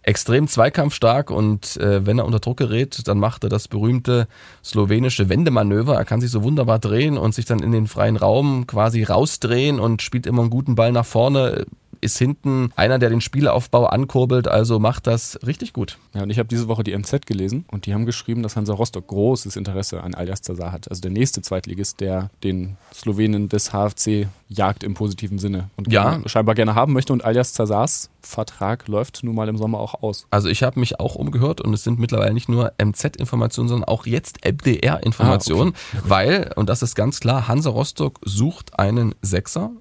extrem 0.01 0.47
zweikampfstark 0.47 1.29
und 1.29 1.77
äh, 1.77 2.05
wenn 2.05 2.17
er 2.17 2.25
unter 2.25 2.39
Druck 2.39 2.57
gerät, 2.57 3.07
dann 3.07 3.19
macht 3.19 3.43
er 3.43 3.49
das 3.49 3.67
berühmte 3.67 4.27
slowenische 4.63 5.29
Wendemanöver. 5.29 5.95
Er 5.95 6.05
kann 6.05 6.19
sich 6.19 6.31
so 6.31 6.43
wunderbar 6.43 6.79
drehen 6.79 7.17
und 7.17 7.33
sich 7.35 7.45
dann 7.45 7.59
in 7.59 7.71
den 7.71 7.87
freien 7.87 8.17
Raum 8.17 8.65
quasi 8.67 9.03
rausdrehen 9.03 9.79
und 9.79 10.01
spielt 10.01 10.25
immer 10.25 10.41
einen 10.41 10.49
guten 10.49 10.75
Ball 10.75 10.91
nach 10.91 11.05
vorne. 11.05 11.65
Ist 12.03 12.17
hinten 12.17 12.71
einer, 12.75 12.99
der 12.99 13.09
den 13.09 13.21
Spielaufbau 13.21 13.85
ankurbelt, 13.85 14.47
also 14.47 14.79
macht 14.79 15.07
das 15.07 15.39
richtig 15.45 15.73
gut. 15.73 15.97
Ja, 16.13 16.23
und 16.23 16.29
ich 16.29 16.37
habe 16.37 16.47
diese 16.49 16.67
Woche 16.67 16.83
die 16.83 16.95
MZ 16.97 17.25
gelesen 17.25 17.65
und 17.71 17.85
die 17.85 17.93
haben 17.93 18.05
geschrieben, 18.05 18.43
dass 18.43 18.55
Hansa 18.55 18.73
Rostock 18.73 19.07
großes 19.07 19.55
Interesse 19.55 20.03
an 20.03 20.13
alias 20.13 20.41
Zazar 20.41 20.71
hat. 20.71 20.89
Also 20.89 21.01
der 21.01 21.11
nächste 21.11 21.41
Zweitligist, 21.41 22.01
der 22.01 22.29
den 22.43 22.77
Slowenen 22.93 23.49
des 23.49 23.71
HFC 23.71 24.27
jagt 24.49 24.83
im 24.83 24.93
positiven 24.93 25.39
Sinne 25.39 25.69
und 25.77 25.91
Ja. 25.91 26.21
scheinbar 26.27 26.55
gerne 26.55 26.75
haben 26.75 26.93
möchte. 26.93 27.13
Und 27.13 27.23
alias 27.25 27.53
Zazars 27.53 28.09
Vertrag 28.21 28.87
läuft 28.87 29.23
nun 29.23 29.35
mal 29.35 29.49
im 29.49 29.57
Sommer 29.57 29.79
auch 29.79 30.01
aus. 30.01 30.27
Also 30.29 30.47
ich 30.49 30.63
habe 30.63 30.79
mich 30.79 30.99
auch 30.99 31.15
umgehört 31.15 31.59
und 31.61 31.73
es 31.73 31.83
sind 31.83 31.99
mittlerweile 31.99 32.33
nicht 32.33 32.49
nur 32.49 32.71
MZ-Informationen, 32.77 33.67
sondern 33.67 33.87
auch 33.89 34.05
jetzt 34.05 34.45
MDR-Informationen, 34.45 35.73
weil, 36.03 36.51
und 36.55 36.69
das 36.69 36.81
ist 36.83 36.95
ganz 36.95 37.19
klar, 37.19 37.47
Hansa 37.47 37.69
Rostock 37.69 38.19
sucht 38.23 38.79
einen 38.79 39.13
Sechser. 39.21 39.71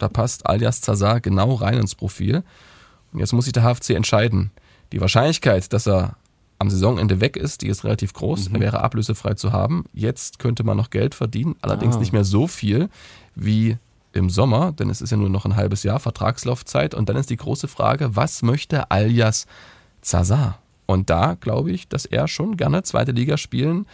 Da 0.00 0.08
passt 0.08 0.46
alias 0.46 0.80
Zazar 0.80 1.20
genau 1.20 1.54
rein 1.54 1.78
ins 1.78 1.94
Profil. 1.94 2.42
Und 3.12 3.20
jetzt 3.20 3.32
muss 3.32 3.44
sich 3.44 3.52
der 3.52 3.62
HFC 3.62 3.90
entscheiden. 3.90 4.50
Die 4.92 5.00
Wahrscheinlichkeit, 5.00 5.72
dass 5.72 5.86
er 5.86 6.16
am 6.58 6.68
Saisonende 6.70 7.20
weg 7.20 7.36
ist, 7.36 7.62
die 7.62 7.68
ist 7.68 7.84
relativ 7.84 8.12
groß. 8.12 8.48
Er 8.48 8.60
wäre 8.60 8.80
ablösefrei 8.82 9.34
zu 9.34 9.52
haben. 9.52 9.84
Jetzt 9.92 10.38
könnte 10.38 10.64
man 10.64 10.76
noch 10.76 10.90
Geld 10.90 11.14
verdienen, 11.14 11.56
allerdings 11.62 11.96
Ah. 11.96 12.00
nicht 12.00 12.12
mehr 12.12 12.24
so 12.24 12.46
viel 12.46 12.88
wie 13.34 13.78
im 14.12 14.28
Sommer, 14.28 14.72
denn 14.72 14.90
es 14.90 15.00
ist 15.00 15.10
ja 15.10 15.16
nur 15.16 15.30
noch 15.30 15.44
ein 15.44 15.56
halbes 15.56 15.84
Jahr 15.84 16.00
Vertragslaufzeit. 16.00 16.94
Und 16.94 17.08
dann 17.08 17.16
ist 17.16 17.30
die 17.30 17.36
große 17.36 17.68
Frage, 17.68 18.16
was 18.16 18.42
möchte 18.42 18.90
alias 18.90 19.46
Zazar? 20.02 20.58
Und 20.86 21.08
da 21.10 21.34
glaube 21.40 21.70
ich, 21.70 21.88
dass 21.88 22.04
er 22.06 22.26
schon 22.26 22.56
gerne 22.56 22.82
zweite 22.82 23.12
Liga 23.12 23.36
spielen 23.36 23.86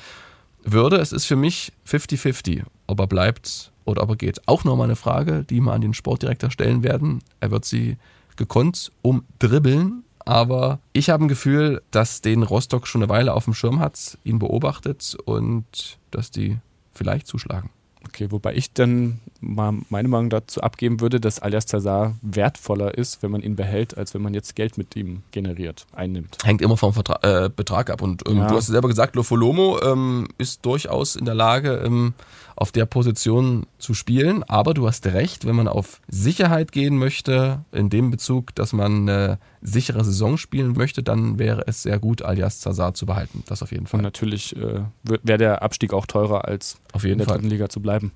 würde. 0.62 0.96
Es 0.96 1.12
ist 1.12 1.26
für 1.26 1.36
mich 1.36 1.72
50-50, 1.84 2.64
ob 2.86 3.00
er 3.00 3.06
bleibt 3.06 3.70
oder 3.86 4.02
ob 4.02 4.10
er 4.10 4.16
geht. 4.16 4.46
Auch 4.46 4.64
nochmal 4.64 4.86
eine 4.86 4.96
Frage, 4.96 5.44
die 5.48 5.60
wir 5.60 5.72
an 5.72 5.80
den 5.80 5.94
Sportdirektor 5.94 6.50
stellen 6.50 6.82
werden. 6.82 7.22
Er 7.40 7.50
wird 7.50 7.64
sie 7.64 7.96
gekonnt 8.36 8.92
umdribbeln. 9.02 10.02
Aber 10.28 10.80
ich 10.92 11.08
habe 11.08 11.24
ein 11.24 11.28
Gefühl, 11.28 11.82
dass 11.92 12.20
den 12.20 12.42
Rostock 12.42 12.88
schon 12.88 13.02
eine 13.02 13.08
Weile 13.08 13.32
auf 13.32 13.44
dem 13.44 13.54
Schirm 13.54 13.78
hat, 13.78 14.18
ihn 14.24 14.40
beobachtet 14.40 15.16
und 15.24 15.98
dass 16.10 16.32
die 16.32 16.56
vielleicht 16.92 17.28
zuschlagen. 17.28 17.70
Okay, 18.08 18.30
wobei 18.30 18.54
ich 18.54 18.72
dann 18.72 19.20
mal 19.40 19.72
meine 19.88 20.08
Meinung 20.08 20.30
dazu 20.30 20.60
abgeben 20.62 21.00
würde, 21.00 21.20
dass 21.20 21.40
alias 21.40 21.66
Zazar 21.66 22.14
wertvoller 22.22 22.96
ist, 22.96 23.22
wenn 23.22 23.30
man 23.30 23.40
ihn 23.42 23.56
behält, 23.56 23.96
als 23.98 24.14
wenn 24.14 24.22
man 24.22 24.32
jetzt 24.34 24.54
Geld 24.56 24.78
mit 24.78 24.94
ihm 24.96 25.22
generiert, 25.32 25.86
einnimmt. 25.92 26.38
Hängt 26.44 26.62
immer 26.62 26.76
vom 26.76 26.92
Vertra 26.92 27.18
äh, 27.46 27.48
Betrag 27.48 27.90
ab. 27.90 28.02
Und 28.02 28.28
ähm, 28.28 28.38
Ja. 28.38 28.46
du 28.48 28.56
hast 28.56 28.66
selber 28.66 28.88
gesagt, 28.88 29.16
Lofolomo 29.16 29.80
ähm, 29.82 30.28
ist 30.38 30.64
durchaus 30.64 31.16
in 31.16 31.24
der 31.24 31.34
Lage, 31.34 31.82
ähm, 31.84 32.14
auf 32.56 32.72
der 32.72 32.86
Position 32.86 33.66
zu 33.78 33.94
spielen. 33.94 34.42
Aber 34.42 34.74
du 34.74 34.86
hast 34.86 35.06
recht, 35.06 35.46
wenn 35.46 35.54
man 35.54 35.68
auf 35.68 36.00
Sicherheit 36.08 36.72
gehen 36.72 36.96
möchte, 36.96 37.64
in 37.70 37.90
dem 37.90 38.10
Bezug, 38.10 38.54
dass 38.54 38.72
man 38.72 39.08
eine 39.08 39.38
sichere 39.60 40.04
Saison 40.04 40.38
spielen 40.38 40.72
möchte, 40.72 41.02
dann 41.02 41.38
wäre 41.38 41.64
es 41.66 41.82
sehr 41.82 41.98
gut, 41.98 42.22
alias 42.22 42.60
Zazar 42.60 42.94
zu 42.94 43.04
behalten. 43.06 43.42
Das 43.46 43.62
auf 43.62 43.70
jeden 43.70 43.84
Und 43.84 43.88
Fall. 43.88 44.02
natürlich 44.02 44.56
äh, 44.56 44.80
wäre 45.02 45.38
der 45.38 45.62
Abstieg 45.62 45.92
auch 45.92 46.06
teurer, 46.06 46.46
als 46.46 46.78
Auf 46.92 47.04
in 47.04 47.08
jeden 47.10 47.18
der 47.18 47.26
Fall. 47.28 47.36
dritten 47.36 47.50
Liga 47.50 47.68
zu 47.68 47.80
bleiben. 47.80 48.12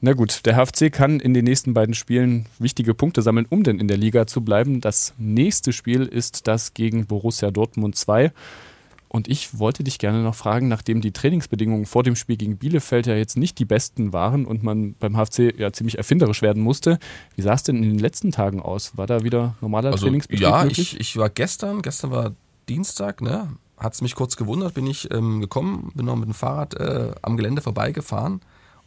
Na 0.00 0.12
gut, 0.12 0.44
der 0.44 0.56
HFC 0.56 0.92
kann 0.92 1.18
in 1.18 1.32
den 1.34 1.44
nächsten 1.44 1.72
beiden 1.74 1.94
Spielen 1.94 2.46
wichtige 2.58 2.94
Punkte 2.94 3.22
sammeln, 3.22 3.46
um 3.48 3.62
denn 3.62 3.80
in 3.80 3.88
der 3.88 3.96
Liga 3.96 4.26
zu 4.26 4.42
bleiben. 4.42 4.80
Das 4.80 5.14
nächste 5.18 5.72
Spiel 5.72 6.02
ist 6.04 6.46
das 6.46 6.74
gegen 6.74 7.06
Borussia 7.06 7.50
Dortmund 7.50 7.96
2. 7.96 8.30
Und 9.14 9.28
ich 9.28 9.60
wollte 9.60 9.84
dich 9.84 10.00
gerne 10.00 10.24
noch 10.24 10.34
fragen, 10.34 10.66
nachdem 10.66 11.00
die 11.00 11.12
Trainingsbedingungen 11.12 11.86
vor 11.86 12.02
dem 12.02 12.16
Spiel 12.16 12.36
gegen 12.36 12.56
Bielefeld 12.56 13.06
ja 13.06 13.14
jetzt 13.14 13.36
nicht 13.36 13.60
die 13.60 13.64
besten 13.64 14.12
waren 14.12 14.44
und 14.44 14.64
man 14.64 14.94
beim 14.94 15.14
HFC 15.16 15.56
ja 15.56 15.72
ziemlich 15.72 15.98
erfinderisch 15.98 16.42
werden 16.42 16.60
musste, 16.64 16.98
wie 17.36 17.42
sah 17.42 17.52
es 17.52 17.62
denn 17.62 17.76
in 17.76 17.90
den 17.90 18.00
letzten 18.00 18.32
Tagen 18.32 18.60
aus? 18.60 18.96
War 18.96 19.06
da 19.06 19.22
wieder 19.22 19.54
normaler 19.60 19.92
Also, 19.92 20.06
Trainingsbetrieb 20.06 20.42
ja, 20.42 20.64
möglich? 20.64 20.94
ich, 20.94 21.00
ich 21.00 21.16
war 21.16 21.30
gestern, 21.30 21.80
gestern 21.80 22.10
war 22.10 22.32
Dienstag, 22.68 23.20
ne? 23.20 23.50
Hat 23.78 23.94
es 23.94 24.02
mich 24.02 24.16
kurz 24.16 24.34
gewundert, 24.34 24.74
bin 24.74 24.88
ich 24.88 25.08
ähm, 25.12 25.40
gekommen, 25.40 25.92
bin 25.94 26.06
noch 26.06 26.16
mit 26.16 26.26
dem 26.26 26.34
Fahrrad 26.34 26.74
äh, 26.74 27.12
am 27.22 27.36
Gelände 27.36 27.62
vorbeigefahren 27.62 28.40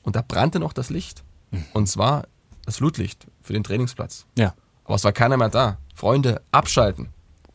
und 0.04 0.18
da 0.18 0.22
brannte 0.28 0.60
noch 0.60 0.74
das 0.74 0.90
Licht. 0.90 1.24
Und 1.72 1.88
zwar 1.88 2.28
das 2.66 2.78
Flutlicht 2.80 3.28
für 3.42 3.54
den 3.54 3.64
Trainingsplatz. 3.64 4.26
ja, 4.38 4.54
Aber 4.84 4.96
es 4.96 5.06
war 5.06 5.14
keiner 5.14 5.38
mehr 5.38 5.48
da. 5.48 5.78
Freunde, 5.96 6.42
abschalten. 6.52 7.08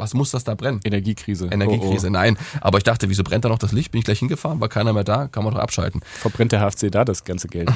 Was 0.03 0.15
muss 0.15 0.33
das 0.33 0.43
da 0.43 0.55
brennen? 0.57 0.81
Energiekrise. 0.83 1.47
Energiekrise, 1.47 2.09
Oh, 2.09 2.11
nein. 2.11 2.37
Aber 2.61 2.79
ich 2.79 2.85
dachte, 2.85 3.09
wieso 3.09 3.23
brennt 3.23 3.45
da 3.45 3.49
noch 3.49 3.59
das 3.59 3.71
Licht? 3.71 3.93
Bin 3.93 4.01
ich 4.01 4.05
gleich 4.05 4.19
hingefahren, 4.19 4.61
war 4.61 4.69
keiner 4.69 4.93
mehr 4.93 5.05
da, 5.05 5.29
kann 5.29 5.45
man 5.45 5.55
doch 5.55 5.61
abschalten. 5.61 6.01
oh. 6.03 6.19
Verbrennt 6.23 6.51
der 6.51 6.61
HFC 6.61 6.91
da 6.91 7.05
das 7.05 7.23
ganze 7.23 7.47
Geld? 7.47 7.71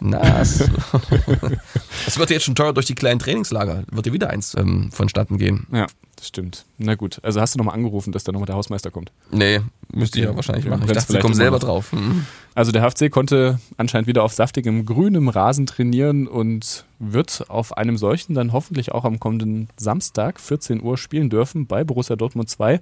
Na, 0.00 0.40
es, 0.40 0.60
es 2.06 2.16
wird 2.18 2.30
jetzt 2.30 2.44
schon 2.44 2.54
teuer 2.54 2.72
durch 2.72 2.86
die 2.86 2.94
kleinen 2.94 3.18
Trainingslager. 3.18 3.82
Wird 3.90 4.06
dir 4.06 4.12
wieder 4.12 4.30
eins 4.30 4.54
ähm, 4.56 4.92
vonstatten 4.92 5.38
gehen. 5.38 5.66
Ja, 5.72 5.86
das 6.18 6.28
stimmt. 6.28 6.64
Na 6.78 6.96
gut. 6.96 7.20
Also 7.22 7.40
hast 7.40 7.54
du 7.54 7.58
nochmal 7.58 7.74
angerufen, 7.74 8.12
dass 8.12 8.24
da 8.24 8.32
nochmal 8.32 8.46
der 8.46 8.56
Hausmeister 8.56 8.90
kommt. 8.90 9.12
Nee, 9.30 9.60
müsste 9.92 10.18
ich 10.18 10.24
ja 10.24 10.34
wahrscheinlich 10.34 10.64
Ja, 10.64 10.72
machen. 10.72 10.84
Ich 10.86 10.92
dachte, 10.92 11.12
sie 11.12 11.18
kommen 11.20 11.34
selber 11.34 11.58
drauf. 11.60 11.92
Mhm. 11.92 12.26
Also 12.54 12.72
der 12.72 12.82
HFC 12.82 13.10
konnte 13.10 13.60
anscheinend 13.76 14.08
wieder 14.08 14.24
auf 14.24 14.32
saftigem 14.32 14.84
grünem 14.84 15.28
Rasen 15.28 15.66
trainieren 15.66 16.26
und 16.26 16.84
wird 16.98 17.44
auf 17.48 17.76
einem 17.76 17.96
solchen 17.96 18.34
dann 18.34 18.52
hoffentlich 18.52 18.90
auch 18.90 19.04
am 19.04 19.20
kommenden 19.20 19.68
Samstag 19.76 20.40
14 20.40 20.82
Uhr 20.82 20.98
spielen 20.98 21.30
dürfen 21.30 21.66
bei 21.68 21.84
Borussia 21.84 22.16
Dortmund 22.16 22.50
2, 22.50 22.80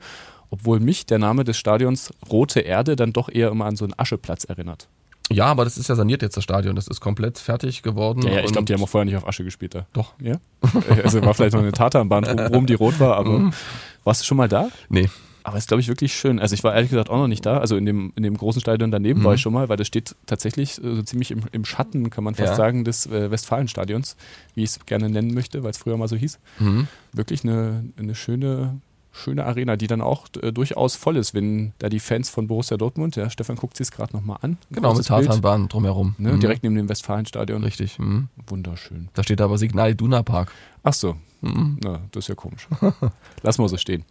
obwohl 0.51 0.81
mich 0.81 1.05
der 1.05 1.19
Name 1.19 1.45
des 1.45 1.59
Stadions 1.59 2.11
Rote 2.31 2.61
Erde 2.61 2.97
dann 2.97 3.13
doch 3.13 3.29
eher 3.29 3.51
immer 3.51 3.67
an 3.67 3.77
so 3.77 3.85
einen 3.85 3.95
Ascheplatz 3.99 4.45
erinnert. 4.45 4.89
Ja, 5.31 5.47
aber 5.47 5.65
das 5.65 5.77
ist 5.77 5.89
ja 5.89 5.95
saniert 5.97 6.23
jetzt 6.23 6.37
das 6.37 6.45
Stadion. 6.45 6.77
Das 6.77 6.87
ist 6.87 7.01
komplett 7.01 7.39
fertig 7.39 7.83
geworden. 7.83 8.23
Ja, 8.23 8.35
ja 8.35 8.45
ich 8.45 8.53
glaube, 8.53 8.65
die 8.65 8.75
haben 8.75 8.83
auch 8.83 8.89
vorher 8.89 9.05
nicht 9.05 9.17
auf 9.17 9.27
Asche 9.27 9.45
gespielt 9.45 9.75
da. 9.75 9.87
Doch. 9.93 10.15
Ja? 10.21 10.37
Also 11.03 11.23
war 11.23 11.35
vielleicht 11.35 11.55
noch 11.55 11.63
eine 11.63 11.73
Tatanbahn 11.73 12.25
rum, 12.55 12.67
die 12.67 12.75
rot 12.75 13.01
war, 13.01 13.17
aber 13.17 13.51
warst 14.05 14.23
du 14.23 14.25
schon 14.25 14.37
mal 14.37 14.49
da? 14.49 14.69
Nee. 14.89 15.09
Aber 15.43 15.59
es 15.59 15.63
ist, 15.65 15.69
glaube 15.69 15.81
ich, 15.81 15.87
wirklich 15.87 16.13
schön. 16.13 16.41
Also 16.41 16.55
ich 16.55 16.65
war 16.65 16.75
ehrlich 16.75 16.91
gesagt 16.91 17.09
auch 17.09 17.19
noch 17.19 17.29
nicht 17.29 17.47
da. 17.47 17.59
Also 17.59 17.77
in 17.77 17.87
dem, 17.87 18.13
in 18.17 18.25
dem 18.25 18.37
großen 18.37 18.61
Stadion 18.61 18.91
daneben 18.91 19.23
war 19.23 19.35
ich 19.35 19.41
schon 19.41 19.53
mal, 19.53 19.69
weil 19.69 19.77
das 19.77 19.87
steht 19.87 20.17
tatsächlich 20.27 20.83
äh, 20.83 20.97
so 20.97 21.03
ziemlich 21.03 21.31
im, 21.31 21.43
im 21.53 21.65
Schatten, 21.65 22.11
kann 22.11 22.25
man 22.25 22.35
fast 22.35 22.51
Ja. 22.51 22.57
sagen, 22.57 22.85
des 22.85 23.07
äh, 23.07 23.31
Westfalenstadions, 23.31 24.17
wie 24.57 24.65
ich 24.65 24.71
es 24.71 24.87
gerne 24.87 25.09
nennen 25.09 25.35
möchte, 25.35 25.63
weil 25.63 25.71
es 25.71 25.79
früher 25.79 25.97
mal 25.97 26.09
so 26.09 26.17
hieß. 26.17 26.41
Mhm. 26.59 26.89
Wirklich 27.13 27.45
eine, 27.45 27.85
eine 27.97 28.17
schöne, 28.17 28.81
schöne 29.17 29.45
Arena, 29.45 29.77
die 29.77 29.87
dann 29.87 30.01
auch 30.01 30.27
äh, 30.43 30.53
durchaus 30.53 30.95
voll 30.97 31.17
ist, 31.17 31.35
wenn 31.35 31.73
da 31.79 31.89
die 31.89 32.01
Fans 32.01 32.31
von 32.31 32.47
Borussia 32.47 32.77
Dortmund, 32.77 33.17
der 33.17 33.31
Stefan 33.31 33.57
guckt 33.57 33.77
sich 33.77 33.87
es 33.87 33.91
gerade 33.91 34.15
nochmal 34.15 34.39
an. 34.43 34.59
Genau, 34.71 34.91
mit 34.95 34.97
Bild, 34.99 35.07
Tartanbahn 35.09 35.69
drumherum. 35.69 36.15
Ne, 36.19 36.33
Mhm. 36.33 36.41
Direkt 36.41 36.63
neben 36.63 36.75
dem 36.77 36.89
Westfalenstadion. 36.89 37.65
Richtig. 37.65 37.99
Mhm. 37.99 38.29
Wunderschön. 38.47 39.09
Da 39.15 39.23
steht 39.23 39.41
aber 39.41 39.59
Signal 39.59 39.91
Iduna 39.93 40.23
Park. 40.23 40.53
Ach 40.83 40.93
so, 40.95 41.17
Mhm. 41.43 41.79
Na, 41.85 42.01
das 42.13 42.25
ist 42.25 42.29
ja 42.29 42.35
komisch. 42.35 42.67
Lass 43.43 43.59
mal 43.59 43.69
so 43.69 43.77
stehen. 43.77 44.05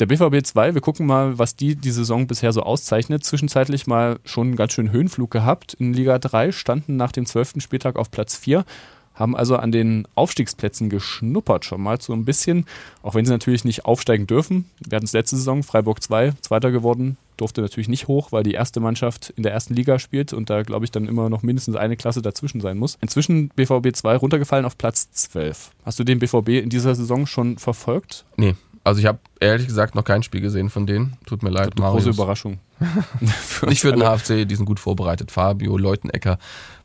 Der 0.00 0.06
BVB 0.06 0.44
2, 0.44 0.74
wir 0.74 0.80
gucken 0.80 1.06
mal, 1.06 1.38
was 1.38 1.54
die 1.54 1.76
die 1.76 1.92
Saison 1.92 2.26
bisher 2.26 2.52
so 2.52 2.62
auszeichnet. 2.64 3.24
Zwischenzeitlich 3.24 3.86
mal 3.86 4.18
schon 4.24 4.48
einen 4.48 4.56
ganz 4.56 4.72
schön 4.72 4.90
Höhenflug 4.90 5.30
gehabt. 5.30 5.74
In 5.74 5.92
Liga 5.92 6.18
3 6.18 6.50
standen 6.50 6.96
nach 6.96 7.12
dem 7.12 7.26
12. 7.26 7.60
Spieltag 7.62 7.94
auf 7.96 8.10
Platz 8.10 8.36
4 8.36 8.64
haben 9.14 9.36
also 9.36 9.56
an 9.56 9.72
den 9.72 10.06
Aufstiegsplätzen 10.14 10.88
geschnuppert 10.88 11.64
schon 11.64 11.80
mal 11.80 12.00
so 12.00 12.12
ein 12.12 12.24
bisschen, 12.24 12.66
auch 13.02 13.14
wenn 13.14 13.24
sie 13.24 13.32
natürlich 13.32 13.64
nicht 13.64 13.84
aufsteigen 13.84 14.26
dürfen. 14.26 14.70
Wir 14.86 14.96
hatten 14.96 15.06
es 15.06 15.12
letzte 15.12 15.36
Saison, 15.36 15.62
Freiburg 15.62 16.02
2, 16.02 16.32
Zweiter 16.40 16.70
geworden, 16.70 17.16
durfte 17.36 17.60
natürlich 17.60 17.88
nicht 17.88 18.08
hoch, 18.08 18.32
weil 18.32 18.42
die 18.42 18.52
erste 18.52 18.80
Mannschaft 18.80 19.32
in 19.36 19.42
der 19.42 19.52
ersten 19.52 19.74
Liga 19.74 19.98
spielt 19.98 20.32
und 20.32 20.50
da 20.50 20.62
glaube 20.62 20.84
ich 20.84 20.90
dann 20.90 21.08
immer 21.08 21.28
noch 21.28 21.42
mindestens 21.42 21.76
eine 21.76 21.96
Klasse 21.96 22.22
dazwischen 22.22 22.60
sein 22.60 22.78
muss. 22.78 22.98
Inzwischen 23.00 23.48
BVB 23.50 23.94
2 23.94 24.16
runtergefallen 24.16 24.64
auf 24.64 24.78
Platz 24.78 25.10
12. 25.12 25.70
Hast 25.84 25.98
du 25.98 26.04
den 26.04 26.18
BVB 26.18 26.48
in 26.48 26.70
dieser 26.70 26.94
Saison 26.94 27.26
schon 27.26 27.58
verfolgt? 27.58 28.24
Nee, 28.36 28.54
also 28.84 29.00
ich 29.00 29.06
habe 29.06 29.18
ehrlich 29.40 29.66
gesagt 29.66 29.94
noch 29.94 30.04
kein 30.04 30.22
Spiel 30.22 30.40
gesehen 30.40 30.70
von 30.70 30.86
denen. 30.86 31.16
Tut 31.26 31.42
mir 31.42 31.50
leid, 31.50 31.72
Eine 31.76 31.90
große 31.90 32.10
Überraschung. 32.10 32.58
für 33.40 33.66
Nicht 33.66 33.80
für 33.80 33.92
den 33.92 34.02
HFC, 34.02 34.46
die 34.46 34.56
sind 34.56 34.66
gut 34.66 34.80
vorbereitet. 34.80 35.30
Fabio 35.30 35.76
Leutenecker 35.76 36.38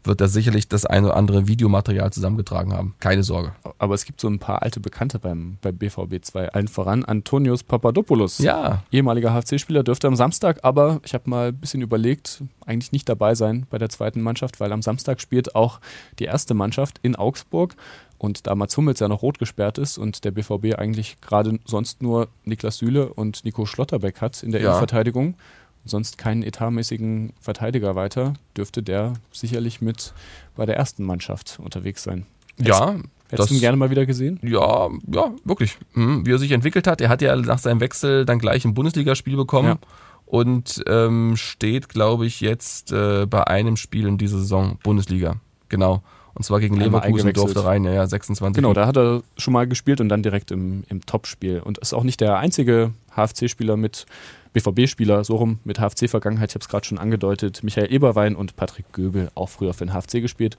wird 0.04 0.22
da 0.22 0.28
sicherlich 0.28 0.68
das 0.68 0.86
eine 0.86 1.08
oder 1.08 1.16
andere 1.18 1.48
Videomaterial 1.48 2.12
zusammengetragen 2.12 2.74
haben. 2.74 2.96
Keine 3.00 3.24
Sorge. 3.24 3.54
Aber 3.80 3.96
es 3.96 4.06
gibt 4.06 4.22
so 4.22 4.28
ein 4.28 4.40
paar 4.40 4.62
alte 4.62 4.80
Bekannte 4.80 5.20
beim, 5.20 5.58
beim 5.62 5.78
BVB 5.78 6.22
2. 6.24 6.50
Allen 6.54 6.68
voran 6.68 7.04
Antonius 7.04 7.64
Papadopoulos. 7.64 8.38
Ja. 8.40 8.84
Ehemaliger 8.92 9.34
HFC-Spieler 9.34 9.84
dürfte 9.84 10.08
am 10.08 10.16
Samstag, 10.16 10.60
aber 10.64 11.02
ich 11.04 11.14
habe 11.14 11.30
mal 11.30 11.50
ein 11.50 11.58
bisschen 11.58 11.82
überlegt, 11.82 12.44
eigentlich 12.66 12.92
nicht 12.92 13.10
dabei 13.10 13.36
sein 13.36 13.66
bei 13.70 13.78
der 13.78 13.90
zweiten 13.90 14.22
Mannschaft, 14.22 14.60
weil 14.60 14.72
am 14.72 14.82
Samstag 14.82 15.20
spielt 15.20 15.56
auch 15.56 15.80
die 16.20 16.26
erste 16.26 16.54
Mannschaft 16.54 17.00
in 17.02 17.16
Augsburg. 17.16 17.76
Und 18.20 18.48
da 18.48 18.56
Mats 18.56 18.76
Hummels 18.76 19.00
ja 19.00 19.08
noch 19.08 19.22
rot 19.22 19.40
gesperrt 19.40 19.78
ist 19.78 19.98
und 19.98 20.26
der 20.26 20.32
BVB 20.32 20.78
eigentlich 20.78 21.22
gerade 21.22 21.58
sonst 21.66 22.02
nur 22.02 22.28
Niklas 22.50 22.78
Süle 22.78 23.14
und 23.14 23.46
Nico 23.46 23.66
Schlotterbeck 23.66 24.22
hat 24.22 24.44
in 24.44 24.52
der 24.52 24.62
ja. 24.62 24.70
Innenverteidigung, 24.70 25.36
sonst 25.86 26.18
keinen 26.18 26.44
etatmäßigen 26.44 27.34
Verteidiger 27.40 27.96
weiter, 27.96 28.34
dürfte 28.58 28.84
der 28.84 29.14
sicherlich 29.32 29.82
mit 29.82 30.14
bei 30.56 30.66
der 30.66 30.76
ersten 30.76 31.04
Mannschaft 31.04 31.60
unterwegs 31.64 32.04
sein. 32.04 32.26
Ja. 32.58 32.96
Hättest 33.30 33.52
du 33.52 33.56
ihn 33.56 33.60
gerne 33.60 33.78
mal 33.78 33.92
wieder 33.92 34.08
gesehen? 34.08 34.40
Ja, 34.42 34.90
ja, 35.08 35.32
wirklich. 35.46 35.78
Mhm. 35.94 36.26
Wie 36.26 36.32
er 36.32 36.40
sich 36.40 36.52
entwickelt 36.52 36.88
hat. 36.88 37.00
Er 37.00 37.10
hat 37.10 37.22
ja 37.22 37.36
nach 37.36 37.60
seinem 37.60 37.80
Wechsel 37.80 38.26
dann 38.26 38.40
gleich 38.40 38.66
ein 38.66 38.74
Bundesligaspiel 38.74 39.36
bekommen. 39.36 39.68
Ja. 39.68 39.78
Und 40.26 40.84
ähm, 40.88 41.38
steht, 41.38 41.90
glaube 41.90 42.26
ich, 42.26 42.42
jetzt 42.42 42.92
äh, 42.92 43.26
bei 43.28 43.46
einem 43.48 43.78
Spiel 43.78 44.08
in 44.08 44.18
dieser 44.18 44.40
Saison 44.40 44.78
Bundesliga. 44.84 45.38
Genau. 45.70 46.04
Und 46.40 46.44
zwar 46.44 46.62
gegen 46.62 46.78
Leverkusen 46.78 47.34
durfte 47.34 47.66
rein, 47.66 47.84
ja, 47.84 48.08
26. 48.08 48.56
Genau, 48.56 48.72
da 48.72 48.88
hat 48.88 48.96
er 48.96 49.24
schon 49.38 49.52
mal 49.52 49.68
gespielt 49.68 50.00
und 50.00 50.08
dann 50.08 50.24
direkt 50.24 50.52
im, 50.52 50.86
im 50.88 51.06
Topspiel. 51.06 51.60
Und 51.60 51.80
ist 51.80 51.94
auch 51.94 52.06
nicht 52.06 52.22
der 52.22 52.38
einzige 52.38 52.94
HFC-Spieler 53.14 53.76
mit 53.76 54.06
BVB-Spieler, 54.54 55.26
so 55.26 55.36
rum 55.36 55.60
mit 55.66 55.80
HFC-Vergangenheit, 55.80 56.52
ich 56.52 56.56
habe 56.56 56.64
es 56.64 56.70
gerade 56.70 56.86
schon 56.86 56.98
angedeutet, 56.98 57.62
Michael 57.62 57.92
Eberwein 57.92 58.38
und 58.38 58.56
Patrick 58.56 58.86
Göbel, 58.94 59.30
auch 59.36 59.50
früher 59.50 59.74
für 59.74 59.86
den 59.86 59.94
HFC 59.94 60.22
gespielt, 60.22 60.56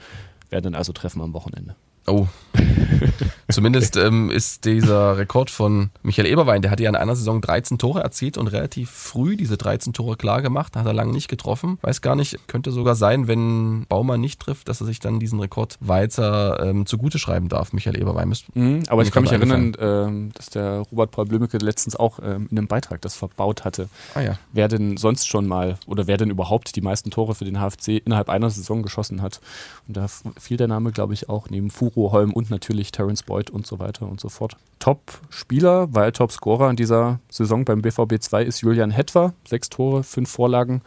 werden 0.50 0.64
dann 0.64 0.74
also 0.74 0.92
treffen 0.92 1.22
am 1.22 1.32
Wochenende. 1.32 1.74
Oh. 2.06 2.26
Zumindest 3.50 3.96
ähm, 3.96 4.30
ist 4.30 4.64
dieser 4.64 5.18
Rekord 5.18 5.50
von 5.50 5.90
Michael 6.02 6.26
Eberwein, 6.26 6.62
der 6.62 6.70
hat 6.70 6.80
ja 6.80 6.88
in 6.88 6.96
einer 6.96 7.16
Saison 7.16 7.40
13 7.40 7.78
Tore 7.78 8.02
erzielt 8.02 8.38
und 8.38 8.48
relativ 8.48 8.90
früh 8.90 9.36
diese 9.36 9.56
13 9.56 9.92
Tore 9.92 10.16
klar 10.16 10.42
gemacht, 10.42 10.76
hat 10.76 10.86
er 10.86 10.92
lange 10.92 11.12
nicht 11.12 11.28
getroffen. 11.28 11.78
Weiß 11.82 12.00
gar 12.00 12.14
nicht, 12.14 12.48
könnte 12.48 12.72
sogar 12.72 12.94
sein, 12.94 13.28
wenn 13.28 13.86
Baumann 13.88 14.20
nicht 14.20 14.40
trifft, 14.40 14.68
dass 14.68 14.80
er 14.80 14.86
sich 14.86 15.00
dann 15.00 15.18
diesen 15.18 15.40
Rekord 15.40 15.76
weiter 15.80 16.62
ähm, 16.64 16.86
zugute 16.86 17.18
schreiben 17.18 17.48
darf, 17.48 17.72
Michael 17.72 17.98
Eberwein. 17.98 18.32
Mhm, 18.54 18.82
aber 18.88 19.02
ich 19.02 19.10
kann 19.10 19.22
mich 19.22 19.32
erinnern, 19.32 19.76
ähm, 19.80 20.30
dass 20.34 20.50
der 20.50 20.84
Robert 20.90 21.10
Paul 21.10 21.26
Blümecke 21.26 21.58
letztens 21.58 21.96
auch 21.96 22.18
ähm, 22.22 22.48
in 22.50 22.58
einem 22.58 22.66
Beitrag 22.68 23.00
das 23.00 23.16
verbaut 23.16 23.64
hatte. 23.64 23.88
Ah, 24.14 24.20
ja. 24.20 24.38
Wer 24.52 24.68
denn 24.68 24.96
sonst 24.96 25.28
schon 25.28 25.46
mal 25.46 25.78
oder 25.86 26.06
wer 26.06 26.16
denn 26.16 26.30
überhaupt 26.30 26.76
die 26.76 26.80
meisten 26.80 27.10
Tore 27.10 27.34
für 27.34 27.44
den 27.44 27.58
HFC 27.58 28.02
innerhalb 28.04 28.28
einer 28.28 28.50
Saison 28.50 28.82
geschossen 28.82 29.22
hat. 29.22 29.40
Und 29.88 29.96
da 29.96 30.06
fiel 30.38 30.56
der 30.56 30.68
Name, 30.68 30.92
glaube 30.92 31.14
ich, 31.14 31.28
auch 31.28 31.50
neben 31.50 31.70
Furo 31.70 32.12
Holm 32.12 32.32
und 32.32 32.50
natürlich 32.50 32.92
Terence 32.92 33.22
Boyd 33.22 33.39
und 33.48 33.66
so 33.66 33.78
weiter 33.78 34.06
und 34.06 34.20
so 34.20 34.28
fort. 34.28 34.56
Top-Spieler, 34.80 35.88
weil 35.94 36.12
Top-Scorer 36.12 36.68
in 36.68 36.76
dieser 36.76 37.20
Saison 37.30 37.64
beim 37.64 37.80
BVB 37.80 38.20
2 38.20 38.42
ist 38.42 38.60
Julian 38.60 38.90
Hetwer. 38.90 39.32
Sechs 39.48 39.70
Tore, 39.70 40.02
fünf 40.02 40.28
Vorlagen. 40.28 40.82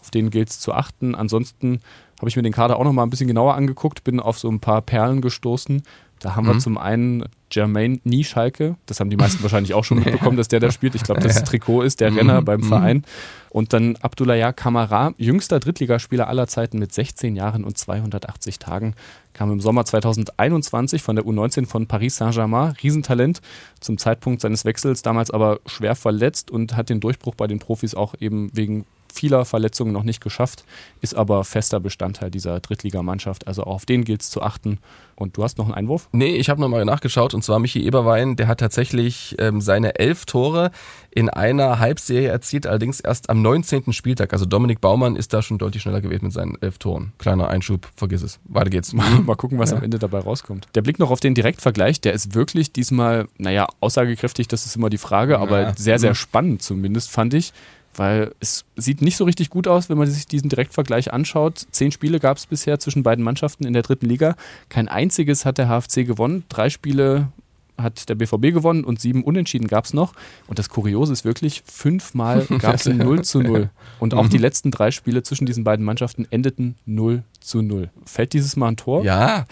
Auf 0.00 0.10
denen 0.10 0.30
gilt 0.30 0.48
es 0.48 0.60
zu 0.60 0.72
achten. 0.72 1.14
Ansonsten 1.14 1.80
habe 2.18 2.28
ich 2.28 2.36
mir 2.36 2.42
den 2.42 2.52
Kader 2.52 2.78
auch 2.78 2.84
noch 2.84 2.92
mal 2.92 3.02
ein 3.02 3.10
bisschen 3.10 3.28
genauer 3.28 3.54
angeguckt, 3.54 4.04
bin 4.04 4.20
auf 4.20 4.38
so 4.38 4.48
ein 4.48 4.60
paar 4.60 4.80
Perlen 4.80 5.20
gestoßen. 5.20 5.82
Da 6.20 6.36
haben 6.36 6.46
mhm. 6.46 6.54
wir 6.54 6.58
zum 6.58 6.78
einen 6.78 7.24
Jermaine 7.50 8.00
Nieschalke, 8.04 8.76
das 8.86 9.00
haben 9.00 9.10
die 9.10 9.16
meisten 9.16 9.42
wahrscheinlich 9.42 9.74
auch 9.74 9.84
schon 9.84 9.98
mitbekommen, 9.98 10.36
dass 10.36 10.48
der 10.48 10.60
da 10.60 10.70
spielt. 10.70 10.94
Ich 10.94 11.02
glaube, 11.02 11.20
das 11.20 11.42
Trikot 11.44 11.82
ist 11.82 12.00
der 12.00 12.14
Renner 12.14 12.40
mhm. 12.40 12.44
beim 12.44 12.60
mhm. 12.60 12.64
Verein. 12.64 13.04
Und 13.50 13.72
dann 13.72 13.96
Abdullah 13.96 14.52
Kamara, 14.52 15.14
jüngster 15.16 15.58
Drittligaspieler 15.58 16.28
aller 16.28 16.46
Zeiten 16.46 16.78
mit 16.78 16.92
16 16.92 17.34
Jahren 17.34 17.64
und 17.64 17.78
280 17.78 18.58
Tagen, 18.58 18.94
kam 19.32 19.50
im 19.50 19.60
Sommer 19.60 19.84
2021 19.84 21.02
von 21.02 21.16
der 21.16 21.24
U19 21.24 21.66
von 21.66 21.86
Paris 21.86 22.16
Saint-Germain, 22.16 22.74
Riesentalent, 22.82 23.40
zum 23.80 23.96
Zeitpunkt 23.96 24.42
seines 24.42 24.64
Wechsels 24.64 25.02
damals 25.02 25.30
aber 25.30 25.60
schwer 25.66 25.94
verletzt 25.94 26.50
und 26.50 26.76
hat 26.76 26.90
den 26.90 27.00
Durchbruch 27.00 27.34
bei 27.34 27.46
den 27.46 27.58
Profis 27.58 27.94
auch 27.94 28.14
eben 28.20 28.50
wegen 28.52 28.84
vieler 29.12 29.44
Verletzungen 29.44 29.92
noch 29.92 30.02
nicht 30.02 30.22
geschafft, 30.22 30.64
ist 31.00 31.14
aber 31.14 31.44
fester 31.44 31.80
Bestandteil 31.80 32.30
dieser 32.30 32.60
Drittligamannschaft. 32.60 33.46
Also 33.46 33.62
auf 33.64 33.86
den 33.86 34.04
gilt 34.04 34.22
es 34.22 34.30
zu 34.30 34.42
achten. 34.42 34.78
Und 35.14 35.36
du 35.36 35.42
hast 35.42 35.58
noch 35.58 35.64
einen 35.64 35.74
Einwurf? 35.74 36.08
Nee, 36.12 36.36
ich 36.36 36.48
habe 36.48 36.60
nochmal 36.60 36.84
nachgeschaut 36.84 37.34
und 37.34 37.42
zwar 37.42 37.58
Michi 37.58 37.84
Eberwein, 37.84 38.36
der 38.36 38.46
hat 38.46 38.60
tatsächlich 38.60 39.34
ähm, 39.40 39.60
seine 39.60 39.98
elf 39.98 40.26
Tore 40.26 40.70
in 41.10 41.28
einer 41.28 41.80
Halbserie 41.80 42.28
erzielt, 42.28 42.68
allerdings 42.68 43.00
erst 43.00 43.28
am 43.28 43.42
19. 43.42 43.92
Spieltag. 43.92 44.32
Also 44.32 44.46
Dominik 44.46 44.80
Baumann 44.80 45.16
ist 45.16 45.32
da 45.32 45.42
schon 45.42 45.58
deutlich 45.58 45.82
schneller 45.82 46.00
gewesen 46.00 46.26
mit 46.26 46.32
seinen 46.32 46.56
elf 46.60 46.78
Toren. 46.78 47.12
Kleiner 47.18 47.48
Einschub, 47.48 47.88
vergiss 47.96 48.22
es. 48.22 48.38
Weiter 48.44 48.70
geht's. 48.70 48.92
mal 48.92 49.34
gucken, 49.34 49.58
was 49.58 49.72
ja. 49.72 49.78
am 49.78 49.82
Ende 49.82 49.98
dabei 49.98 50.20
rauskommt. 50.20 50.68
Der 50.76 50.82
Blick 50.82 51.00
noch 51.00 51.10
auf 51.10 51.18
den 51.18 51.34
Direktvergleich, 51.34 52.00
der 52.00 52.12
ist 52.12 52.34
wirklich 52.34 52.72
diesmal, 52.72 53.26
naja, 53.38 53.66
aussagekräftig, 53.80 54.46
das 54.46 54.66
ist 54.66 54.76
immer 54.76 54.88
die 54.88 54.98
Frage, 54.98 55.40
aber 55.40 55.60
ja. 55.60 55.74
sehr, 55.74 55.98
sehr 55.98 56.10
mhm. 56.10 56.16
spannend 56.16 56.62
zumindest, 56.62 57.10
fand 57.10 57.34
ich 57.34 57.52
weil 57.98 58.32
es 58.40 58.64
sieht 58.76 59.02
nicht 59.02 59.16
so 59.16 59.24
richtig 59.24 59.50
gut 59.50 59.66
aus, 59.66 59.88
wenn 59.88 59.98
man 59.98 60.08
sich 60.08 60.26
diesen 60.26 60.48
Direktvergleich 60.48 61.12
anschaut. 61.12 61.66
Zehn 61.70 61.92
Spiele 61.92 62.20
gab 62.20 62.36
es 62.36 62.46
bisher 62.46 62.78
zwischen 62.78 63.02
beiden 63.02 63.24
Mannschaften 63.24 63.64
in 63.64 63.72
der 63.72 63.82
dritten 63.82 64.06
Liga. 64.06 64.36
Kein 64.68 64.88
einziges 64.88 65.44
hat 65.44 65.58
der 65.58 65.68
HFC 65.68 66.06
gewonnen. 66.06 66.44
Drei 66.48 66.70
Spiele 66.70 67.28
hat 67.76 68.08
der 68.08 68.16
BVB 68.16 68.52
gewonnen 68.52 68.84
und 68.84 69.00
sieben 69.00 69.22
Unentschieden 69.22 69.68
gab 69.68 69.84
es 69.84 69.94
noch. 69.94 70.12
Und 70.46 70.58
das 70.58 70.68
Kuriose 70.68 71.12
ist 71.12 71.24
wirklich, 71.24 71.62
fünfmal 71.64 72.46
gab 72.58 72.74
es 72.74 72.86
ein 72.86 72.98
0 72.98 73.22
zu 73.22 73.40
0. 73.40 73.70
Und 74.00 74.14
auch 74.14 74.28
die 74.28 74.38
letzten 74.38 74.70
drei 74.70 74.90
Spiele 74.90 75.22
zwischen 75.22 75.46
diesen 75.46 75.64
beiden 75.64 75.84
Mannschaften 75.84 76.26
endeten 76.30 76.76
0 76.86 77.22
zu 77.40 77.62
0. 77.62 77.90
Fällt 78.04 78.32
dieses 78.32 78.56
Mal 78.56 78.68
ein 78.68 78.76
Tor? 78.76 79.04
Ja, 79.04 79.46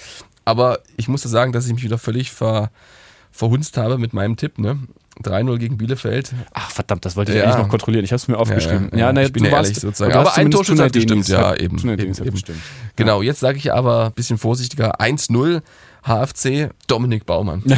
aber 0.44 0.80
ich 0.96 1.08
musste 1.08 1.28
sagen, 1.28 1.52
dass 1.52 1.66
ich 1.66 1.74
mich 1.74 1.84
wieder 1.84 1.98
völlig 1.98 2.32
ver, 2.32 2.70
verhunzt 3.30 3.76
habe 3.76 3.98
mit 3.98 4.12
meinem 4.12 4.36
Tipp. 4.36 4.58
Ne? 4.58 4.78
3-0 5.22 5.58
gegen 5.58 5.78
Bielefeld. 5.78 6.32
Ach 6.52 6.70
verdammt, 6.70 7.04
das 7.04 7.16
wollte 7.16 7.32
ich 7.32 7.38
ja. 7.38 7.44
eigentlich 7.44 7.58
noch 7.58 7.68
kontrollieren. 7.68 8.04
Ich 8.04 8.12
habe 8.12 8.16
es 8.16 8.28
mir 8.28 8.38
aufgeschrieben. 8.38 8.88
Ja, 8.92 8.98
ja, 8.98 9.06
ja 9.06 9.12
naja, 9.12 9.26
ich 9.26 9.32
bin 9.32 9.44
du 9.44 9.50
warst, 9.50 9.70
ehrlich 9.70 9.80
sozusagen. 9.80 10.12
Aber 10.14 10.36
ein 10.36 10.50
Torschütze 10.50 10.84
hat 10.84 10.92
gestimmt, 10.92 11.28
ja, 11.28 11.54
eben. 11.54 11.78
eben, 11.78 12.00
eben. 12.00 12.42
Genau, 12.96 13.22
jetzt 13.22 13.40
sage 13.40 13.58
ich 13.58 13.72
aber 13.72 14.06
ein 14.06 14.12
bisschen 14.12 14.38
vorsichtiger. 14.38 15.00
1-0 15.00 15.62
HFC 16.04 16.70
Dominik 16.86 17.26
Baumann. 17.26 17.62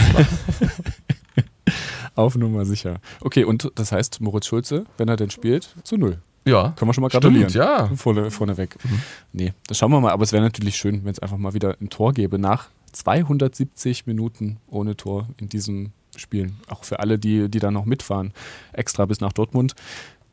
Auf 2.14 2.34
Nummer 2.34 2.64
sicher. 2.64 2.96
Okay, 3.20 3.44
und 3.44 3.70
das 3.76 3.92
heißt 3.92 4.20
Moritz 4.20 4.46
Schulze, 4.46 4.84
wenn 4.96 5.08
er 5.08 5.16
denn 5.16 5.30
spielt, 5.30 5.68
zu 5.84 5.96
null. 5.96 6.18
Ja. 6.44 6.72
Können 6.76 6.88
wir 6.88 6.94
schon 6.94 7.02
mal 7.02 7.08
gratulieren. 7.08 7.50
Stimmt, 7.50 7.64
ja. 7.64 7.90
Vorne, 7.94 8.30
vorneweg. 8.30 8.76
Mhm. 8.82 9.02
Nee, 9.32 9.52
das 9.66 9.78
schauen 9.78 9.92
wir 9.92 10.00
mal. 10.00 10.12
Aber 10.12 10.24
es 10.24 10.32
wäre 10.32 10.42
natürlich 10.42 10.76
schön, 10.76 11.04
wenn 11.04 11.12
es 11.12 11.18
einfach 11.18 11.36
mal 11.36 11.54
wieder 11.54 11.76
ein 11.80 11.90
Tor 11.90 12.12
gäbe 12.12 12.38
nach 12.38 12.68
270 12.92 14.06
Minuten 14.06 14.58
ohne 14.66 14.96
Tor 14.96 15.28
in 15.36 15.48
diesem 15.48 15.92
spielen. 16.18 16.58
Auch 16.68 16.84
für 16.84 17.00
alle, 17.00 17.18
die, 17.18 17.48
die 17.48 17.58
da 17.58 17.70
noch 17.70 17.84
mitfahren, 17.84 18.32
extra 18.72 19.06
bis 19.06 19.20
nach 19.20 19.32
Dortmund. 19.32 19.74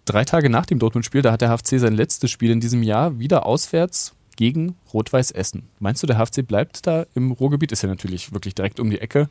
Drei 0.05 0.23
Tage 0.23 0.49
nach 0.49 0.65
dem 0.65 0.79
Dortmund-Spiel, 0.79 1.21
da 1.21 1.31
hat 1.31 1.41
der 1.41 1.49
HFC 1.49 1.79
sein 1.79 1.93
letztes 1.93 2.29
Spiel 2.29 2.51
in 2.51 2.59
diesem 2.59 2.83
Jahr 2.83 3.19
wieder 3.19 3.45
auswärts 3.45 4.13
gegen 4.35 4.75
Rot-Weiß 4.93 5.31
Essen. 5.31 5.69
Meinst 5.79 6.03
du, 6.03 6.07
der 6.07 6.17
HFC 6.17 6.45
bleibt 6.45 6.85
da 6.85 7.05
im 7.15 7.31
Ruhrgebiet? 7.31 7.71
Ist 7.71 7.81
ja 7.81 7.89
natürlich 7.89 8.33
wirklich 8.33 8.53
direkt 8.53 8.79
um 8.79 8.89
die 8.89 8.99
Ecke. 8.99 9.29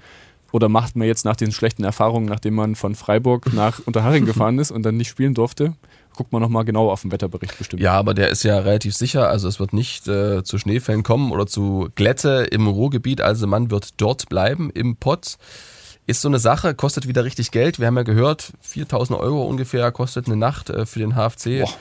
Oder 0.54 0.68
macht 0.68 0.94
man 0.94 1.08
jetzt 1.08 1.24
nach 1.24 1.34
den 1.34 1.50
schlechten 1.50 1.82
Erfahrungen, 1.82 2.26
nachdem 2.26 2.54
man 2.54 2.76
von 2.76 2.94
Freiburg 2.94 3.52
nach 3.52 3.80
Unterhaching 3.86 4.24
gefahren 4.24 4.58
ist 4.60 4.70
und 4.70 4.84
dann 4.84 4.96
nicht 4.96 5.08
spielen 5.08 5.34
durfte, 5.34 5.74
guckt 6.14 6.32
man 6.32 6.40
nochmal 6.40 6.64
genau 6.64 6.90
auf 6.92 7.02
den 7.02 7.10
Wetterbericht 7.10 7.58
bestimmt. 7.58 7.82
Ja, 7.82 7.94
aber 7.94 8.14
der 8.14 8.28
ist 8.28 8.44
ja 8.44 8.60
relativ 8.60 8.94
sicher. 8.94 9.28
Also 9.28 9.48
es 9.48 9.58
wird 9.58 9.72
nicht 9.72 10.06
äh, 10.06 10.44
zu 10.44 10.58
Schneefällen 10.58 11.02
kommen 11.02 11.32
oder 11.32 11.48
zu 11.48 11.88
Glätte 11.96 12.46
im 12.52 12.68
Ruhrgebiet. 12.68 13.20
Also 13.20 13.48
man 13.48 13.72
wird 13.72 14.00
dort 14.00 14.28
bleiben 14.28 14.70
im 14.70 14.94
Pott. 14.94 15.38
Ist 16.06 16.20
so 16.20 16.28
eine 16.28 16.38
Sache, 16.38 16.74
kostet 16.74 17.08
wieder 17.08 17.24
richtig 17.24 17.50
Geld. 17.50 17.78
Wir 17.78 17.86
haben 17.86 17.96
ja 17.96 18.02
gehört, 18.02 18.52
4000 18.60 19.18
Euro 19.18 19.44
ungefähr 19.44 19.90
kostet 19.90 20.26
eine 20.26 20.36
Nacht 20.36 20.70
äh, 20.70 20.84
für 20.84 20.98
den 20.98 21.14
HFC. 21.14 21.60
Boah. 21.60 21.74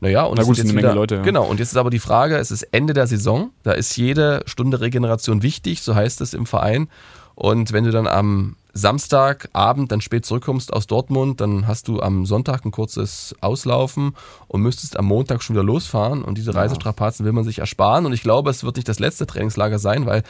Naja, 0.00 0.24
und 0.24 0.38
Na 0.38 0.44
gut, 0.44 0.56
jetzt 0.56 0.70
eine 0.70 0.78
wieder, 0.78 0.94
Leute, 0.94 1.16
ja. 1.16 1.22
Genau, 1.22 1.44
und 1.44 1.60
jetzt 1.60 1.72
ist 1.72 1.76
aber 1.76 1.90
die 1.90 1.98
Frage, 1.98 2.36
es 2.38 2.50
ist 2.50 2.62
Ende 2.72 2.94
der 2.94 3.06
Saison, 3.06 3.50
da 3.64 3.72
ist 3.72 3.96
jede 3.96 4.42
Stunde 4.46 4.80
Regeneration 4.80 5.42
wichtig, 5.42 5.82
so 5.82 5.94
heißt 5.94 6.22
es 6.22 6.32
im 6.32 6.46
Verein. 6.46 6.88
Und 7.34 7.72
wenn 7.72 7.84
du 7.84 7.90
dann 7.90 8.06
am 8.06 8.56
Samstagabend 8.72 9.90
dann 9.92 10.00
spät 10.00 10.24
zurückkommst 10.24 10.72
aus 10.72 10.86
Dortmund, 10.86 11.40
dann 11.40 11.66
hast 11.66 11.88
du 11.88 12.00
am 12.00 12.26
Sonntag 12.26 12.64
ein 12.64 12.70
kurzes 12.70 13.34
Auslaufen 13.40 14.14
und 14.48 14.62
müsstest 14.62 14.96
am 14.98 15.06
Montag 15.06 15.42
schon 15.42 15.56
wieder 15.56 15.64
losfahren. 15.64 16.22
Und 16.22 16.38
diese 16.38 16.54
Reisestrapazen 16.54 17.24
will 17.24 17.32
man 17.32 17.44
sich 17.44 17.58
ersparen. 17.58 18.06
Und 18.06 18.12
ich 18.12 18.22
glaube, 18.22 18.50
es 18.50 18.64
wird 18.64 18.76
nicht 18.76 18.88
das 18.88 18.98
letzte 18.98 19.26
Trainingslager 19.26 19.78
sein, 19.78 20.06
weil 20.06 20.22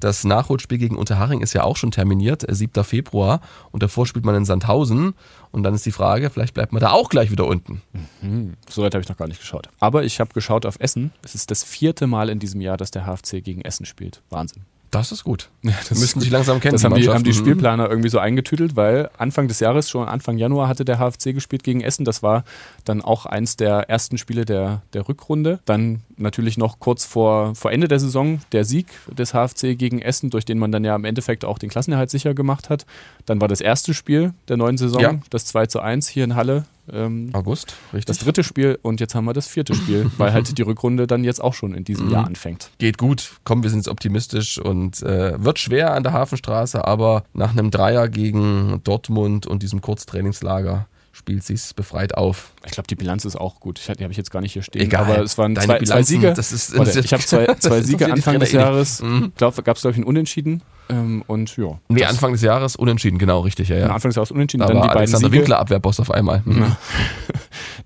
das 0.00 0.24
Nachholspiel 0.24 0.78
gegen 0.78 0.96
Unterhaching 0.96 1.40
ist 1.40 1.52
ja 1.52 1.62
auch 1.62 1.76
schon 1.76 1.90
terminiert, 1.90 2.44
7. 2.48 2.80
Äh, 2.80 2.84
Februar. 2.84 3.40
Und 3.70 3.82
davor 3.82 4.06
spielt 4.06 4.24
man 4.24 4.34
in 4.34 4.44
Sandhausen. 4.44 5.14
Und 5.52 5.62
dann 5.62 5.74
ist 5.74 5.86
die 5.86 5.92
Frage, 5.92 6.30
vielleicht 6.30 6.54
bleibt 6.54 6.72
man 6.72 6.80
da 6.80 6.90
auch 6.90 7.08
gleich 7.08 7.30
wieder 7.30 7.46
unten. 7.46 7.82
Mhm. 8.20 8.54
So 8.68 8.82
weit 8.82 8.94
habe 8.94 9.02
ich 9.02 9.08
noch 9.08 9.16
gar 9.16 9.28
nicht 9.28 9.40
geschaut. 9.40 9.68
Aber 9.78 10.04
ich 10.04 10.18
habe 10.20 10.32
geschaut 10.34 10.66
auf 10.66 10.76
Essen. 10.80 11.12
Es 11.22 11.34
ist 11.34 11.50
das 11.50 11.62
vierte 11.62 12.06
Mal 12.06 12.28
in 12.28 12.38
diesem 12.38 12.60
Jahr, 12.60 12.76
dass 12.76 12.90
der 12.90 13.06
HFC 13.06 13.42
gegen 13.42 13.60
Essen 13.60 13.86
spielt. 13.86 14.20
Wahnsinn. 14.30 14.64
Das 14.94 15.10
ist 15.10 15.24
gut. 15.24 15.48
Ja, 15.62 15.72
das 15.88 15.98
müssen 15.98 16.20
sich 16.20 16.30
langsam 16.30 16.60
kennen. 16.60 16.72
Das 16.72 16.84
haben 16.84 16.94
die, 16.94 17.08
haben 17.08 17.24
die, 17.24 17.34
Spielplaner 17.34 17.90
irgendwie 17.90 18.08
so 18.08 18.20
eingetütelt, 18.20 18.76
weil 18.76 19.10
Anfang 19.18 19.48
des 19.48 19.58
Jahres, 19.58 19.90
schon 19.90 20.06
Anfang 20.06 20.38
Januar, 20.38 20.68
hatte 20.68 20.84
der 20.84 20.98
HFC 20.98 21.34
gespielt 21.34 21.64
gegen 21.64 21.80
Essen. 21.80 22.04
Das 22.04 22.22
war 22.22 22.44
dann 22.84 23.02
auch 23.02 23.26
eins 23.26 23.56
der 23.56 23.90
ersten 23.90 24.18
Spiele 24.18 24.44
der, 24.44 24.82
der 24.92 25.08
Rückrunde. 25.08 25.58
Dann 25.64 26.02
natürlich 26.16 26.58
noch 26.58 26.78
kurz 26.78 27.04
vor, 27.04 27.56
vor 27.56 27.72
Ende 27.72 27.88
der 27.88 27.98
Saison 27.98 28.40
der 28.52 28.64
Sieg 28.64 28.86
des 29.08 29.32
HFC 29.32 29.76
gegen 29.76 30.00
Essen, 30.00 30.30
durch 30.30 30.44
den 30.44 30.58
man 30.58 30.70
dann 30.70 30.84
ja 30.84 30.94
im 30.94 31.04
Endeffekt 31.04 31.44
auch 31.44 31.58
den 31.58 31.70
Klassenerhalt 31.70 32.10
sicher 32.10 32.32
gemacht 32.32 32.70
hat. 32.70 32.86
Dann 33.26 33.40
war 33.40 33.48
das 33.48 33.60
erste 33.60 33.94
Spiel 33.94 34.32
der 34.46 34.56
neuen 34.56 34.78
Saison, 34.78 35.02
ja. 35.02 35.14
das 35.30 35.46
2 35.46 35.66
zu 35.66 35.80
1 35.80 36.06
hier 36.06 36.22
in 36.22 36.36
Halle 36.36 36.66
ähm, 36.92 37.30
August, 37.32 37.76
richtig. 37.92 38.06
Das 38.06 38.18
dritte 38.18 38.44
Spiel 38.44 38.78
und 38.82 39.00
jetzt 39.00 39.14
haben 39.14 39.24
wir 39.24 39.32
das 39.32 39.46
vierte 39.46 39.74
Spiel, 39.74 40.10
weil 40.18 40.32
halt 40.32 40.56
die 40.56 40.62
Rückrunde 40.62 41.06
dann 41.06 41.24
jetzt 41.24 41.42
auch 41.42 41.54
schon 41.54 41.74
in 41.74 41.84
diesem 41.84 42.06
mhm. 42.06 42.12
Jahr 42.12 42.26
anfängt. 42.26 42.70
Geht 42.78 42.98
gut, 42.98 43.32
komm, 43.44 43.62
wir 43.62 43.70
sind 43.70 43.80
jetzt 43.80 43.88
optimistisch 43.88 44.58
und 44.58 45.02
äh, 45.02 45.42
wird 45.42 45.58
schwer 45.58 45.94
an 45.94 46.02
der 46.02 46.12
Hafenstraße, 46.12 46.86
aber 46.86 47.24
nach 47.32 47.52
einem 47.52 47.70
Dreier 47.70 48.08
gegen 48.08 48.80
Dortmund 48.84 49.46
und 49.46 49.62
diesem 49.62 49.80
Kurztrainingslager 49.80 50.86
spielt 51.24 51.42
sie 51.42 51.54
es 51.54 51.72
befreit 51.72 52.14
auf. 52.14 52.52
Ich 52.66 52.72
glaube, 52.72 52.86
die 52.86 52.96
Bilanz 52.96 53.24
ist 53.24 53.36
auch 53.36 53.58
gut. 53.58 53.80
Die 53.98 54.02
habe 54.02 54.12
ich 54.12 54.18
jetzt 54.18 54.30
gar 54.30 54.42
nicht 54.42 54.52
hier 54.52 54.60
stehen. 54.60 54.82
Egal. 54.82 55.04
Aber 55.04 55.22
es 55.22 55.38
waren 55.38 55.56
zwei, 55.56 55.78
zwei, 55.80 56.02
Siege. 56.02 56.34
Das 56.34 56.52
ist, 56.52 56.76
Warte, 56.76 57.00
ich 57.00 57.12
habe 57.14 57.22
zwei, 57.22 57.46
zwei 57.60 57.80
Siege 57.80 58.12
Anfang 58.12 58.38
des 58.38 58.52
Jahres. 58.52 59.00
Mhm. 59.00 59.28
Ich 59.28 59.36
glaube, 59.36 59.62
gab 59.62 59.76
es, 59.76 59.82
glaube 59.82 59.92
ich, 59.92 60.02
ein 60.02 60.04
Unentschieden. 60.04 60.60
Ähm, 60.90 61.24
und 61.26 61.56
ja. 61.56 61.80
Nee, 61.88 62.04
Anfang 62.04 62.32
des 62.32 62.42
Jahres 62.42 62.76
unentschieden, 62.76 63.16
genau, 63.16 63.40
richtig, 63.40 63.70
ja. 63.70 63.76
ja. 63.76 63.86
Anfang 63.86 64.10
des 64.10 64.16
Jahres 64.16 64.32
unentschieden, 64.32 64.64
Aber 64.64 64.74
dann 64.74 64.82
die 64.82 64.88
Alexander 64.90 65.28
beiden 65.28 65.40
Winkler 65.40 65.58
Abwehrboss 65.60 65.98
auf 65.98 66.10
einmal. 66.10 66.42
Mhm. 66.44 66.76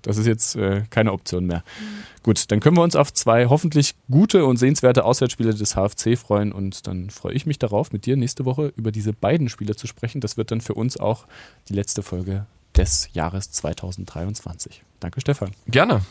Das 0.01 0.15
ist 0.15 0.27
jetzt 0.27 0.55
äh, 0.55 0.83
keine 0.89 1.11
Option 1.11 1.45
mehr. 1.45 1.61
Gut, 2.23 2.49
dann 2.51 2.61
können 2.61 2.77
wir 2.77 2.83
uns 2.83 2.95
auf 2.95 3.11
zwei 3.11 3.47
hoffentlich 3.47 3.95
gute 4.09 4.45
und 4.45 4.55
sehenswerte 4.55 5.03
Auswärtsspiele 5.03 5.53
des 5.53 5.75
HFC 5.75 6.17
freuen 6.17 6.53
und 6.53 6.87
dann 6.87 7.09
freue 7.09 7.33
ich 7.33 7.45
mich 7.45 7.59
darauf, 7.59 7.91
mit 7.91 8.05
dir 8.05 8.15
nächste 8.15 8.45
Woche 8.45 8.71
über 8.77 8.93
diese 8.93 9.11
beiden 9.11 9.49
Spiele 9.49 9.75
zu 9.75 9.87
sprechen. 9.87 10.21
Das 10.21 10.37
wird 10.37 10.51
dann 10.51 10.61
für 10.61 10.73
uns 10.73 10.97
auch 10.97 11.25
die 11.67 11.73
letzte 11.73 12.01
Folge 12.01 12.45
des 12.79 13.09
Jahres 13.11 13.51
2023. 13.51 14.81
Danke, 15.01 15.19
Stefan. 15.19 15.51
Gerne. 15.67 16.01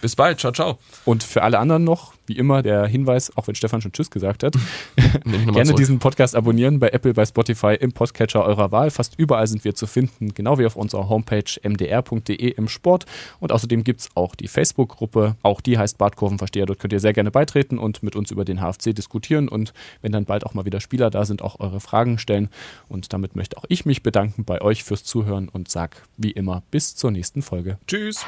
Bis 0.00 0.16
bald. 0.16 0.40
Ciao, 0.40 0.52
ciao. 0.52 0.78
Und 1.04 1.22
für 1.22 1.42
alle 1.42 1.58
anderen 1.58 1.84
noch, 1.84 2.12
wie 2.26 2.36
immer, 2.36 2.62
der 2.62 2.86
Hinweis, 2.86 3.36
auch 3.36 3.46
wenn 3.46 3.54
Stefan 3.54 3.80
schon 3.80 3.92
Tschüss 3.92 4.10
gesagt 4.10 4.42
hat, 4.42 4.54
gerne 5.24 5.64
zurück. 5.64 5.76
diesen 5.76 5.98
Podcast 5.98 6.36
abonnieren 6.36 6.78
bei 6.78 6.88
Apple, 6.88 7.14
bei 7.14 7.26
Spotify, 7.26 7.76
im 7.78 7.92
Podcatcher 7.92 8.44
eurer 8.44 8.72
Wahl. 8.72 8.90
Fast 8.90 9.14
überall 9.18 9.46
sind 9.46 9.64
wir 9.64 9.74
zu 9.74 9.86
finden, 9.86 10.34
genau 10.34 10.58
wie 10.58 10.66
auf 10.66 10.76
unserer 10.76 11.08
Homepage 11.08 11.44
mdr.de 11.62 12.48
im 12.48 12.68
Sport. 12.68 13.06
Und 13.40 13.52
außerdem 13.52 13.84
gibt 13.84 14.00
es 14.00 14.08
auch 14.14 14.34
die 14.34 14.48
Facebook-Gruppe, 14.48 15.36
auch 15.42 15.60
die 15.60 15.78
heißt 15.78 15.98
Bartkurvenversteher. 15.98 16.66
Dort 16.66 16.78
könnt 16.78 16.92
ihr 16.92 17.00
sehr 17.00 17.12
gerne 17.12 17.30
beitreten 17.30 17.78
und 17.78 18.02
mit 18.02 18.16
uns 18.16 18.30
über 18.30 18.44
den 18.44 18.60
HFC 18.60 18.94
diskutieren 18.94 19.48
und 19.48 19.72
wenn 20.00 20.12
dann 20.12 20.24
bald 20.24 20.44
auch 20.46 20.54
mal 20.54 20.64
wieder 20.64 20.80
Spieler 20.80 21.10
da 21.10 21.24
sind, 21.24 21.42
auch 21.42 21.60
eure 21.60 21.80
Fragen 21.80 22.18
stellen. 22.18 22.48
Und 22.88 23.12
damit 23.12 23.36
möchte 23.36 23.56
auch 23.58 23.64
ich 23.68 23.84
mich 23.84 24.02
bedanken 24.02 24.44
bei 24.44 24.60
euch 24.60 24.84
fürs 24.84 25.04
Zuhören 25.04 25.48
und 25.48 25.68
sag 25.68 26.02
wie 26.16 26.30
immer 26.30 26.62
bis 26.70 26.94
zur 26.94 27.10
nächsten 27.10 27.42
Folge. 27.42 27.78
Tschüss. 27.86 28.24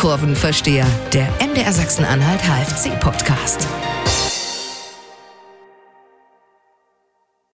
Kurvenversteher, 0.00 0.86
der 1.12 1.28
MDR 1.46 1.72
Sachsen-Anhalt 1.72 2.40
HFC-Podcast. 2.42 3.68